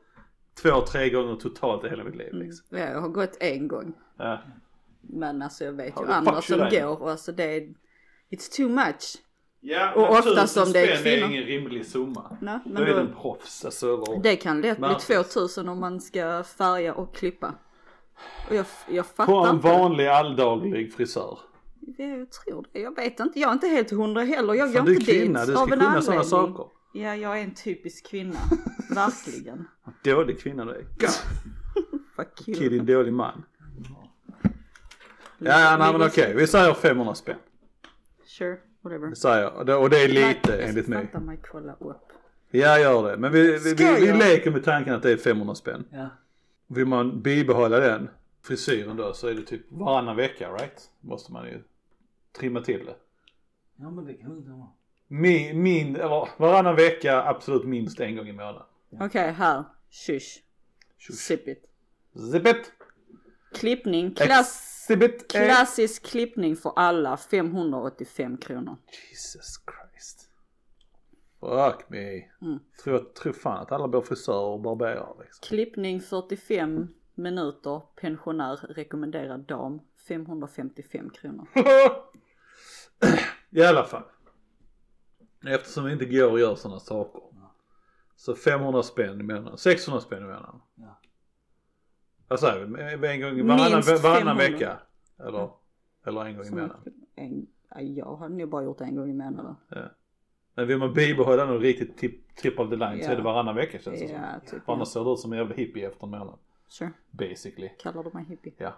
två, 0.63 0.81
tre 0.81 1.11
gånger 1.11 1.37
totalt 1.37 1.85
i 1.85 1.89
hela 1.89 2.05
mitt 2.05 2.17
liv 2.17 2.35
liksom. 2.35 2.79
Ja, 2.79 2.79
jag 2.79 3.01
har 3.01 3.09
gått 3.09 3.37
en 3.41 3.69
gång. 3.69 3.93
Ja. 4.17 4.39
Men 5.01 5.43
alltså 5.43 5.65
jag 5.65 5.73
vet 5.73 5.95
How 5.95 6.05
ju 6.05 6.13
andra 6.13 6.43
som 6.43 6.59
går 6.59 7.03
och 7.03 7.11
alltså 7.11 7.33
det 7.33 7.57
är, 7.57 7.75
it's 8.31 8.57
too 8.57 8.69
much. 8.69 9.17
Ja, 9.61 9.93
Och 9.95 10.01
men 10.03 10.11
oftast 10.11 10.55
tusen 10.55 10.63
om 10.67 10.73
det 10.73 10.81
är 10.93 10.97
spänn 10.97 11.13
är 11.13 11.17
kvinnor. 11.17 11.31
ingen 11.31 11.45
rimlig 11.45 11.87
summa. 11.87 12.37
Nej, 12.41 12.59
Då 12.65 12.71
men 12.73 12.83
är 12.83 12.87
det 12.87 12.93
då, 12.93 12.99
en 13.01 13.15
proffs, 13.21 13.65
alltså. 13.65 14.05
Det 14.23 14.37
kan 14.37 14.61
lätt 14.61 14.79
bli 14.79 14.89
Märkligt. 14.89 15.31
2000 15.31 15.69
om 15.69 15.81
man 15.81 16.01
ska 16.01 16.45
färga 16.59 16.95
och 16.95 17.15
klippa. 17.15 17.55
Och 18.49 18.55
jag, 18.55 18.67
jag 18.89 19.05
på 19.05 19.13
fattar 19.27 19.49
en 19.49 19.55
inte. 19.57 19.69
vanlig 19.69 20.07
alldaglig 20.07 20.93
frisör. 20.95 21.39
Jag 21.99 22.31
tror 22.33 22.67
det. 22.73 22.81
Jag 22.81 22.97
vet 22.97 23.21
inte. 23.21 23.41
Jag 23.41 23.49
är 23.49 23.53
inte 23.53 23.67
helt 23.69 23.91
hundra 23.91 24.23
heller. 24.23 24.55
Jag 24.55 24.73
går 24.73 24.81
du 24.83 24.91
är 24.93 25.01
inte 25.01 25.13
kvinna, 25.13 25.39
dit 25.39 25.47
du 25.49 25.53
ska 25.53 25.63
av 25.63 25.73
en 25.73 25.79
kunna 25.79 26.03
sådana 26.03 26.21
anledning. 26.23 26.55
saker. 26.57 26.65
Ja, 26.93 27.15
jag 27.17 27.39
är 27.39 27.45
en 27.45 27.55
typisk 27.55 28.07
kvinna. 28.07 28.39
Verkligen. 28.91 29.69
Dålig 30.05 30.41
kvinna 30.41 30.65
du 30.65 30.71
är. 30.71 30.85
Fuck 32.17 32.49
you. 32.49 32.59
kid 32.59 32.73
din 32.73 32.87
dålig 32.87 33.13
man. 33.13 33.45
Ja, 35.39 35.77
nej 35.79 35.93
men 35.93 36.03
okej, 36.03 36.35
vi 36.37 36.47
säger 36.47 36.75
500 36.75 37.15
spänn. 37.15 37.37
Sure, 38.39 38.57
whatever. 38.83 39.07
Det 39.09 39.17
säger 39.17 39.43
jag. 39.43 39.57
Och 39.57 39.67
det- 39.67 39.75
Och 39.75 39.91
det 39.91 40.03
är 40.03 40.09
lite 40.09 40.53
Jag 40.53 40.61
enligt 40.69 40.89
mig. 40.89 41.07
fatta 41.07 41.21
mig 41.21 41.39
kolla 41.51 41.73
upp. 41.81 42.03
Ja, 42.51 42.79
gör 42.79 43.11
det. 43.11 43.17
Men 43.17 43.33
vi, 43.33 43.59
vi, 43.59 43.75
vi, 43.75 43.95
vi 44.01 44.13
leker 44.13 44.51
med 44.51 44.65
tanken 44.65 44.95
att 44.95 45.03
det 45.03 45.11
är 45.13 45.17
500 45.17 45.55
spänn. 45.55 45.85
Ja. 45.91 46.09
Vill 46.67 46.87
man 46.87 47.23
bibehålla 47.23 47.81
den 47.81 48.11
frisyren 48.43 48.97
då 48.97 49.13
så 49.15 49.29
är 49.29 49.35
det 49.35 49.43
typ 49.43 49.63
varannan 49.69 50.17
vecka, 50.17 50.51
right? 50.53 50.91
Måste 51.01 51.33
man 51.33 51.47
ju 51.47 51.63
trimma 52.39 52.61
till 52.61 52.85
det. 52.87 52.95
ja 53.77 53.91
men 53.91 54.05
det 54.05 54.15
kan 54.15 54.37
inte 54.37 54.51
vara. 54.51 54.69
Min, 55.09 55.63
min, 55.63 55.97
eller 55.97 56.29
varannan 56.37 56.77
vecka 56.77 57.23
absolut 57.23 57.65
minst 57.65 58.01
en 58.01 58.17
gång 58.17 58.29
i 58.29 58.33
månaden. 58.33 58.63
Okej, 59.01 59.31
här. 59.33 59.65
Shush. 59.91 60.39
Shush. 60.99 61.17
Sip 61.19 61.49
it. 61.49 61.65
Zippet! 62.33 62.73
Klippning. 63.55 64.15
Klass, 64.15 64.78
Exhibit 64.89 65.23
A. 65.23 65.25
klassisk 65.29 66.07
klippning 66.07 66.57
för 66.57 66.73
alla. 66.77 67.17
585 67.17 68.37
kronor. 68.37 68.77
Jesus 69.11 69.61
Christ. 69.65 70.31
Fuck 71.41 71.89
me. 71.89 72.25
Mm. 72.43 72.59
Tror, 72.85 72.99
tror 72.99 73.33
fan 73.33 73.63
att 73.63 73.73
alla 73.73 73.89
blir 73.89 74.01
frisörer 74.01 74.45
och 74.45 74.61
barberar 74.61 75.17
liksom. 75.21 75.49
Klippning 75.49 76.01
45 76.01 76.89
minuter. 77.15 77.83
Pensionär. 78.01 78.57
Rekommenderad 78.57 79.41
dam. 79.41 79.81
555 80.09 81.11
kronor. 81.11 81.47
I 83.51 83.63
alla 83.63 83.85
fall. 83.85 84.05
Eftersom 85.47 85.85
vi 85.85 85.93
inte 85.93 86.05
går 86.05 86.31
och 86.31 86.41
gör 86.41 86.55
sådana 86.55 86.81
saker. 86.81 87.23
Så 88.17 88.35
500 88.35 88.83
spänn 88.83 89.21
i 89.21 89.23
månaden, 89.23 89.59
600 89.59 90.01
spänn 90.01 90.23
i 90.23 90.27
månaden. 90.27 90.61
Ja. 90.75 91.01
Vad 92.29 92.41
säger 92.41 92.97
vi? 92.97 93.09
En 93.09 93.21
gång, 93.21 93.47
varannan, 93.47 93.83
varannan 94.03 94.03
500. 94.03 94.35
vecka? 94.35 94.79
Eller, 95.19 95.51
eller 96.07 96.25
en 96.25 96.37
gång 96.37 96.47
i 96.47 96.51
månaden? 96.51 96.77
En, 97.15 97.47
ja, 97.71 97.81
jag 97.81 98.17
har 98.17 98.29
nog 98.29 98.49
bara 98.49 98.63
gjort 98.63 98.79
det 98.79 98.85
en 98.85 98.97
gång 98.97 99.11
i 99.11 99.15
månaden. 99.15 99.57
Men 100.55 100.67
vill 100.67 100.79
man 100.79 100.93
bibehålla 100.95 101.45
någon 101.45 101.61
riktigt 101.61 101.99
tip, 101.99 102.37
tip 102.37 102.59
of 102.59 102.71
the 102.71 102.77
line 102.77 102.99
så 103.03 103.09
Ja. 103.09 103.13
är 103.13 103.17
det 103.17 103.23
varannan 103.23 103.55
vecka 103.55 103.79
känns 103.79 104.01
det 104.01 104.09
som. 104.09 104.17
Ja, 104.17 104.41
typ. 104.41 104.51
För 104.51 104.63
Ja. 104.67 104.73
annars 104.75 104.89
ser 104.89 105.05
det 105.05 105.11
ut 105.13 105.19
som 105.19 105.33
en 105.33 105.39
jävla 105.39 105.55
hippie 105.55 105.87
efter 105.89 106.05
en 106.07 106.11
månad. 106.11 106.39
Sure. 106.69 106.91
Basically. 107.11 107.69
Kallar 107.79 108.03
du 108.05 108.11
mig 108.15 108.25
hippie? 108.25 108.53
Ja. 108.57 108.73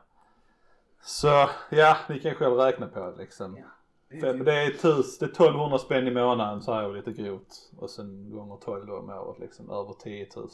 Så 1.02 1.48
ja, 1.70 1.96
ni 2.08 2.20
kan 2.20 2.34
själv 2.34 2.54
räkna 2.54 2.86
på 2.86 3.10
det 3.10 3.16
liksom. 3.16 3.56
Ja. 3.56 3.64
Det 4.10 4.16
är 4.16 4.20
För 4.20 4.32
typ- 4.32 4.44
det 4.44 4.54
är, 4.54 4.70
tus, 4.70 5.18
det 5.18 5.26
är 5.26 5.30
1200 5.30 5.78
spänn 5.78 6.08
i 6.08 6.10
månaden 6.10 6.62
så 6.62 6.72
här 6.72 6.92
lite 6.92 7.12
grovt. 7.12 7.72
Och 7.76 7.90
sen 7.90 8.30
gånger 8.30 8.56
12 8.56 8.86
då 8.86 8.98
om 8.98 9.10
året 9.10 9.38
liksom. 9.38 9.70
Över 9.70 9.92
10 9.92 10.28
000. 10.36 10.48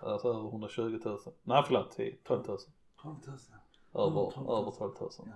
Alltså 0.00 0.28
över 0.28 0.48
120 0.48 1.00
000. 1.04 1.18
Nej 1.42 1.62
förlåt, 1.66 1.90
10, 1.90 2.16
12 2.24 2.48
000. 2.48 2.58
12 3.02 3.16
000. 3.26 3.36
Över, 3.94 4.30
12 4.30 4.46
000. 4.46 4.60
över 4.60 4.70
12 4.70 4.92
000. 5.00 5.10
Ja. 5.26 5.32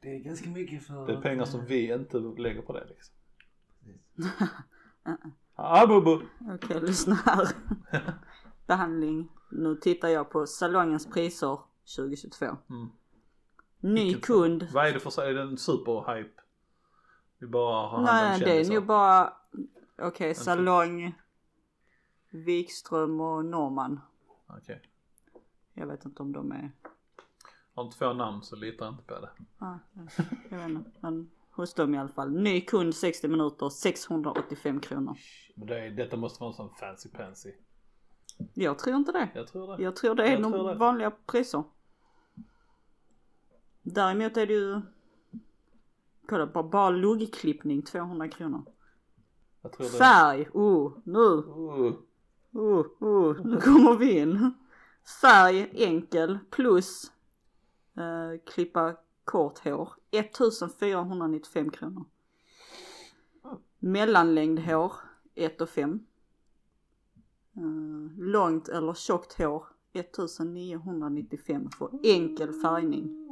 Det 0.00 0.14
är 0.14 0.18
ganska 0.18 0.50
mycket 0.50 0.86
för... 0.86 1.06
Det 1.06 1.12
är 1.12 1.20
pengar 1.20 1.44
som 1.44 1.60
eh, 1.60 1.66
vi 1.66 1.92
inte 1.92 2.18
lägger 2.18 2.62
på 2.62 2.72
det 2.72 2.86
liksom. 2.88 3.14
precis. 4.16 4.32
Ah, 5.62 5.86
bubu. 5.86 6.26
Okej, 6.54 6.80
lyssna 6.80 7.14
här. 7.14 7.48
Behandling. 8.66 9.28
Nu 9.50 9.76
tittar 9.76 10.08
jag 10.08 10.30
på 10.30 10.46
salongens 10.46 11.06
priser 11.06 11.58
2022. 11.96 12.46
Mm. 12.70 12.88
Ny 13.80 14.04
Vilken 14.04 14.20
kund. 14.20 14.68
Vad 14.72 14.86
är 14.86 14.92
det 14.92 15.00
för 15.00 15.22
är 15.22 15.34
det 15.34 15.42
en 15.42 15.58
superhype? 15.58 16.40
Vi 17.38 17.46
bara 17.46 17.88
har 17.88 17.88
hand 17.88 18.08
om 18.08 18.14
Nej, 18.14 18.38
det 18.38 18.44
är 18.44 18.48
kändisar. 18.48 18.74
nog 18.74 18.86
bara, 18.86 19.32
okej, 19.98 20.34
salong, 20.34 21.14
Wikström 22.30 23.20
och 23.20 23.44
Norman. 23.44 24.00
Okej. 24.46 24.82
Jag 25.74 25.86
vet 25.86 26.04
inte 26.04 26.22
om 26.22 26.32
de 26.32 26.52
är, 26.52 26.72
Har 27.74 27.84
inte 27.84 27.98
två 27.98 28.12
namn 28.12 28.42
så 28.42 28.56
litar 28.56 28.84
jag 28.86 28.94
inte 28.94 29.04
på 29.04 29.20
det. 29.20 29.30
ah, 29.58 29.78
jag 30.50 30.58
vet 30.58 30.68
inte. 30.68 30.90
Men 31.00 31.30
hos 31.50 31.74
dem 31.74 31.94
i 31.94 31.98
alla 31.98 32.08
fall. 32.08 32.30
Ny 32.30 32.60
kund 32.60 32.94
60 32.94 33.28
minuter, 33.28 33.68
685 33.68 34.80
kronor. 34.80 35.16
Men 35.54 35.66
det 35.66 35.78
är, 35.86 35.90
detta 35.90 36.16
måste 36.16 36.40
vara 36.40 36.50
en 36.50 36.56
sån 36.56 36.74
fancy 36.74 37.08
pansy. 37.08 37.52
Jag 38.54 38.78
tror 38.78 38.96
inte 38.96 39.12
det. 39.12 39.28
Jag 39.34 39.46
tror 39.48 39.76
det. 39.76 39.82
Jag 39.82 39.96
tror 39.96 40.14
det 40.14 40.26
är 40.26 40.42
de 40.42 40.78
vanliga 40.78 41.10
priser. 41.26 41.64
Däremot 43.82 44.36
är 44.36 44.46
det 44.46 44.52
ju, 44.52 44.80
kolla 46.28 46.46
bara, 46.46 46.64
bara 46.64 46.90
luggklippning 46.90 47.82
200 47.82 48.28
kronor. 48.28 48.64
Jag 49.62 49.72
tror 49.72 49.86
det. 49.86 49.92
Färg, 49.92 50.48
oh, 50.52 50.92
nu, 51.04 51.18
Uh, 51.18 51.94
oh, 52.52 52.86
oh, 53.00 53.46
nu 53.46 53.60
kommer 53.60 53.96
vi 53.96 54.18
in. 54.18 54.54
Färg 55.20 55.70
enkel 55.74 56.38
plus 56.50 57.12
eh, 57.96 58.40
klippa 58.46 58.96
kort 59.24 59.58
hår 59.58 59.92
1495 60.10 61.70
kronor. 61.70 62.04
Mellanlängd 63.78 64.58
hår 64.58 64.92
1 65.34 65.60
och 65.60 65.68
5. 65.68 66.00
Eh, 67.56 67.62
långt 68.18 68.68
eller 68.68 68.94
tjockt 68.94 69.38
hår 69.38 69.66
1995 69.92 71.70
för 71.70 71.90
enkel 72.02 72.52
färgning. 72.52 73.26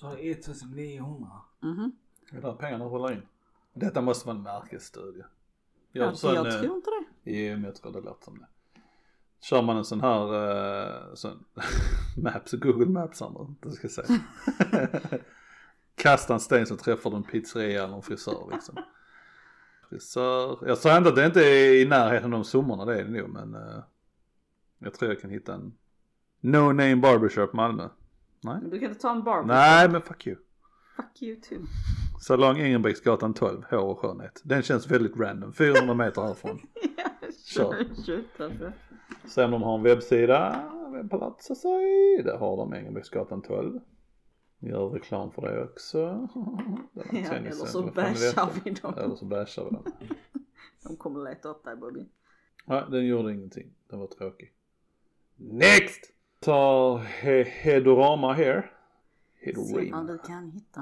Så 0.00 0.12
1900. 0.12 1.28
Mhm. 1.60 1.92
det 2.30 2.36
är 2.36 2.40
där 2.40 2.52
pengarna 2.52 2.84
rullar 2.84 3.12
in. 3.12 3.22
Detta 3.74 4.00
måste 4.00 4.26
vara 4.26 4.36
en 4.36 4.42
märkesstudie. 4.42 5.24
Ja, 5.92 6.04
en 6.04 6.16
sån, 6.16 6.34
jag 6.34 6.60
tror 6.60 6.76
inte 6.76 6.90
det. 6.90 7.30
Jo, 7.30 7.52
men 7.52 7.64
jag 7.64 7.74
tror 7.74 7.92
det 7.92 8.00
låter 8.00 8.24
som 8.24 8.38
det. 8.38 8.46
Kör 9.40 9.62
man 9.62 9.76
en 9.76 9.84
sån 9.84 10.00
här, 10.00 10.34
uh, 10.34 11.14
sån 11.14 11.44
Maps, 12.22 12.52
Google 12.52 12.86
Maps 12.86 13.20
nu, 13.20 13.54
det 13.60 13.70
ska 13.70 13.84
jag 13.84 13.92
säga. 13.92 14.20
Kasta 15.94 16.34
en 16.34 16.40
sten 16.40 16.66
så 16.66 16.76
träffar 16.76 17.10
du 17.10 17.16
en 17.16 17.22
pizzeria 17.22 17.84
eller 17.84 17.96
en 17.96 18.02
frisör 18.02 18.48
liksom. 18.52 18.76
Frisör, 19.88 20.58
jag 20.66 20.78
säger 20.78 20.98
inte 20.98 21.08
att 21.08 21.16
det 21.16 21.26
inte 21.26 21.40
är 21.40 21.82
i 21.82 21.88
närheten 21.88 22.24
av 22.24 22.40
de 22.40 22.44
summorna, 22.44 22.84
det 22.84 23.00
är 23.00 23.04
det 23.04 23.10
nog 23.10 23.28
men 23.28 23.54
uh, 23.54 23.82
jag 24.78 24.94
tror 24.94 25.10
jag 25.10 25.20
kan 25.20 25.30
hitta 25.30 25.54
en 25.54 25.72
No 26.40 26.72
Name 26.72 26.96
Barbershop 26.96 27.52
Malmö. 27.52 27.88
Nej. 28.40 28.58
Men 28.60 28.70
du 28.70 28.80
kan 28.80 28.88
inte 28.88 29.00
ta 29.00 29.10
en 29.10 29.22
Barbie. 29.22 29.46
Nej 29.48 29.88
men 29.88 30.02
fuck 30.02 30.26
you. 30.26 30.36
Fuck 30.96 31.22
you 31.22 31.40
too. 31.40 31.58
Salong 32.20 32.58
Engelbrektsgatan 32.58 33.34
12, 33.34 33.62
hår 33.70 33.78
och 33.78 33.98
skönhet. 33.98 34.40
Den 34.44 34.62
känns 34.62 34.90
väldigt 34.90 35.16
random, 35.16 35.52
400 35.52 35.94
meter 35.94 36.22
härifrån. 36.22 36.60
Kör. 37.46 38.04
Tjutande. 38.06 38.72
Se 39.24 39.44
om 39.44 39.50
de 39.50 39.62
har 39.62 39.74
en 39.78 39.82
webbsida, 39.82 40.70
Webbpalatsa 40.92 41.54
säg. 41.54 42.22
Där 42.24 42.36
har 42.38 42.56
de 42.56 42.74
Engelbrektsgatan 42.74 43.42
12. 43.42 43.80
Gör 44.58 44.88
reklam 44.88 45.32
för 45.32 45.42
det 45.42 45.64
också. 45.64 45.98
Ja, 46.92 47.02
tennisen, 47.10 47.36
eller 47.36 47.50
så 47.50 47.82
bashar 47.82 48.50
vi 48.64 48.70
dem. 48.70 48.94
Eller 48.98 49.16
så 49.16 49.24
bashar 49.24 49.64
vi 49.64 49.70
dem. 49.70 49.84
De 50.82 50.96
kommer 50.96 51.24
leta 51.30 51.48
upp 51.48 51.64
dig 51.64 51.76
Bobby. 51.76 52.06
Nej, 52.66 52.84
den 52.90 53.06
gjorde 53.06 53.32
ingenting. 53.32 53.70
Den 53.90 53.98
var 53.98 54.06
tråkig. 54.06 54.52
Next! 55.36 56.12
Tar 56.40 56.98
he 56.98 57.42
Hedorama 57.42 58.28
om 58.28 58.34
Hedorama. 59.34 60.18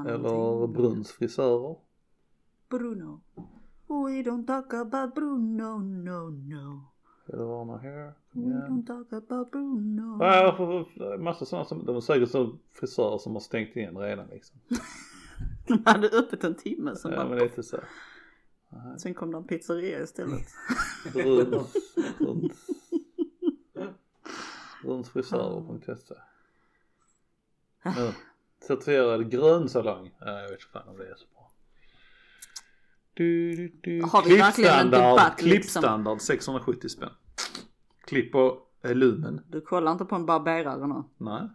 Eller. 0.09 0.67
Bruns 0.67 1.13
frisörer. 1.13 1.77
Bruno. 2.69 3.21
We 3.89 4.23
don't 4.23 4.47
talk 4.47 4.75
about 4.75 5.15
Bruno, 5.15 5.79
no, 5.79 6.29
no. 6.31 6.81
Hedorama 7.27 7.77
här. 7.79 8.13
We 8.33 8.41
don't 8.41 8.87
talk 8.87 9.13
about 9.13 9.51
Bruno. 9.51 10.25
Ja, 10.25 10.87
massa 11.19 11.45
sådana 11.45 11.65
som, 11.65 11.85
de 11.87 11.97
är 11.97 12.01
säkert 12.01 12.31
så 12.31 12.59
frisörer 12.73 13.19
som 13.19 13.33
har 13.33 13.41
stängt 13.41 13.77
igen 13.77 13.99
redan 13.99 14.27
liksom. 14.29 14.57
De 15.69 15.83
hade 15.85 16.09
öppet 16.09 16.45
en 16.45 16.55
timme 16.55 16.97
sen 16.97 17.13
Ja 17.13 17.17
bara, 17.17 17.29
men 17.29 17.39
lite 17.39 17.63
så. 17.63 17.77
sen 18.99 19.15
kom 19.15 19.31
det 19.31 19.37
en 19.37 19.45
pizzeria 19.45 20.03
istället. 20.03 20.47
Bruns, 21.13 21.75
Bruns. 22.19 22.78
Brunsfrisörer.se 24.83 26.15
Nu. 27.83 28.13
Certifierad 28.67 29.31
grön 29.31 29.69
salong. 29.69 30.15
Ja, 30.21 30.41
jag 30.41 30.43
vet 30.43 30.51
inte 30.51 30.65
fan 30.73 30.89
om 30.89 30.97
det 30.97 31.05
är 31.11 31.15
så 31.15 31.27
bra. 31.35 31.51
Du, 33.15 33.57
du, 33.57 33.81
du. 33.83 34.03
Har 34.03 34.25
vi 34.25 34.37
verkligen 34.37 34.79
en 34.79 34.91
debatt, 34.91 35.43
liksom? 35.43 35.51
klippstandard 35.51 36.21
670 36.21 36.89
spänn. 36.89 37.11
Klipp 38.05 38.35
och 38.35 38.73
eh, 38.83 38.95
lumen. 38.95 39.41
Du 39.49 39.61
kollar 39.61 39.93
inte 39.93 40.05
på 40.05 40.15
en 40.15 40.27
barberare 40.27 40.87
nu? 40.87 41.03
Nej. 41.17 41.49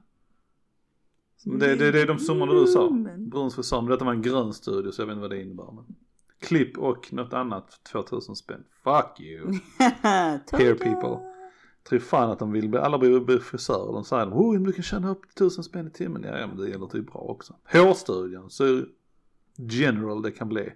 Det, 1.46 1.76
det, 1.76 1.92
det 1.92 2.02
är 2.02 2.08
de 2.08 2.20
summorna 2.20 2.54
du 2.54 2.68
sa. 2.68 2.84
Lumen. 2.84 3.30
Bruns 3.30 3.56
frisör, 3.56 3.82
men 3.82 3.92
detta 3.92 4.06
var 4.06 4.14
en 4.14 4.22
grön 4.22 4.54
studio 4.54 4.92
så 4.92 5.02
jag 5.02 5.08
vet 5.08 5.14
inte 5.14 5.22
vad 5.22 5.30
det 5.30 5.42
innebär. 5.42 5.72
Men. 5.72 5.86
Klipp 6.40 6.78
och 6.78 7.14
något 7.14 7.34
annat 7.34 7.84
2000 7.84 8.36
spänn. 8.36 8.64
Fuck 8.84 9.20
you. 9.20 9.48
Hair 10.52 10.76
people. 10.76 11.33
Tror 11.84 12.00
fan 12.00 12.32
att 12.32 12.40
de 12.40 12.52
vill 12.52 12.70
bli, 12.70 12.80
alla 12.80 12.98
blir, 12.98 13.20
blir 13.20 13.40
frisörer. 13.40 13.94
De 13.94 14.04
säger 14.04 14.26
oh, 14.26 14.60
du 14.60 14.72
kan 14.72 14.84
tjäna 14.84 15.10
upp 15.10 15.26
1000 15.26 15.64
spänn 15.64 15.88
i 15.88 15.92
timmen. 15.92 16.24
Ja, 16.24 16.48
men 16.48 16.58
det 16.58 16.70
gäller 16.70 16.88
typ 16.88 17.12
bra 17.12 17.22
också. 17.22 17.56
Hårstudion, 17.72 18.50
så 18.50 18.86
general 19.58 20.22
det 20.22 20.32
kan 20.32 20.50
bli. 20.50 20.74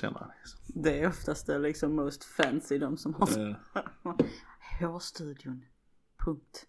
Känner 0.00 0.34
liksom. 0.38 0.60
Det 0.82 1.00
är 1.00 1.08
oftast 1.08 1.46
det 1.46 1.58
liksom 1.58 1.94
most 1.96 2.24
fancy 2.24 2.78
de 2.78 2.96
som 2.96 3.14
har 3.14 3.38
Eh, 3.48 3.56
Hårstudion. 4.80 5.64
Punkt. 6.24 6.66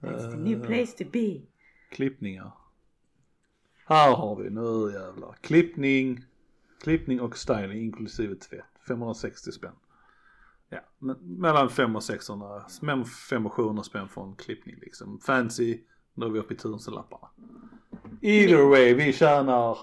That's 0.00 0.30
the 0.30 0.36
new 0.36 0.66
place 0.66 1.04
to 1.04 1.10
be. 1.12 1.40
klippningar. 1.90 2.52
Här 3.86 4.14
har 4.14 4.36
vi, 4.36 4.50
nu 4.50 4.92
jävlar. 4.92 5.36
Klippning, 5.40 6.24
klippning 6.80 7.20
och 7.20 7.38
styling 7.38 7.82
inklusive 7.82 8.34
tvätt. 8.34 8.64
560 8.88 9.52
spänn. 9.52 9.72
Ja, 10.74 11.14
mellan 11.20 11.70
5 11.70 11.96
och 11.96 12.02
600, 12.02 12.62
mellan 12.80 13.04
5 13.04 13.46
och 13.46 13.52
700 13.52 13.82
spänn 13.82 14.08
för 14.08 14.22
en 14.22 14.36
klippning 14.36 14.76
liksom. 14.80 15.20
Fancy, 15.20 15.80
då 16.14 16.26
är 16.26 16.30
vi 16.30 16.38
uppe 16.38 16.54
i 16.54 16.56
tusenlapparna. 16.56 17.28
Either 18.20 18.64
way, 18.64 18.94
vi 18.94 19.12
tjänar 19.12 19.78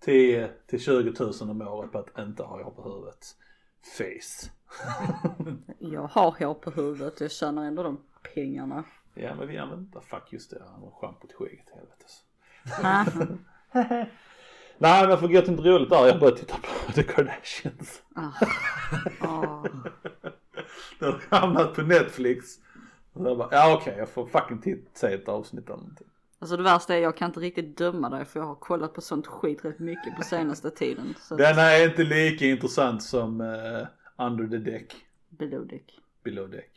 10 0.00 0.50
till 0.66 0.80
20 0.80 1.12
000 1.20 1.32
om 1.40 1.62
året 1.62 1.92
på 1.92 1.98
att 1.98 2.18
inte 2.18 2.42
ha 2.42 2.62
hår 2.62 2.70
på 2.70 2.82
huvudet. 2.82 3.36
Face. 3.98 4.50
Jag 5.78 6.06
har 6.06 6.30
hår 6.30 6.54
på 6.54 6.70
huvudet 6.70 7.20
jag 7.20 7.30
tjänar 7.30 7.64
ändå 7.64 7.82
de 7.82 8.00
pengarna. 8.34 8.84
Ja 9.14 9.34
men 9.34 9.48
vi 9.48 9.58
använder 9.58 9.84
inte, 9.84 10.00
fuck 10.00 10.32
just 10.32 10.50
det, 10.50 10.62
han 10.72 10.82
har 10.82 10.90
schampo 10.90 11.26
till 11.26 11.36
skägget 11.36 11.70
helvetes. 11.70 12.24
Nej 14.78 15.08
men 15.08 15.18
för 15.18 15.28
gött 15.28 15.48
inte 15.48 15.62
roligt 15.62 15.90
där, 15.90 16.06
jag 16.06 16.20
började 16.20 16.38
titta 16.38 16.56
på 16.56 16.92
The 16.92 17.02
Kardashians. 17.02 18.02
Ah. 18.14 18.32
Ah. 21.00 21.06
Det 21.30 21.36
har 21.36 21.40
hamnat 21.40 21.74
på 21.74 21.82
Netflix. 21.82 22.58
Och 23.12 23.26
jag 23.26 23.38
bara, 23.38 23.48
ja 23.50 23.74
okej 23.74 23.94
jag 23.98 24.08
får 24.08 24.26
fucking 24.26 24.60
titta, 24.60 24.90
se 24.94 25.14
ett 25.14 25.28
avsnitt 25.28 25.64
eller 25.64 25.76
någonting. 25.76 26.06
Alltså 26.38 26.56
det 26.56 26.62
värsta 26.62 26.94
är 26.94 26.98
jag 26.98 27.16
kan 27.16 27.26
inte 27.26 27.40
riktigt 27.40 27.76
döma 27.76 28.10
dig 28.10 28.24
för 28.24 28.40
jag 28.40 28.46
har 28.46 28.54
kollat 28.54 28.94
på 28.94 29.00
sånt 29.00 29.26
skit 29.26 29.64
rätt 29.64 29.78
mycket 29.78 30.16
på 30.16 30.22
senaste 30.22 30.70
tiden. 30.76 31.14
Så 31.18 31.36
Den 31.36 31.58
är 31.58 31.88
inte 31.88 32.04
lika 32.04 32.46
intressant 32.46 33.02
som 33.02 33.40
eh, 33.40 34.26
Under 34.26 34.48
the 34.48 34.70
Deck, 34.70 34.94
below 35.28 35.66
deck. 35.66 36.00
Below 36.22 36.50
Deck. 36.50 36.70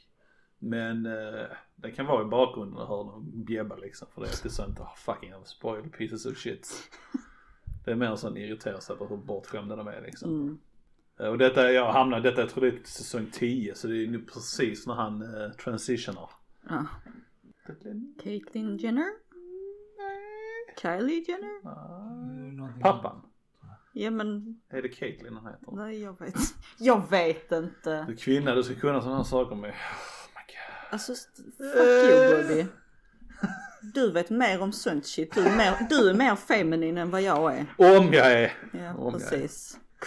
Men 0.59 1.05
uh, 1.05 1.45
det 1.76 1.91
kan 1.91 2.05
vara 2.05 2.21
i 2.21 2.26
bakgrunden 2.26 2.78
och 2.78 2.88
höra 2.88 3.03
dem 3.03 3.32
bjäbba 3.45 3.76
liksom 3.76 4.07
för 4.13 4.21
det 4.21 4.28
är 4.28 4.32
alltid 4.32 4.51
sånt, 4.51 4.80
oh, 4.80 4.95
fucking 4.95 5.30
jävla 5.30 5.45
spoiled 5.45 5.93
pieces 5.93 6.26
of 6.26 6.38
shit. 6.38 6.89
Det 7.86 7.91
är 7.91 7.95
mer 7.95 8.07
en 8.07 8.17
sån 8.17 8.38
irriterar 8.38 8.80
sig 8.80 8.95
på 8.95 9.07
hur 9.07 9.17
bortskämda 9.17 9.76
de 9.76 9.88
är 9.88 10.01
liksom. 10.01 10.30
Mm. 10.30 10.59
Eh, 11.24 11.30
Och 11.30 11.38
detta, 11.38 11.71
jag 11.71 11.91
hamnar, 11.91 12.19
detta 12.19 12.41
jag 12.41 12.49
tror 12.49 12.61
det 12.61 12.67
är 12.67 12.80
säsong 12.84 13.28
10 13.32 13.76
så 13.76 13.88
det 13.88 14.03
är 14.03 14.07
nu 14.07 14.19
precis 14.34 14.88
när 14.88 14.93
han 14.93 15.21
uh, 15.21 15.51
transitionar. 15.51 16.30
Ja. 16.69 16.86
Caitlyn 18.24 18.78
Jenner? 18.78 19.09
Kylie 20.82 21.26
Jenner? 21.28 21.63
Någonting 22.57 22.82
Pappan, 22.82 23.21
Ja 23.93 24.11
men 24.11 24.61
är 24.69 24.82
det 24.82 24.89
Caitlyn 24.89 25.34
han 25.36 25.45
heter? 25.45 25.71
nej 25.71 26.01
jag 26.01 26.19
vet. 26.19 26.36
Jag 26.80 27.09
vet 27.09 27.51
inte. 27.51 28.03
Du 28.07 28.13
är 28.13 28.17
kvinna, 28.17 28.55
du 28.55 28.63
ska 28.63 28.76
kunna 28.76 29.01
sådana 29.01 29.17
här 29.17 29.24
saker 29.24 29.55
med. 29.55 29.69
Oh 29.69 29.76
my 30.36 30.41
god. 30.47 30.91
Alltså 30.91 31.13
fuck 31.57 32.11
you 32.11 32.41
Bobby. 32.43 32.65
Du 33.93 34.11
vet 34.11 34.30
mer 34.30 34.61
om 34.61 34.71
sånt 34.71 35.05
shit. 35.05 35.34
Du 35.36 35.41
är 35.45 35.57
mer, 35.57 35.88
du 35.89 36.09
är 36.09 36.13
mer 36.13 36.36
feminin 36.36 36.97
än 36.97 37.09
vad 37.11 37.21
jag 37.21 37.55
är. 37.57 37.65
Om 37.78 38.13
jag 38.13 38.32
är. 38.32 38.53
Ja 38.71 38.93
Om 38.95 39.13
jag 39.19 39.34
är. 39.34 39.49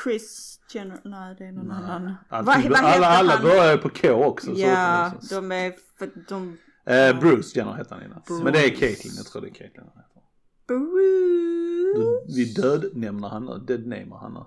Chris 0.05 0.61
Jenner, 0.75 1.01
nej 1.05 1.35
det 1.39 1.45
är 1.47 1.53
någon 1.53 1.71
annan. 1.71 2.15
Alltid, 2.29 2.71
Vad- 2.71 2.83
vad 2.83 2.93
alla, 2.95 3.07
alla 3.07 3.33
han? 3.33 3.43
börjar 3.43 3.73
ju 3.73 3.79
på 3.79 3.89
K 3.89 4.09
också. 4.25 4.55
så 4.55 4.61
Ja, 4.61 5.13
så- 5.21 5.35
de 5.35 5.53
är 5.53 5.75
för 5.99 6.11
de... 6.29 6.59
Eh, 6.85 7.21
Bruce 7.21 7.59
Jenner 7.59 7.75
heter 7.75 7.95
han 7.95 8.05
innan. 8.05 8.23
Bruce. 8.27 8.45
Men 8.45 8.53
det 8.53 8.59
är 8.65 8.71
Caitlyn, 8.77 9.13
jag 9.17 9.27
tror 9.27 9.43
det 9.43 9.49
är 9.49 9.55
Caitlyn 9.55 9.85
han 9.95 10.03
heter. 10.03 10.23
Bruce. 10.67 12.37
vi 12.37 12.45
dödnämner 12.55 13.29
han 13.29 13.45
nu, 13.45 13.59
deadnamer 13.67 14.17
han 14.17 14.35
nu. 14.35 14.41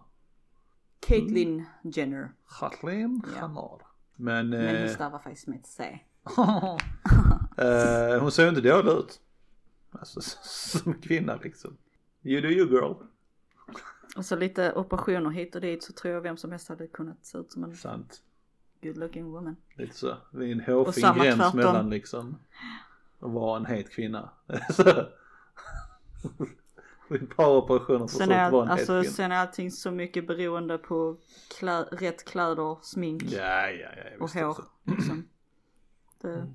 Caitlyn 0.99 1.65
Jenner. 1.83 2.31
Kathleen 2.59 3.21
Ja. 3.35 3.39
Hamard. 3.41 3.81
Men, 4.15 4.49
Men 4.49 4.59
hon 4.75 4.75
eh, 4.75 4.93
stavar 4.93 5.19
faktiskt 5.19 5.47
med 5.47 5.59
ett 5.59 5.67
C. 5.67 5.99
eh, 7.57 8.21
hon 8.21 8.31
ser 8.31 8.43
ju 8.43 8.49
inte 8.49 8.61
dålig 8.61 8.91
ut. 8.91 9.19
Alltså 9.91 10.21
som 10.43 10.93
kvinna 10.93 11.35
liksom. 11.43 11.77
You 12.23 12.41
do 12.41 12.47
you 12.47 12.69
girl. 12.69 12.93
Och 14.17 14.25
så 14.25 14.35
lite 14.35 14.73
operationer 14.73 15.29
hit 15.29 15.55
och 15.55 15.61
dit 15.61 15.83
så 15.83 15.93
tror 15.93 16.13
jag 16.13 16.21
vem 16.21 16.37
som 16.37 16.51
helst 16.51 16.69
hade 16.69 16.87
kunnat 16.87 17.25
se 17.25 17.37
ut 17.37 17.51
som 17.51 17.63
en 17.63 17.75
Sant. 17.75 18.21
good 18.81 18.97
looking 18.97 19.31
woman. 19.31 19.55
Lite 19.75 19.95
så. 19.95 20.17
Det 20.31 20.45
är 20.45 20.51
en 20.51 20.61
hårfin 20.61 21.03
gräns 21.03 21.35
tvärtom. 21.35 21.57
mellan 21.57 21.89
liksom 21.89 22.39
att 23.19 23.31
vara 23.31 23.57
en 23.57 23.65
het 23.65 23.89
kvinna. 23.89 24.29
Ett 27.15 27.35
par 27.35 27.47
operationer 27.57 28.07
för 28.07 28.17
Sen 28.17 28.29
vara 28.29 28.35
är, 28.37 28.61
en 28.61 28.69
alltså, 28.71 29.03
sen 29.03 29.31
är 29.31 29.35
allting 29.35 29.71
så 29.71 29.91
mycket 29.91 30.27
beroende 30.27 30.77
på 30.77 31.17
klä, 31.59 31.81
rätt 31.83 32.25
kläder, 32.25 32.77
smink 32.81 33.23
Ja, 33.23 33.69
ja, 33.69 33.89
ja. 33.95 34.23
och 34.23 34.29
hår. 34.31 34.57
Liksom. 34.83 35.27
Det, 36.21 36.47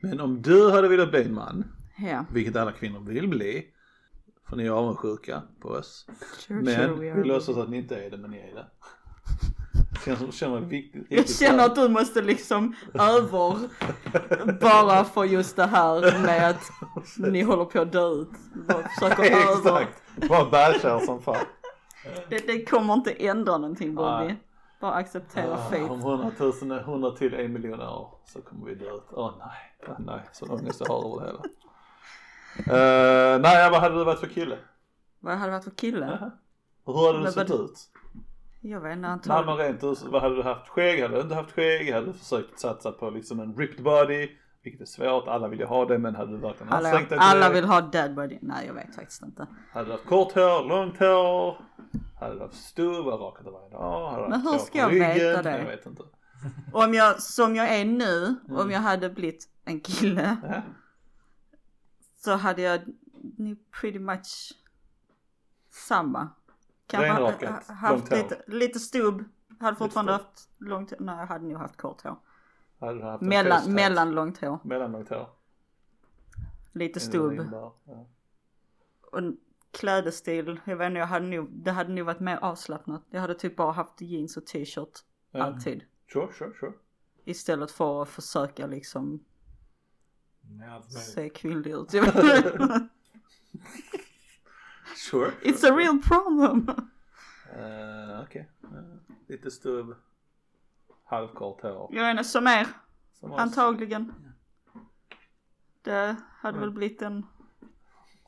Men 0.00 0.20
om 0.20 0.42
du 0.42 0.70
hade 0.70 0.88
velat 0.88 1.10
bli 1.10 1.24
en 1.24 1.34
man, 1.34 1.64
ja, 1.98 2.24
vilket 2.32 2.56
alla 2.56 2.72
kvinnor 2.72 3.00
vill 3.00 3.28
bli, 3.28 3.70
för 4.48 4.56
ni 4.56 4.66
är 4.66 4.70
avundsjuka 4.70 5.42
på 5.60 5.68
oss. 5.68 6.06
sure, 6.38 6.60
Men 6.62 6.74
sure 6.96 7.14
vi 7.14 7.24
låtsas 7.24 7.56
att 7.56 7.68
ni 7.70 7.76
inte 7.76 7.96
är 8.04 8.10
det, 8.10 8.16
men 8.16 8.30
ni 8.30 8.38
är 8.38 8.54
det. 8.54 8.66
Känns, 10.04 10.34
känner 10.34 10.60
viktigt. 10.60 11.06
Jag 11.08 11.28
känner 11.28 11.64
att 11.66 11.74
du 11.74 11.88
måste 11.88 12.22
liksom 12.22 12.74
över 12.94 13.58
bara 14.60 15.04
för 15.04 15.24
just 15.24 15.56
det 15.56 15.66
här 15.66 16.22
med 16.22 16.50
att 16.50 16.70
ni 17.16 17.42
håller 17.42 17.64
på 17.64 17.80
att 17.80 17.92
dö 17.92 18.08
ut. 18.08 18.28
Bara 18.68 18.88
försöker 18.88 19.22
över. 19.50 19.80
Exakt, 19.80 20.28
bara 20.28 20.50
bashar 20.50 20.98
som 21.00 21.22
fan. 21.22 21.46
Det, 22.28 22.46
det 22.46 22.64
kommer 22.64 22.94
inte 22.94 23.10
ändra 23.10 23.58
någonting 23.58 23.94
Bobby. 23.94 24.24
Nej. 24.24 24.42
Bara 24.80 24.92
acceptera 24.92 25.54
Ah, 25.54 25.70
fate. 25.70 25.82
Om 25.84 26.00
hundratusen, 26.02 26.70
hundra 26.70 27.10
till 27.10 27.34
en 27.34 27.52
miljon 27.52 27.80
år 27.80 28.08
så 28.24 28.40
kommer 28.42 28.66
vi 28.66 28.74
dö 28.74 28.94
ut. 28.94 29.02
Åh 29.12 29.32
nej, 29.38 29.88
åh 29.88 29.94
nej, 30.06 30.20
så 30.32 30.46
ångest 30.46 30.80
jag 30.84 30.92
har 30.92 31.04
över 31.04 31.20
det 31.20 31.26
hela. 31.26 31.42
Uh, 32.58 33.40
nej, 33.40 33.70
vad 33.70 33.80
hade 33.80 33.94
du 33.98 34.04
varit 34.04 34.20
för 34.20 34.26
kille? 34.26 34.58
Vad 35.20 35.34
hade 35.34 35.46
det 35.46 35.56
varit 35.56 35.64
för 35.64 35.70
kille? 35.70 36.30
Hur 36.86 37.06
hade 37.12 37.24
du 37.26 37.32
sett 37.32 37.50
vad- 37.50 37.60
ut? 37.60 37.90
Jag 38.60 38.80
vet 38.80 38.92
inte, 38.92 39.00
Nej 39.00 39.10
antagligen. 39.10 39.56
men 39.56 39.66
rent 39.66 39.84
ut, 39.84 40.02
vad 40.10 40.22
hade 40.22 40.36
du 40.36 40.42
haft? 40.42 40.68
Skägg? 40.68 41.02
Hade 41.02 41.14
du 41.16 41.20
inte 41.20 41.34
haft 41.34 41.52
skägg? 41.52 41.92
Hade 41.92 42.06
du 42.06 42.12
försökt 42.12 42.60
satsa 42.60 42.92
på 42.92 43.10
liksom 43.10 43.40
en 43.40 43.56
ripped 43.56 43.84
body? 43.84 44.28
Vilket 44.62 44.80
är 44.80 44.84
svårt, 44.84 45.28
alla 45.28 45.48
vill 45.48 45.58
ju 45.58 45.64
ha 45.66 45.84
det 45.84 45.98
men 45.98 46.14
hade 46.16 46.30
du 46.32 46.36
verkligen 46.38 46.72
Alla, 46.72 46.88
ansträngt 46.88 47.10
dig 47.10 47.18
alla 47.22 47.50
vill 47.50 47.64
ha 47.64 47.80
dead 47.80 48.14
body. 48.14 48.38
Nej 48.42 48.66
jag 48.66 48.74
vet 48.74 48.94
faktiskt 48.94 49.22
inte. 49.22 49.46
Hade 49.72 49.86
du 49.86 49.92
haft 49.92 50.06
kort 50.06 50.32
hår, 50.32 50.68
långt 50.68 50.98
hår? 50.98 51.56
Hade 52.20 52.34
du 52.34 52.40
haft 52.40 52.54
stubb, 52.54 53.06
rakat 53.06 53.44
det 53.44 53.50
varje 53.50 53.70
dag? 53.70 54.10
Hade 54.10 54.22
du 54.24 54.28
Men 54.28 54.40
hur 54.40 54.58
ska 54.58 54.78
jag 54.78 54.92
ryggen? 54.92 55.14
veta 55.14 55.42
det? 55.42 55.58
Jag 55.58 55.66
vet 55.66 55.86
inte. 55.86 56.02
Om 56.72 56.94
jag, 56.94 57.22
som 57.22 57.56
jag 57.56 57.74
är 57.74 57.84
nu, 57.84 58.36
Mm. 58.48 58.60
om 58.60 58.70
jag 58.70 58.80
hade 58.80 59.10
blivit 59.10 59.44
en 59.64 59.80
kille 59.80 60.36
Ja. 60.42 60.62
Så 62.26 62.36
hade 62.36 62.62
jag 62.62 62.80
pretty 63.80 63.98
much 63.98 64.52
samma. 65.70 66.28
Kanske 66.86 67.10
ha- 67.10 67.74
haft 67.74 68.08
hår. 68.08 68.16
lite, 68.16 68.42
lite 68.46 68.80
stubb. 68.80 69.24
Hade 69.60 69.76
fortfarande 69.76 70.12
haft 70.12 70.48
långt 70.58 70.92
Nej 70.98 71.18
jag 71.18 71.26
hade 71.26 71.44
nog 71.44 71.56
haft 71.56 71.76
kort 71.76 72.02
hår. 72.02 72.16
Hade 72.80 73.04
haft 73.04 73.22
Mellan, 73.22 73.72
mellanlångt 73.72 74.38
hår. 74.40 74.58
Mellanlångt 74.64 75.08
hår? 75.08 75.28
Lite 76.72 77.00
stubb. 77.00 77.48
Ja. 77.52 77.76
Och 79.12 79.20
klädestil, 79.70 80.60
jag 80.64 80.76
vet 80.76 80.86
inte, 80.86 80.98
jag 80.98 81.06
hade 81.06 81.26
nog, 81.26 81.48
det 81.50 81.70
hade 81.70 81.92
nog 81.92 82.06
varit 82.06 82.20
mer 82.20 82.36
avslappnat. 82.36 83.02
Jag 83.10 83.20
hade 83.20 83.34
typ 83.34 83.56
bara 83.56 83.72
haft 83.72 84.00
jeans 84.00 84.36
och 84.36 84.46
t-shirt. 84.46 84.98
Ja. 85.30 85.42
Alltid. 85.42 85.84
Sure, 86.12 86.32
sure, 86.32 86.52
sure. 86.60 86.72
Istället 87.24 87.70
för 87.70 88.02
att 88.02 88.08
försöka 88.08 88.66
liksom 88.66 89.24
Se 90.88 91.28
kvinnlig 91.28 91.72
ut. 91.72 91.90
Sure. 94.96 95.32
It's 95.42 95.64
a 95.64 95.76
real 95.76 95.98
problem. 96.02 96.68
Uh, 97.56 98.22
Okej. 98.22 98.50
Eh, 98.62 98.68
lite 99.26 99.50
stubb. 99.50 99.94
Halvkort 101.04 101.62
hår. 101.62 101.90
Jag 101.92 102.04
vet 102.04 102.10
inte, 102.10 102.24
som 102.24 102.46
er. 102.46 102.66
Som. 103.12 103.32
Antagligen. 103.32 104.12
Det 105.82 106.16
hade 106.38 106.58
väl 106.58 106.70
blivit 106.70 107.02
en, 107.02 107.26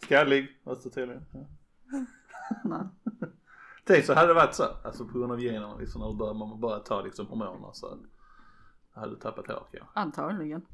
Skallig, 0.03 0.61
alltså 0.65 0.91
tydligen. 0.91 1.25
Ja. 1.33 1.47
nej. 2.65 2.89
Tänk 3.85 4.05
så 4.05 4.15
hade 4.15 4.29
det 4.29 4.35
varit 4.35 4.55
så, 4.55 4.65
alltså 4.85 5.05
på 5.05 5.19
grund 5.19 5.33
av 5.33 5.41
generna 5.41 5.77
liksom 5.77 6.01
när 6.01 6.19
börjar, 6.19 6.35
man 6.35 6.61
börjar 6.61 6.81
ta 6.81 7.03
liksom 7.03 7.27
hormoner 7.27 7.71
så 7.73 7.99
hade 8.95 9.11
du 9.11 9.17
tappat 9.17 9.47
hår 9.47 9.67
kanske. 9.73 10.01
Antagligen. 10.01 10.67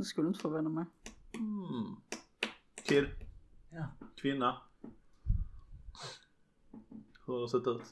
Det 0.00 0.04
skulle 0.04 0.28
inte 0.28 0.40
förvåna 0.40 0.68
mig. 0.68 0.84
Mm. 1.34 1.96
Kid, 2.88 3.06
Ja. 3.70 3.86
kvinna. 4.20 4.56
Hur 7.26 7.34
har 7.34 7.40
det 7.40 7.48
sett 7.48 7.66
ut? 7.66 7.82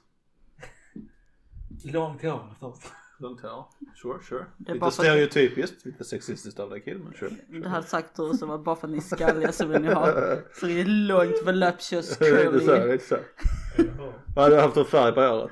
Långt 1.94 2.22
hår 2.22 2.48
förstås. 2.50 2.92
Långt 3.18 3.40
hår? 3.40 3.66
Sure, 4.02 4.22
sure. 4.22 4.46
Det 4.58 4.70
är 4.70 4.74
lite 4.74 4.80
bara 4.80 4.90
för- 4.90 5.02
stereotypiskt, 5.02 5.84
lite 5.84 6.04
sexistiskt 6.04 6.60
av 6.60 6.70
dig 6.70 6.80
kid 6.84 7.00
men 7.04 7.12
sure. 7.14 7.36
Det 7.48 7.68
hade 7.68 7.86
sagt 7.86 8.16
du 8.16 8.32
så 8.38 8.46
var 8.46 8.58
bara 8.58 8.76
för 8.76 8.86
att 8.86 8.90
ni 8.90 8.96
är 8.96 9.00
skalliga 9.02 9.52
så 9.52 9.66
vill 9.66 9.82
ni 9.82 9.88
ha 9.94 10.06
så 10.60 10.66
det 10.66 10.80
är 10.80 10.84
långt 10.84 11.46
voluptuous 11.46 12.20
är 12.20 12.46
inte 12.46 12.60
så, 12.60 12.66
det 12.66 12.76
är 12.76 12.80
curly. 12.80 12.92
inte 12.92 13.04
så. 13.04 13.18
Vad 14.34 14.44
hade 14.44 14.56
du 14.56 14.60
haft 14.62 14.74
för 14.74 14.84
färg 14.84 15.14
på 15.14 15.20
håret? 15.20 15.50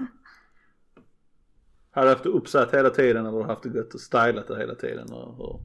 Hade 1.91 2.07
du 2.07 2.11
haft 2.11 2.23
det 2.23 2.29
uppsatt 2.29 2.75
hela 2.75 2.91
tiden 2.91 3.27
eller 3.27 3.31
har 3.37 3.45
du 3.45 3.49
haft 3.49 3.63
det 3.63 3.69
gött 3.79 3.95
och 3.95 4.01
stylat 4.01 4.49
det 4.49 4.59
hela 4.59 4.75
tiden? 4.75 5.13
Och, 5.13 5.41
och 5.41 5.61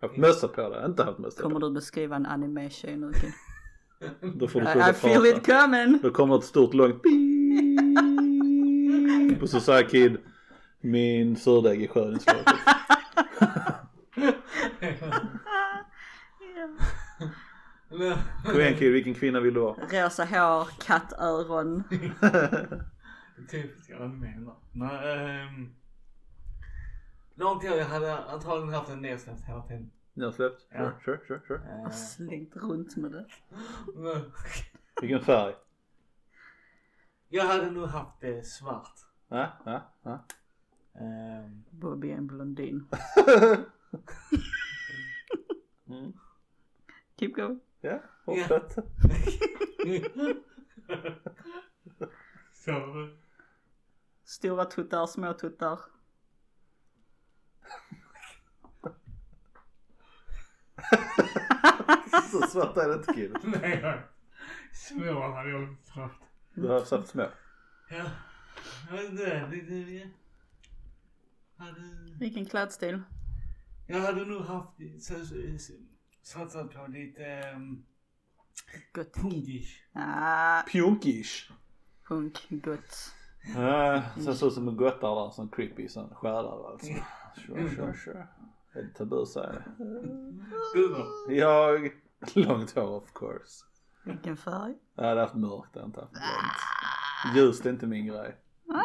haft 0.00 0.16
mössa 0.16 0.48
på 0.48 0.68
det? 0.68 0.86
Inte 0.86 1.04
haft 1.04 1.18
mössa 1.18 1.42
Kommer 1.42 1.60
du 1.60 1.70
beskriva 1.70 2.16
en 2.16 2.26
anime-tjej 2.26 2.96
nu 2.96 3.12
Kim? 3.12 3.32
Då 4.34 4.48
får 4.48 4.60
du 4.60 4.66
I, 4.66 4.90
I 4.90 4.92
feel 4.92 5.26
it 5.26 5.46
coming! 5.46 5.98
Då 6.02 6.10
kommer 6.10 6.38
ett 6.38 6.44
stort 6.44 6.74
långt 6.74 7.02
beep. 7.02 7.20
Och 9.42 9.48
så 9.48 9.60
säger 9.60 9.88
Kid 9.88 10.18
min 10.80 11.36
surdeg 11.36 11.82
är 11.82 11.88
skön 11.88 12.16
i 12.16 12.18
slutet. 12.18 12.54
Kom 18.44 18.60
igen 18.60 18.74
Kid, 18.76 18.92
vilken 18.92 19.14
kvinna 19.14 19.40
vill 19.40 19.54
du 19.54 19.60
vara? 19.60 20.04
Rosa 20.04 20.24
hår, 20.24 20.68
kattöron. 20.86 21.82
Typiskt 23.50 24.00
anmälda. 24.00 24.52
Nej, 24.72 25.44
ehm. 25.46 25.79
Hår, 27.40 27.64
jag 27.64 27.84
hade 27.84 28.18
antagligen 28.24 28.74
haft 28.74 28.90
en 28.90 29.00
nedsläppt 29.02 29.44
hela 29.44 29.62
tiden. 29.62 29.90
Ni 30.12 30.24
har 30.24 30.32
släppt? 30.32 30.60
Sure, 30.62 30.82
Ja. 30.84 30.92
sure, 31.04 31.20
sure, 31.28 31.40
sure. 31.46 31.60
Eh, 31.70 31.86
Och 31.86 31.94
slängt 31.94 32.56
runt 32.56 32.96
med 32.96 33.12
det. 33.12 33.26
men 33.94 34.32
Vilken 35.00 35.20
färg? 35.20 35.54
Jag 37.28 37.44
hade 37.44 37.70
nog 37.70 37.86
haft 37.86 38.20
det 38.20 38.46
svart. 38.46 38.94
Ja, 39.28 39.52
ja, 39.64 39.82
ja. 40.02 40.24
Ehm, 41.00 41.64
Bobby 41.70 42.10
är 42.10 42.16
en 42.16 42.26
blondin. 42.26 42.86
Mm. 45.88 46.12
Keep 47.16 47.32
going. 47.34 47.60
Ja, 47.80 47.98
fortsätt. 48.24 48.78
Så. 52.52 53.08
Stora 54.24 54.64
tuttar, 54.64 55.06
små 55.06 55.32
tuttar. 55.32 55.80
Så 62.30 62.40
svart 62.46 62.76
är 62.76 62.88
det 62.88 62.94
inte 62.94 63.12
Kid. 63.12 63.36
Nej. 63.62 64.00
Små 64.72 65.32
hade 65.34 65.50
jag 65.50 65.76
haft. 65.88 66.20
Du 66.54 66.68
har 66.68 66.96
haft 66.96 67.08
små. 67.08 67.26
Ja. 67.90 68.10
Jag 68.90 68.96
vet 68.96 69.10
inte, 69.10 69.48
lite... 69.50 70.10
Hade... 71.56 71.80
Vilken 72.18 72.46
klädstil. 72.46 73.02
Jag 73.86 74.00
hade 74.00 74.24
nog 74.24 74.42
haft 74.42 74.70
så, 75.00 75.14
så, 75.14 75.34
så, 75.58 75.72
satsat 76.22 76.74
på 76.74 76.86
lite 76.86 77.52
um, 77.56 77.84
Gott. 78.92 79.14
punkish. 79.14 79.82
Ah, 79.92 80.62
Pjunkish. 80.62 81.50
punk, 82.08 82.46
gott. 82.50 83.14
Ja, 83.54 84.02
sen 84.14 84.36
ser 84.36 84.46
ut 84.46 84.52
som 84.52 84.68
en 84.68 84.76
gottare 84.76 85.24
där, 85.24 85.30
sån 85.30 85.48
creepy, 85.48 85.88
sån 85.88 86.14
skärare 86.14 86.72
alltså. 86.72 86.92
Sure, 87.46 87.70
sure, 87.76 87.94
sure. 87.94 88.26
Är 88.74 88.82
det 88.82 88.94
tabu 88.98 89.22
att 89.22 89.28
säga? 89.28 89.62
Du 90.74 90.88
då? 90.88 91.06
Jag, 91.34 91.90
långt 92.34 92.74
hår 92.74 92.96
of 92.96 93.12
course. 93.14 93.64
Vilken 94.04 94.36
färg? 94.36 94.74
Jag 94.96 95.04
hade 95.04 95.20
haft 95.20 95.34
mörkt, 95.34 95.70
jag 95.72 95.84
inte 95.84 96.00
haft 96.00 96.12
blont. 96.12 97.36
Ljust 97.36 97.66
är 97.66 97.70
inte 97.70 97.86
min 97.86 98.06
grej. 98.06 98.36
Ja. 98.66 98.84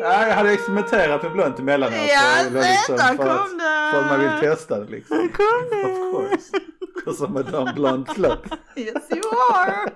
Ja, 0.00 0.26
jag 0.26 0.34
hade 0.34 0.52
experimenterat 0.52 1.22
med 1.22 1.32
blont 1.32 1.58
emellanåt. 1.58 1.94
Ja, 2.08 2.42
liksom 2.42 2.96
där 2.96 3.16
för, 3.16 3.28
att, 3.28 3.38
kom 3.38 3.58
det! 3.58 3.90
för 3.92 4.00
att 4.00 4.06
man 4.06 4.20
vill 4.20 4.40
testa 4.40 4.80
det 4.80 4.90
liksom. 4.90 5.16
Kom 5.16 5.68
det! 5.70 5.84
Of 5.84 6.12
course. 6.12 6.52
Cause 7.04 7.24
I'm 7.24 7.40
a 7.40 7.42
dumb 7.42 7.74
blond 7.74 8.08
slut. 8.08 8.38
Yes 8.76 9.10
you 9.10 9.22
are! 9.52 9.90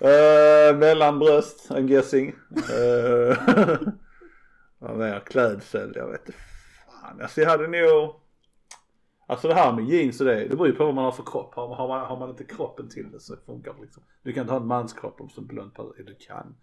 Uh, 0.00 0.76
mellanbröst, 0.78 1.70
I'm 1.70 1.86
guessing. 1.86 2.34
Uh, 2.56 3.78
vad 4.88 4.98
mer? 4.98 5.20
Klädsel, 5.20 5.92
jag 5.96 6.10
vet 6.10 6.26
inte 6.26 6.38
fan. 7.04 7.20
Alltså 7.20 7.40
jag 7.40 7.50
hade 7.50 7.68
nog, 7.68 8.20
alltså 9.26 9.48
det 9.48 9.54
här 9.54 9.72
med 9.72 9.84
jeans 9.84 10.20
och 10.20 10.26
det, 10.26 10.48
det 10.48 10.56
beror 10.56 10.66
ju 10.66 10.74
på 10.74 10.84
vad 10.84 10.94
man 10.94 11.04
har 11.04 11.12
för 11.12 11.22
kropp. 11.22 11.54
Har, 11.54 11.74
har, 11.74 11.88
man, 11.88 12.06
har 12.06 12.18
man 12.18 12.30
inte 12.30 12.44
kroppen 12.44 12.88
till 12.88 13.10
det 13.10 13.20
så 13.20 13.36
funkar 13.36 13.74
det 13.74 13.82
liksom. 13.82 14.02
Du 14.22 14.32
kan 14.32 14.40
inte 14.40 14.52
ha 14.52 14.60
en 14.60 14.66
manskropp 14.66 15.20
om 15.20 15.28
som 15.28 15.46
blond 15.46 15.74
på 15.74 15.94
du 15.96 16.14
kan. 16.14 16.56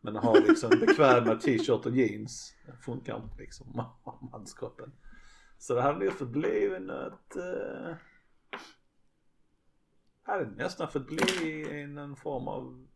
Men 0.00 0.16
ha 0.16 0.34
liksom 0.34 0.70
bekväma 0.70 1.34
t-shirt 1.34 1.86
och 1.86 1.96
jeans, 1.96 2.54
det 2.66 2.72
funkar 2.72 3.16
inte 3.16 3.38
liksom 3.38 3.66
om 3.66 3.76
man 3.76 3.86
har 4.02 4.28
manskroppen. 4.32 4.92
Så 5.58 5.74
det 5.74 5.82
hade 5.82 5.98
nog 5.98 6.12
fått 6.12 6.28
bli 6.28 6.78
något, 6.80 7.36
uh, 7.36 7.94
hade 10.22 10.44
nästan 10.44 10.88
fått 10.88 11.06
bli 11.06 11.86
någon 11.86 12.16
form 12.16 12.48
av, 12.48 12.86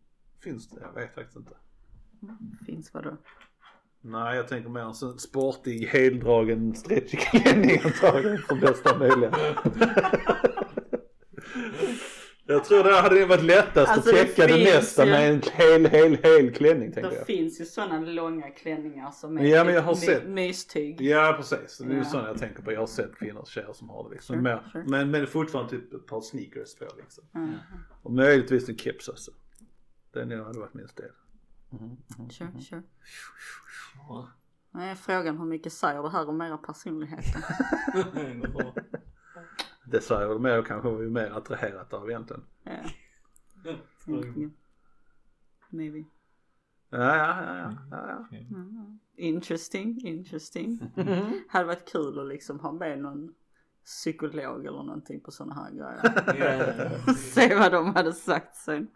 finns 0.41 0.69
det? 0.69 0.81
Jag 0.81 0.93
vet 0.93 1.15
faktiskt 1.15 1.37
inte. 1.37 1.57
Finns 2.67 2.95
vadå? 2.95 3.17
Nej 4.01 4.37
jag 4.37 4.49
tänker 4.49 4.71
mer 4.71 4.81
en 4.81 4.95
sån 4.95 5.19
sportig 5.19 5.87
heldragen 5.87 6.75
stretchig 6.75 7.21
klänning 7.21 7.81
antagligen 7.85 8.39
för 8.39 8.55
bästa 8.55 8.99
möjliga. 8.99 9.33
jag 12.47 12.65
tror 12.65 12.85
det 12.85 13.01
hade 13.01 13.27
varit 13.27 13.43
lättast 13.45 13.91
Alltså, 13.93 14.11
att 14.11 14.17
det 14.17 14.25
täcka 14.25 14.47
det, 14.47 14.53
finns 14.55 14.75
mesta 14.75 15.05
ju- 15.05 15.11
med 15.11 15.31
en 15.31 15.43
hel, 15.53 15.87
hel, 15.87 16.17
hel 16.23 16.55
klänning 16.55 16.93
tänker 16.93 17.11
Det 17.11 17.17
jag. 17.17 17.27
finns 17.27 17.61
ju 17.61 17.65
sådana 17.65 17.99
långa 18.01 18.51
klänningar 18.51 19.11
som 19.11 19.39
är 19.39 19.45
Ja, 19.45 19.65
men 19.65 19.75
jag 19.75 19.83
har 19.83 19.95
typ 19.95 20.05
sett. 20.05 20.25
my- 20.25 20.31
mystyg. 20.47 21.01
Ja 21.01 21.35
precis, 21.37 21.79
det 21.79 21.85
är 21.85 21.91
ju 21.91 21.97
Ja. 21.99 22.05
sådana 22.05 22.29
jag 22.29 22.39
tänker 22.39 22.63
på. 22.63 22.73
Jag 22.73 22.81
har 22.81 22.87
sett 22.87 23.17
kvinnor 23.19 23.41
och 23.41 23.49
tjejer 23.49 23.73
som 23.73 23.89
har 23.89 24.05
det 24.09 24.11
liksom. 24.15 24.35
Sure, 24.35 24.43
mer, 24.43 24.71
sure. 24.73 24.85
Men, 24.87 25.11
men 25.11 25.27
fortfarande 25.27 25.71
typ 25.71 25.95
ett 25.95 26.07
par 26.07 26.21
sneakers 26.21 26.75
på 26.75 26.85
liksom. 26.97 27.25
Mm. 27.35 27.51
Och 28.03 28.13
möjligtvis 28.13 28.69
en 28.69 28.79
keps 28.79 29.09
också. 29.09 29.31
Den 30.15 30.31
hade 30.31 30.59
varit 30.59 30.75
min 30.75 30.89
stil. 30.89 31.05
Sure, 32.31 32.61
sure. 32.61 32.83
Nej, 34.71 34.97
frågan 34.97 35.39
hur 35.39 35.45
mycket 35.45 35.73
säger 35.73 36.03
det 36.03 36.11
här 36.11 36.29
om 36.29 36.41
era 36.41 36.59
personligheter? 36.59 37.45
Det 39.85 40.01
säger 40.01 40.29
väl 40.29 40.39
mer 40.39 40.59
och 40.59 40.67
kanske 40.67 40.91
vi 40.91 41.11
mer 41.11 41.31
attraherat 41.31 41.93
av 41.93 42.11
egentligen. 42.11 42.45
Ja, 42.63 42.73
egentligen. 44.07 44.55
Maybe. 45.71 46.05
Ja, 46.91 47.17
ja, 47.17 47.45
ja, 47.45 47.57
ja, 47.57 47.77
ja, 47.91 48.27
ja. 48.31 48.37
Mm. 48.39 48.99
Interesting, 49.17 50.07
interesting. 50.07 50.81
Hade 51.49 51.65
varit 51.65 51.93
kul 51.93 52.19
att 52.21 52.29
liksom 52.29 52.61
ha 52.61 52.73
med 52.73 52.99
någon 52.99 53.35
psykolog 53.85 54.67
eller 54.67 54.83
någonting 54.83 55.21
på 55.21 55.31
sådana 55.31 55.55
här 55.55 55.71
grejer. 55.71 57.03
Ja. 57.07 57.15
Se 57.15 57.55
vad 57.55 57.73
de 57.73 57.95
hade 57.95 58.13
sagt 58.13 58.57
sen. 58.57 58.89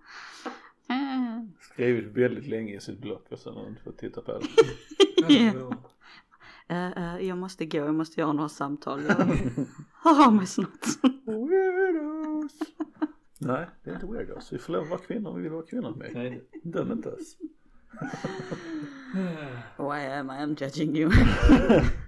Eh, 0.92 1.42
Skrivit 1.60 2.04
väldigt 2.16 2.46
länge 2.46 2.76
i 2.76 2.80
sitt 2.80 2.98
block 2.98 3.26
och 3.32 3.38
sen 3.38 3.54
har 3.54 3.66
inte 3.68 3.82
fått 3.82 3.98
titta 3.98 4.20
på 4.22 4.32
det. 4.32 5.54
Eh, 6.68 6.92
eh, 7.16 7.28
jag 7.28 7.38
måste 7.38 7.66
gå, 7.66 7.78
jag 7.78 7.94
måste 7.94 8.20
göra 8.20 8.32
några 8.32 8.48
samtal. 8.48 9.02
Jag 9.08 9.14
hör 10.02 10.26
av 10.26 10.34
mig 10.34 10.46
snart. 10.46 10.86
Weirdos. 11.26 12.52
Nej, 13.38 13.66
det 13.84 13.90
är 13.90 13.94
inte 13.94 14.06
weirdos. 14.06 14.52
Vi 14.52 14.58
får 14.58 14.72
lov 14.72 14.82
att 14.82 14.88
vara 14.90 15.00
kvinnor 15.00 15.30
om 15.30 15.36
vi 15.36 15.42
vill 15.42 15.52
vara 15.52 15.62
kvinnor 15.66 15.94
med. 15.96 16.10
Nej. 16.14 16.42
Döm 16.62 16.92
inte 16.92 17.08
oss. 17.08 17.36
Why 19.76 20.06
am 20.06 20.30
I 20.30 20.42
am 20.42 20.56
judging 20.60 20.96
you? 20.96 21.10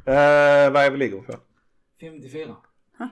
Eh, 0.06 0.72
vad 0.72 0.82
är 0.84 0.90
vi 0.90 0.96
ligger 0.96 1.20
på? 1.20 1.32
54. 2.00 2.56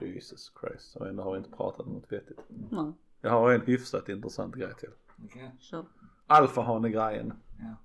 Jesus 0.01 0.51
Christ, 0.61 0.95
och 0.95 1.07
ändå 1.07 1.23
har 1.23 1.31
vi 1.31 1.37
inte 1.37 1.51
pratat 1.51 1.85
om 1.87 1.93
något 1.93 2.11
vettigt. 2.11 2.39
Nej, 2.71 2.91
Jag 3.21 3.29
har 3.31 3.51
en 3.53 3.61
hyfsat 3.61 4.09
intressant 4.09 4.55
grej 4.55 4.73
till. 4.79 4.89
Kör. 5.59 5.85
Alfahane-grejen. 6.27 7.33
Ja. 7.59 7.75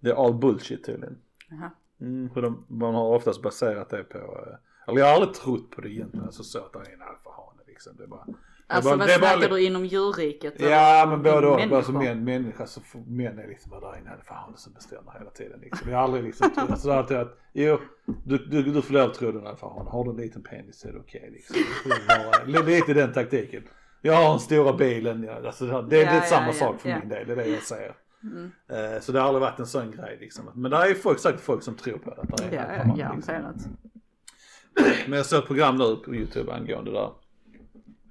Det 0.00 0.10
är 0.10 0.24
all 0.26 0.34
bullshit 0.34 0.84
tydligen. 0.84 1.18
Jaha. 1.50 1.70
Mm, 2.00 2.30
för 2.30 2.42
de, 2.42 2.64
man 2.68 2.94
har 2.94 3.08
oftast 3.08 3.42
baserat 3.42 3.90
det 3.90 4.04
på, 4.04 4.18
eh, 4.18 4.88
eller 4.88 5.00
jag 5.00 5.06
har 5.06 5.14
aldrig 5.14 5.34
trott 5.34 5.70
på 5.70 5.80
det 5.80 5.90
egentligen, 5.90 6.26
alltså 6.26 6.42
så 6.42 6.58
att 6.58 6.72
det 6.72 6.78
är 6.78 6.94
en 6.94 7.02
alfahane 7.02 7.62
liksom. 7.66 7.96
Det 7.96 8.02
är 8.02 8.06
bara, 8.08 8.24
det 8.26 8.32
är 8.32 8.76
Alltså 8.76 8.90
bara, 8.90 8.96
vad 8.98 9.08
det 9.08 9.14
är 9.14 9.20
bara 9.20 9.30
snackar 9.30 9.48
li- 9.50 9.60
du 9.60 9.66
inom 9.66 9.84
djurriket? 9.84 10.54
Ja 10.60 11.06
men 11.10 11.22
både 11.22 11.46
och, 11.46 11.60
alltså 11.60 11.92
män, 11.92 12.24
människa 12.24 12.66
så 12.66 12.80
män 13.06 13.38
är 13.38 13.48
liksom 13.48 13.70
bara 13.70 13.80
där 13.80 13.92
är 13.98 14.00
en 14.00 14.08
alfahane 14.08 14.56
som 14.56 14.72
bestämmer 14.72 15.12
hela 15.18 15.30
tiden 15.30 15.60
liksom. 15.60 15.90
Jag 15.90 15.96
har 15.96 16.04
aldrig 16.04 16.24
liksom 16.24 16.50
trott, 16.50 16.70
alltså 16.70 16.88
det 16.88 16.94
alltid 16.96 17.16
att, 17.16 17.38
jo 17.52 17.78
du, 18.24 18.38
du, 18.38 18.62
du 18.62 18.82
får 18.82 18.94
lov 18.94 19.10
att 19.10 19.14
tro 19.14 19.32
du 19.32 19.38
är 19.38 19.42
en 19.42 19.46
alfahane, 19.48 19.90
har 19.90 20.04
du 20.04 20.10
en 20.10 20.16
liten 20.16 20.42
penis 20.42 20.78
så 20.80 20.88
är 20.88 20.92
det 20.92 20.98
okej 20.98 21.30
liksom. 21.32 21.56
Det 21.56 21.90
får 21.90 22.48
vara- 22.54 22.60
Lite 22.70 22.94
den 22.94 23.12
taktiken. 23.12 23.62
Jag 24.02 24.14
har 24.16 24.30
den 24.30 24.40
stora 24.40 24.72
bilen, 24.72 25.22
ja, 25.22 25.46
alltså, 25.46 25.66
det, 25.66 25.82
det 25.90 26.02
är 26.02 26.06
Ja, 26.06 26.14
ja, 26.14 26.20
samma 26.22 26.46
ja, 26.46 26.52
sak 26.52 26.80
för 26.80 26.88
ja. 26.88 26.98
min 26.98 27.08
del, 27.08 27.26
det 27.26 27.32
är 27.32 27.36
det 27.36 27.46
jag 27.46 27.62
säger. 27.62 27.94
Mm. 28.22 28.50
Eh, 28.68 29.00
Så 29.00 29.12
det 29.12 29.20
har 29.20 29.26
aldrig 29.26 29.40
varit 29.40 29.58
en 29.58 29.66
sån 29.66 29.90
grej 29.90 30.16
liksom. 30.20 30.50
Men 30.54 30.70
det 30.70 30.76
är 30.76 30.86
ju 30.88 30.94
folk, 30.94 31.18
säkert 31.18 31.40
folk 31.40 31.62
som 31.62 31.74
tror 31.74 31.98
på 31.98 32.10
det. 32.10 32.48
Det 32.50 32.56
är 32.56 32.86
Ja, 32.86 32.94
ja, 32.96 33.14
liksom. 33.16 33.76
Men 35.08 35.16
jag 35.16 35.26
såg 35.26 35.38
ett 35.38 35.46
program 35.46 35.76
nu 35.76 35.96
på 35.96 36.14
YouTube 36.14 36.52
angående 36.52 36.90
det 36.90 36.96
där. 36.96 37.12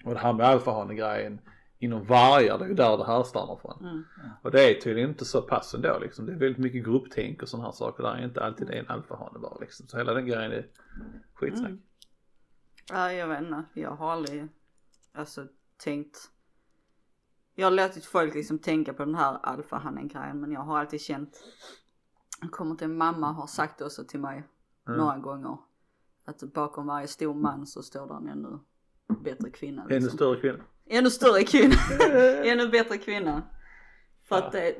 Och 0.05 0.13
det 0.13 0.19
här 0.19 0.33
med 0.33 0.45
alfahane-grejen 0.45 1.39
inom 1.79 2.03
vargar, 2.03 2.57
det 2.57 2.65
är 2.65 2.69
ju 2.69 2.73
där 2.73 2.97
det 2.97 3.05
härstammar 3.05 3.55
från. 3.61 3.85
Mm. 3.89 4.03
Och 4.41 4.51
det 4.51 4.69
är 4.69 4.81
tydligen 4.81 5.09
inte 5.09 5.25
så 5.25 5.41
pass 5.41 5.73
ändå 5.73 5.99
liksom. 6.01 6.25
Det 6.25 6.31
är 6.31 6.37
väldigt 6.37 6.57
mycket 6.63 6.83
grupptänk 6.85 7.41
och 7.41 7.49
sådana 7.49 7.67
här 7.67 7.71
saker. 7.73 8.03
Där 8.03 8.15
är 8.15 8.23
inte 8.23 8.43
alltid 8.43 8.69
en 8.69 8.87
alfahane 8.87 9.39
bara 9.39 9.57
liksom. 9.59 9.87
Så 9.87 9.97
hela 9.97 10.13
den 10.13 10.25
grejen 10.25 10.51
är 10.51 10.65
skitsnack. 11.33 11.69
Mm. 11.69 11.81
Ja, 12.91 13.11
jag 13.11 13.27
vet 13.27 13.41
inte. 13.41 13.63
Jag 13.73 13.91
har 13.91 14.11
aldrig 14.11 14.47
alltså 15.13 15.47
tänkt. 15.77 16.29
Jag 17.55 17.65
har 17.67 17.71
låtit 17.71 18.05
folk 18.05 18.35
liksom 18.35 18.59
tänka 18.59 18.93
på 18.93 19.05
den 19.05 19.15
här 19.15 19.39
alfahannen 19.43 20.07
grejen 20.07 20.39
men 20.41 20.51
jag 20.51 20.59
har 20.61 20.79
alltid 20.79 21.01
känt. 21.01 21.43
Kommer 22.51 22.75
till 22.75 22.87
mamma 22.87 23.31
har 23.31 23.47
sagt 23.47 23.81
också 23.81 24.03
till 24.03 24.19
mig 24.19 24.43
Mm. 24.87 24.99
några 24.99 25.17
gånger. 25.17 25.57
Att 26.25 26.43
bakom 26.53 26.87
varje 26.87 27.07
stor 27.07 27.33
man 27.33 27.67
så 27.67 27.83
står 27.83 28.07
det 28.07 28.13
en 28.13 28.27
ännu 28.29 28.59
bättre 29.23 29.49
kvinna. 29.49 29.81
Ännu 29.83 29.93
Liksom. 29.99 30.17
större 30.17 30.39
kvinna. 30.41 30.63
Ännu 30.85 31.09
större 31.09 31.43
kvinna. 31.43 31.75
ännu 32.45 32.67
bättre 32.69 32.97
kvinna. 32.97 33.41
För 34.23 34.35
att 34.35 34.51
det, 34.51 34.75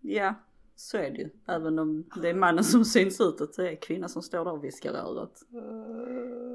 ja 0.00 0.34
så 0.76 0.96
är 0.96 1.10
det 1.10 1.16
ju. 1.18 1.30
Även 1.46 1.78
om 1.78 2.04
det 2.22 2.28
är 2.28 2.34
mannen 2.34 2.64
som 2.64 2.84
syns 2.84 3.20
utåt 3.20 3.54
så 3.54 3.62
är 3.62 3.66
det 3.70 3.76
kvinnan 3.76 4.08
som 4.08 4.22
står 4.22 4.44
där 4.44 4.52
och 4.52 4.64
viskar 4.64 4.92
i 4.92 4.96
örat. 4.96 5.42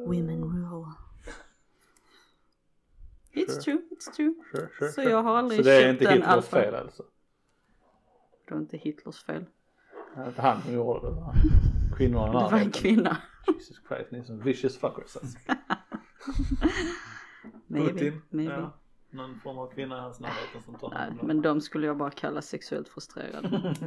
Women 0.07 0.43
rule. 0.43 0.58
It's 3.33 3.53
Sure. 3.53 3.61
true, 3.61 3.81
it's 3.91 4.15
true. 4.15 4.33
Sure, 4.51 4.67
sure, 4.79 4.89
Så 4.91 5.01
sure. 5.01 5.09
jag 5.09 5.23
har 5.23 5.35
aldrig 5.37 5.59
Så 5.59 5.63
det 5.63 5.75
är 5.75 5.81
köpt 5.81 6.01
inte 6.01 6.05
en 6.05 6.17
Hitlers 6.17 6.33
alfa. 6.35 6.57
fel 6.61 6.75
alltså? 6.75 7.03
Det 8.47 8.53
var 8.53 8.61
inte 8.61 8.77
Hitlers 8.77 9.23
fel. 9.23 9.45
Det 10.15 10.19
var 10.21 10.27
inte 10.27 10.41
han 10.41 10.61
som 10.61 10.73
gjorde 10.73 11.07
det. 11.07 11.11
va? 11.15 11.33
Kvinnorna 11.97 12.43
Det 12.43 12.51
var 12.51 12.59
en 12.59 12.71
kvinna. 12.71 13.17
Jesus 13.47 13.81
Christ, 13.87 14.11
ni 14.11 14.19
är 14.19 14.23
som 14.23 14.39
vicious 14.39 14.77
fuckers 14.77 15.17
alltså. 15.17 15.37
Maybe, 17.67 17.89
Putin. 17.93 18.21
maybe. 18.29 18.53
Ja. 18.53 18.71
Någon 19.11 19.39
form 19.39 19.57
av 19.57 19.67
kvinna 19.71 19.97
i 19.97 19.99
hans 19.99 20.19
närhet 20.19 20.63
som 20.65 20.75
tar 20.75 20.89
Nej, 20.89 21.11
men 21.23 21.41
de 21.41 21.61
skulle 21.61 21.87
jag 21.87 21.97
bara 21.97 22.11
kalla 22.11 22.41
sexuellt 22.41 22.89
frustrerade. 22.89 23.75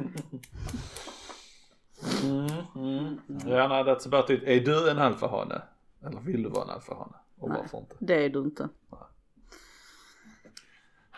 Mm, 2.23 2.47
mm. 2.75 3.17
Ja, 3.45 3.67
nej, 3.67 3.83
that's 3.83 4.07
about 4.07 4.29
it. 4.29 4.43
Är 4.43 4.59
du 4.59 4.89
en 4.91 4.97
alfahane? 4.97 5.61
Eller 6.05 6.19
vill 6.19 6.43
du 6.43 6.49
vara 6.49 6.63
en 6.63 6.69
alfahane? 6.69 7.13
Och 7.39 7.49
Nej. 7.49 7.57
varför 7.61 7.77
inte? 7.77 7.95
Det 7.99 8.25
är 8.25 8.29
du 8.29 8.39
inte. 8.39 8.69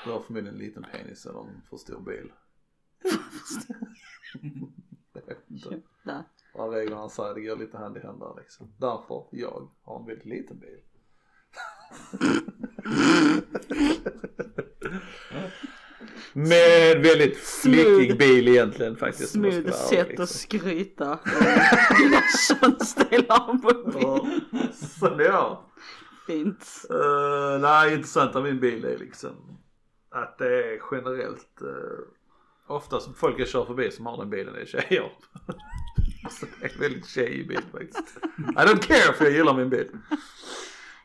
Du 0.06 0.12
har 0.12 0.20
förmodligen 0.20 0.56
en 0.56 0.62
liten 0.66 0.86
penis 0.91 1.26
eller 1.26 1.39
en 1.39 1.62
för 1.70 1.78
stor 1.78 2.01
bil. 2.01 2.32
Jag 5.14 5.26
vet 5.26 5.49
inte 5.49 5.82
Nej. 6.03 6.24
vad 6.53 6.74
reglerna 6.74 7.10
säger, 7.10 7.34
det 7.34 7.41
går 7.41 7.56
lite 7.56 7.78
hand 7.78 7.97
i 7.97 7.99
hand 7.99 8.20
där 8.20 8.34
liksom. 8.38 8.74
Därför, 8.78 9.26
jag 9.32 9.70
har 9.84 9.99
en 9.99 10.06
väldigt 10.06 10.26
liten 10.26 10.60
bil. 10.60 10.80
Men 16.34 17.01
väldigt 17.01 17.38
flickig 17.38 18.18
bil 18.18 18.47
egentligen 18.47 18.95
faktiskt. 18.95 19.32
Smooth 19.32 19.72
sätt 19.72 20.08
liksom. 20.08 20.24
att 20.24 20.30
skryta 20.30 21.12
om 21.12 21.20
dina 21.99 22.22
könsdelar 22.47 23.58
på 23.58 23.91
bil. 23.91 24.72
så 24.74 25.10
det 25.10 25.28
är. 25.28 25.58
Fint. 26.28 26.86
Uh, 26.91 27.62
nej, 27.62 27.93
intressant 27.93 28.36
av 28.36 28.43
min 28.43 28.60
bil 28.60 28.86
är 28.86 28.97
liksom 28.97 29.58
att 30.16 30.38
det 30.38 30.47
är 30.74 30.80
generellt 30.91 31.61
uh, 31.61 31.99
oftast 32.68 33.09
folk 33.18 33.39
jag 33.39 33.47
kör 33.47 33.66
förbi 33.66 33.91
som 33.91 34.05
har 34.05 34.18
den 34.18 34.30
bilen 34.30 34.55
är 34.55 34.66
tjejer. 34.66 35.11
så 36.32 36.45
det 36.59 36.66
är 36.66 36.74
en 36.74 36.80
väldigt 36.80 37.07
tjejig 37.07 37.47
bil 37.47 37.61
faktiskt. 37.72 38.18
I 38.38 38.59
don't 38.59 38.80
care 38.88 39.13
för 39.13 39.26
jag 39.26 39.34
gillar 39.34 39.53
min 39.53 39.70
bil. 39.70 39.88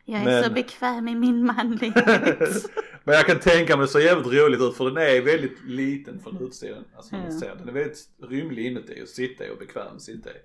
Jag 0.04 0.20
är 0.20 0.24
Men- 0.24 0.44
så 0.44 0.50
bekväm 0.50 1.08
i 1.08 1.14
min 1.14 1.46
manlighet. 1.46 2.04
Men 3.04 3.14
jag 3.14 3.26
kan 3.26 3.38
tänka 3.38 3.76
mig 3.76 3.86
det 3.86 3.92
ser 3.92 4.00
jävligt 4.00 4.26
roligt 4.42 4.60
ut 4.60 4.76
för 4.76 4.84
den 4.90 4.96
är 4.96 5.20
väldigt 5.22 5.64
liten 5.64 6.20
från 6.20 6.38
utsidan. 6.42 6.84
Alltså 6.96 7.16
Ja. 7.16 7.30
ser 7.40 7.54
den 7.56 7.68
är 7.68 7.72
väldigt 7.72 8.08
rymlig 8.22 8.66
inuti 8.66 9.02
och 9.04 9.08
sitta 9.08 9.46
i 9.46 9.50
och 9.50 9.58
bekväm 9.58 9.98
sitta 9.98 10.30
i. 10.30 10.36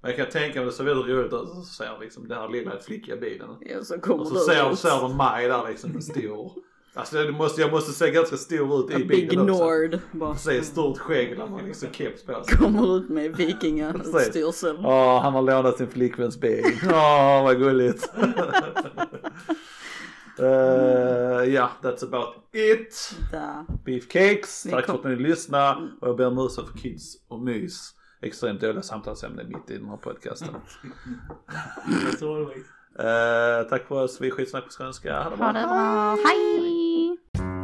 Men 0.00 0.10
jag 0.10 0.16
kan 0.18 0.28
tänka 0.42 0.58
mig 0.58 0.66
det 0.66 0.72
ser 0.72 0.84
väldigt 0.84 1.06
roligt 1.06 1.26
ut 1.26 1.32
och 1.32 1.48
så 1.48 1.62
ser 1.64 1.98
liksom 2.00 2.28
den 2.28 2.38
här 2.38 2.48
lilla 2.48 2.78
flickiga 2.80 3.16
bilen. 3.16 3.48
ja, 3.60 3.82
så 3.84 3.98
kommer 4.00 4.20
Och 4.20 4.28
så 4.28 4.38
ser, 4.38 4.74
ser 4.74 5.00
de 5.00 5.16
mig 5.16 5.48
där 5.48 5.68
liksom 5.68 5.94
en 5.94 6.02
stor. 6.02 6.52
Alltså 6.94 7.16
det 7.16 7.32
måste, 7.32 7.60
jag 7.60 7.70
måste 7.70 7.92
se 7.92 8.10
ganska 8.10 8.36
stor 8.36 8.80
ut 8.84 8.90
i 8.90 8.94
A 8.94 8.98
big 9.08 9.28
bilen 9.28 9.50
också. 9.50 9.64
Nord. 9.64 9.98
Bara 10.12 10.34
Se 10.36 10.62
stort 10.62 10.98
skägg 10.98 11.38
där 11.38 11.46
man 11.46 11.64
liksom 11.64 11.88
keps 11.92 12.24
på 12.24 12.44
sig. 12.44 12.56
kommer 12.58 12.96
ut 12.96 13.08
med 13.08 13.36
Precis. 13.36 13.48
vikingastyrsel. 13.54 14.78
Ja, 14.82 15.20
han 15.22 15.32
har 15.32 15.42
lånat 15.42 15.76
sin 15.78 15.88
flickväns 15.88 16.40
bil. 16.40 16.64
Åh, 16.84 17.42
vad 17.44 17.58
gulligt. 17.58 18.12
Eh, 20.38 21.44
Ja, 21.54 21.70
that's 21.82 22.04
about 22.04 22.34
it. 22.52 23.14
Där. 23.30 23.64
Beefcakes, 23.84 24.66
Vi 24.66 24.70
tack 24.70 24.86
för 24.86 24.94
att 24.94 25.04
ni 25.04 25.16
lyssnade. 25.16 25.88
Och 26.00 26.08
jag 26.08 26.16
ber 26.16 26.26
om 26.26 26.38
ursäkt 26.38 26.68
för 26.68 26.78
kids 26.78 27.14
och 27.28 27.40
mys. 27.40 27.90
Extremt 28.22 28.60
dåliga 28.60 28.82
samtalsämnen 28.82 29.48
mitt 29.48 29.70
i 29.70 29.78
den 29.78 29.88
här 29.88 29.96
podcasten. 29.96 30.48
Jag 32.20 32.50
Eh, 32.98 33.68
tack 33.68 33.88
för 33.88 34.02
oss, 34.04 34.20
vi 34.20 34.26
är 34.26 34.30
skitsnack 34.30 34.64
på 34.64 34.70
skånska. 34.70 35.22
Ha 35.22 35.30
det 35.30 35.36
bra. 35.36 35.46
Ha 35.46 35.52
det 35.52 35.66
bra. 35.66 36.16
Hej! 36.28 36.81
Bye. 37.34 37.61